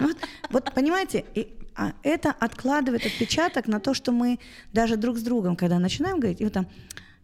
Ну, 0.00 0.10
вот 0.50 0.72
понимаете, 0.74 1.24
и, 1.34 1.52
а 1.76 1.92
это 2.02 2.30
откладывает 2.30 3.04
отпечаток 3.04 3.66
на 3.68 3.80
то, 3.80 3.92
что 3.92 4.12
мы 4.12 4.38
даже 4.72 4.96
друг 4.96 5.18
с 5.18 5.22
другом, 5.22 5.56
когда 5.56 5.78
начинаем 5.78 6.18
говорить, 6.18 6.40
и 6.40 6.44
вот 6.44 6.54
там, 6.54 6.66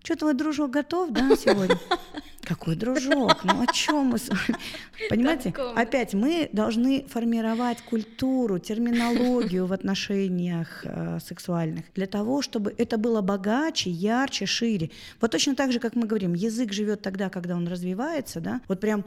что 0.06 0.14
твой 0.14 0.34
дружок 0.34 0.70
готов, 0.70 1.10
да, 1.10 1.34
сегодня? 1.36 1.76
Какой 2.42 2.76
дружок? 2.76 3.42
Ну 3.42 3.60
о 3.60 3.66
чем 3.72 4.04
мы 4.06 4.18
с 4.18 4.28
вами? 4.28 4.56
Понимаете? 5.10 5.52
Опять 5.74 6.14
мы 6.14 6.48
должны 6.52 7.02
формировать 7.08 7.82
культуру, 7.82 8.60
терминологию 8.60 9.66
в 9.66 9.72
отношениях 9.72 10.84
э, 10.84 11.18
сексуальных 11.18 11.86
для 11.96 12.06
того, 12.06 12.42
чтобы 12.42 12.72
это 12.78 12.98
было 12.98 13.20
богаче, 13.20 13.90
ярче, 13.90 14.46
шире. 14.46 14.92
Вот 15.20 15.32
точно 15.32 15.56
так 15.56 15.72
же, 15.72 15.80
как 15.80 15.96
мы 15.96 16.06
говорим, 16.06 16.34
язык 16.34 16.72
живет 16.72 17.02
тогда, 17.02 17.28
когда 17.28 17.56
он 17.56 17.66
развивается, 17.66 18.40
да. 18.40 18.60
Вот 18.68 18.78
прям, 18.78 19.04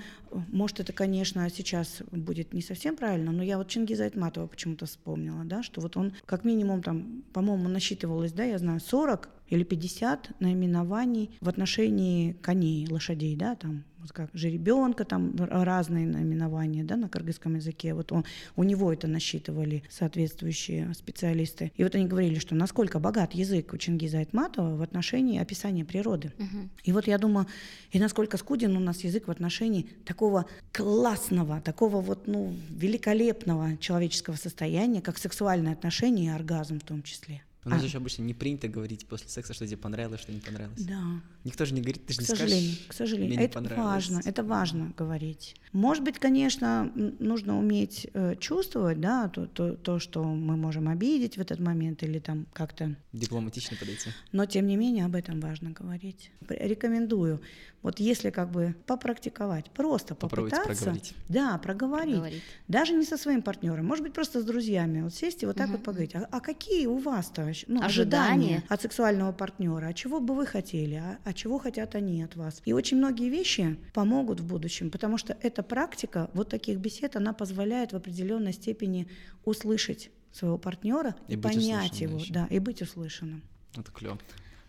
может, 0.51 0.81
это, 0.81 0.91
конечно, 0.91 1.49
сейчас 1.49 2.01
будет 2.11 2.51
не 2.51 2.61
совсем 2.61 2.97
правильно, 2.97 3.31
но 3.31 3.41
я 3.41 3.57
вот 3.57 3.69
Чингиза 3.69 4.03
Айтматова 4.03 4.47
почему-то 4.47 4.85
вспомнила, 4.85 5.45
да, 5.45 5.63
что 5.63 5.79
вот 5.79 5.95
он 5.95 6.11
как 6.25 6.43
минимум 6.43 6.83
там, 6.83 7.23
по-моему, 7.31 7.69
насчитывалось, 7.69 8.33
да, 8.33 8.43
я 8.43 8.57
знаю, 8.57 8.81
40 8.81 9.29
или 9.49 9.63
50 9.63 10.39
наименований 10.39 11.37
в 11.41 11.49
отношении 11.49 12.33
коней, 12.33 12.87
лошадей, 12.89 13.35
да, 13.35 13.55
там 13.55 13.83
вот 13.99 14.13
как 14.13 14.29
жеребенка, 14.33 15.03
там 15.03 15.35
разные 15.37 16.07
наименования, 16.07 16.83
да, 16.83 16.95
на 16.95 17.09
кыргызском 17.09 17.55
языке. 17.55 17.93
Вот 17.93 18.11
он, 18.11 18.25
у 18.55 18.63
него 18.63 18.93
это 18.93 19.07
насчитывали 19.07 19.83
соответствующие 19.89 20.93
специалисты. 20.93 21.71
И 21.75 21.83
вот 21.83 21.95
они 21.95 22.05
говорили, 22.05 22.39
что 22.39 22.55
насколько 22.55 22.99
богат 22.99 23.33
язык 23.33 23.73
у 23.73 23.77
Чингиза 23.77 24.19
Айтматова 24.19 24.75
в 24.75 24.81
отношении 24.81 25.39
описания 25.39 25.83
природы. 25.83 26.31
Мгм. 26.37 26.69
И 26.83 26.91
вот 26.91 27.07
я 27.07 27.17
думаю, 27.17 27.47
и 27.91 27.99
насколько 27.99 28.37
скуден 28.37 28.75
у 28.77 28.79
нас 28.79 29.03
язык 29.03 29.27
в 29.27 29.31
отношении 29.31 29.89
такого 30.05 30.45
классного, 30.71 31.59
такого 31.61 32.01
вот, 32.01 32.27
ну, 32.27 32.53
великолепного 32.69 33.77
человеческого 33.77 34.35
состояния, 34.35 35.01
как 35.01 35.17
сексуальные 35.17 35.73
отношения 35.73 36.27
и 36.27 36.29
оргазм 36.29 36.79
в 36.79 36.83
том 36.83 37.03
числе. 37.03 37.41
У 37.65 37.69
нас 37.69 37.81
А. 37.81 37.85
еще 37.85 37.97
обычно 37.97 38.21
не 38.23 38.33
принято 38.33 38.69
говорить 38.69 39.05
после 39.05 39.27
секса, 39.27 39.53
что 39.53 39.67
тебе 39.67 39.75
понравилось, 39.75 40.21
что 40.21 40.31
не 40.31 40.39
понравилось. 40.39 40.81
Да. 40.81 41.01
Никто 41.43 41.65
же 41.65 41.73
не 41.73 41.81
говорит, 41.81 42.05
ты 42.05 42.13
же 42.13 42.19
К 42.19 42.21
не 42.21 42.25
сожалению, 42.27 42.71
скажешь. 42.71 42.87
к 42.87 42.93
сожалению. 42.93 43.27
«Мне 43.29 43.37
не 43.37 43.43
Это 43.45 43.53
понравилось». 43.55 43.85
важно, 43.85 44.21
это 44.23 44.43
важно 44.43 44.93
говорить. 44.97 45.55
Может 45.73 46.03
быть, 46.05 46.19
конечно, 46.19 46.89
нужно 47.19 47.59
уметь 47.59 48.07
э, 48.13 48.35
чувствовать, 48.39 49.01
да, 49.01 49.27
то, 49.27 49.45
то, 49.45 49.73
то, 49.75 49.99
что 49.99 50.23
мы 50.23 50.55
можем 50.55 50.87
обидеть 50.87 51.35
в 51.37 51.41
этот 51.41 51.59
момент 51.59 52.01
или 52.01 52.19
там 52.19 52.45
как-то 52.53 52.95
Дипломатично 53.11 53.75
подойти. 53.77 54.09
но 54.31 54.45
тем 54.45 54.65
не 54.65 54.77
менее 54.77 55.05
об 55.05 55.15
этом 55.15 55.41
важно 55.41 55.71
говорить. 55.71 56.31
Рекомендую. 56.47 57.41
Вот 57.81 57.99
если 58.01 58.29
как 58.29 58.51
бы 58.51 58.75
попрактиковать, 58.87 59.71
просто 59.71 60.13
Попробуйте 60.13 60.57
попытаться, 60.57 60.83
проговорить. 60.83 61.13
да, 61.29 61.57
проговорить, 61.57 62.15
Говорит. 62.15 62.43
даже 62.67 62.93
не 62.93 63.05
со 63.05 63.17
своим 63.17 63.41
партнером, 63.41 63.85
может 63.85 64.03
быть 64.03 64.13
просто 64.13 64.41
с 64.41 64.43
друзьями, 64.45 65.01
вот 65.01 65.13
сесть 65.13 65.43
и 65.43 65.45
вот 65.45 65.55
так 65.55 65.67
Мгм. 65.67 65.77
вот 65.77 65.85
поговорить. 65.85 66.13
А, 66.15 66.27
а 66.29 66.39
какие 66.41 66.87
у 66.87 66.97
вас-то 66.97 67.48
ощ- 67.51 67.65
ну, 67.67 67.81
Ожидания? 67.83 68.29
ожидания 68.57 68.63
от 68.69 68.81
сексуального 68.81 69.31
партнера? 69.31 69.87
А 69.87 69.93
чего 69.93 70.19
бы 70.19 70.35
вы 70.35 70.45
хотели? 70.45 70.95
А, 70.95 71.17
а 71.23 71.33
чего 71.33 71.59
хотят 71.59 71.95
они 71.95 72.21
от 72.23 72.35
вас? 72.35 72.61
И 72.65 72.73
очень 72.73 72.97
многие 72.97 73.29
вещи 73.29 73.77
помогут 73.93 74.39
в 74.39 74.45
будущем, 74.47 74.89
потому 74.91 75.17
что 75.17 75.37
эта 75.41 75.63
практика 75.63 76.29
вот 76.33 76.49
таких 76.49 76.79
бесед, 76.79 77.15
она 77.15 77.33
позволяет 77.33 77.93
в 77.93 77.95
определенной 77.95 78.53
степени 78.53 79.07
услышать 79.45 80.11
своего 80.31 80.57
партнера 80.57 81.15
И 81.27 81.35
понять 81.37 82.01
его, 82.01 82.17
ещё. 82.19 82.33
да, 82.33 82.47
и 82.47 82.59
быть 82.59 82.81
услышанным. 82.81 83.41
Это 83.75 83.91
клево. 83.91 84.17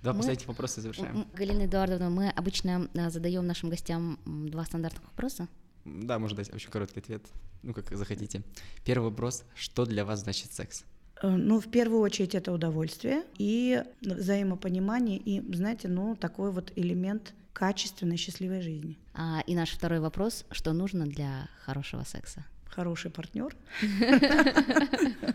Два 0.02 0.14
Мы- 0.14 0.36
вопроса 0.46 0.80
и 0.80 0.82
завершаем. 0.82 1.26
Галина 1.34 1.66
Эдуардовна, 1.66 2.08
мы 2.08 2.30
обычно 2.30 2.88
а, 2.94 3.10
задаем 3.10 3.46
нашим 3.46 3.68
гостям 3.68 4.18
два 4.24 4.64
стандартных 4.64 5.04
вопроса. 5.04 5.46
Да, 5.84 6.18
можно 6.18 6.36
дать 6.38 6.52
очень 6.54 6.70
короткий 6.70 7.00
ответ, 7.00 7.22
ну, 7.62 7.74
как 7.74 7.90
захотите. 7.96 8.42
Первый 8.84 9.10
вопрос, 9.10 9.44
что 9.54 9.84
для 9.84 10.04
вас 10.06 10.20
значит 10.20 10.52
секс? 10.52 10.84
Э, 11.22 11.28
Ну, 11.28 11.60
в 11.60 11.68
первую 11.70 12.00
очередь 12.00 12.34
это 12.34 12.52
удовольствие 12.52 13.22
и 13.38 13.82
взаимопонимание, 14.00 15.18
и, 15.18 15.42
знаете, 15.54 15.88
ну, 15.88 16.16
такой 16.16 16.50
вот 16.50 16.72
элемент 16.76 17.34
качественной, 17.52 18.16
счастливой 18.16 18.62
жизни. 18.62 18.96
А, 19.14 19.42
и 19.46 19.54
наш 19.54 19.70
второй 19.70 20.00
вопрос, 20.00 20.44
что 20.50 20.72
нужно 20.72 21.06
для 21.06 21.48
хорошего 21.64 22.04
секса? 22.04 22.44
Хороший 22.66 23.10
партнер, 23.10 23.54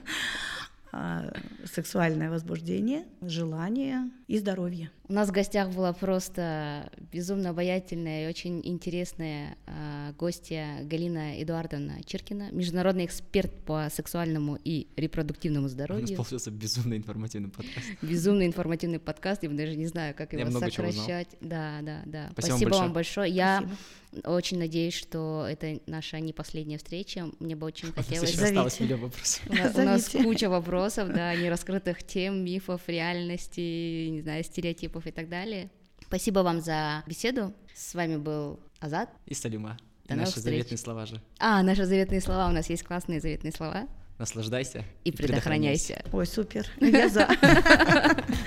сексуальное 1.65 2.29
возбуждение, 2.29 3.05
желание 3.21 4.09
и 4.27 4.37
здоровье. 4.37 4.91
У 5.07 5.13
нас 5.13 5.29
в 5.29 5.31
гостях 5.31 5.71
была 5.71 5.93
просто 5.93 6.89
безумно 7.11 7.49
обаятельная 7.51 8.25
и 8.25 8.29
очень 8.29 8.61
интересная 8.63 9.57
а, 9.67 10.13
гостья 10.13 10.79
Галина 10.83 11.41
Эдуардовна 11.43 12.03
Чиркина, 12.03 12.49
международный 12.51 13.05
эксперт 13.05 13.51
по 13.65 13.87
сексуальному 13.93 14.57
и 14.63 14.87
репродуктивному 14.95 15.61
У 15.61 15.63
нас 15.65 15.71
здоровью. 15.73 16.15
получился 16.15 16.49
безумно 16.49 16.95
информативный 16.95 17.49
подкаст. 17.49 17.85
Безумно 18.01 18.47
информативный 18.47 18.99
подкаст, 18.99 19.43
я 19.43 19.49
даже 19.49 19.75
не 19.75 19.87
знаю, 19.87 20.15
как 20.15 20.33
его 20.33 20.49
сокращать. 20.49 21.35
Да, 21.41 21.79
да, 21.81 22.01
да. 22.05 22.29
Спасибо 22.31 22.69
вам 22.69 22.85
вам 22.85 22.93
большое. 22.93 23.31
Я 23.31 23.57
Спасибо. 23.57 23.77
Очень 24.23 24.59
надеюсь, 24.59 24.93
что 24.93 25.45
это 25.49 25.79
наша 25.87 26.19
не 26.19 26.33
последняя 26.33 26.77
встреча. 26.77 27.27
Мне 27.39 27.55
бы 27.55 27.65
очень 27.67 27.91
хотелось. 27.95 28.31
еще 28.31 28.43
осталось 28.43 28.79
миллион 28.79 29.01
вопросов. 29.01 29.41
У 29.49 29.53
нас, 29.53 29.75
у 29.75 29.81
нас 29.81 30.01
Зовите. 30.11 30.23
куча 30.23 30.49
вопросов, 30.49 31.09
да, 31.13 31.35
нераскрытых 31.35 32.03
тем, 32.03 32.43
мифов, 32.43 32.81
реальности, 32.87 34.07
не 34.09 34.21
знаю, 34.21 34.43
стереотипов 34.43 35.05
и 35.07 35.11
так 35.11 35.29
далее. 35.29 35.69
Спасибо 36.07 36.39
вам 36.39 36.61
за 36.61 37.03
беседу. 37.07 37.53
С 37.73 37.93
вами 37.95 38.17
был 38.17 38.59
Азат. 38.79 39.09
И 39.25 39.33
Салима. 39.33 39.77
И 40.05 40.09
До 40.09 40.15
новых 40.15 40.27
наши 40.27 40.37
встреч. 40.39 40.53
заветные 40.59 40.77
слова 40.77 41.05
же. 41.07 41.21
А, 41.39 41.63
наши 41.63 41.85
заветные 41.85 42.21
слова. 42.21 42.47
У 42.47 42.51
нас 42.51 42.69
есть 42.69 42.83
классные 42.83 43.19
заветные 43.19 43.51
слова. 43.51 43.87
Наслаждайся 44.19 44.85
И 45.03 45.11
предохраняйся. 45.11 46.05
Ой, 46.13 46.25
супер. 46.25 46.65
Я 46.79 47.09
за. 47.09 47.27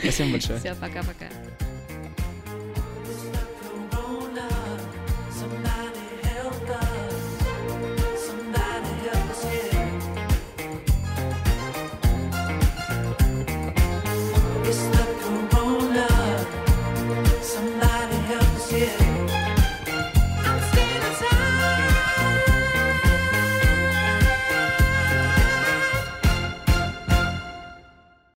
Спасибо 0.01 0.31
большое. 0.33 0.59
Все, 0.61 0.75
пока-пока. 0.77 1.29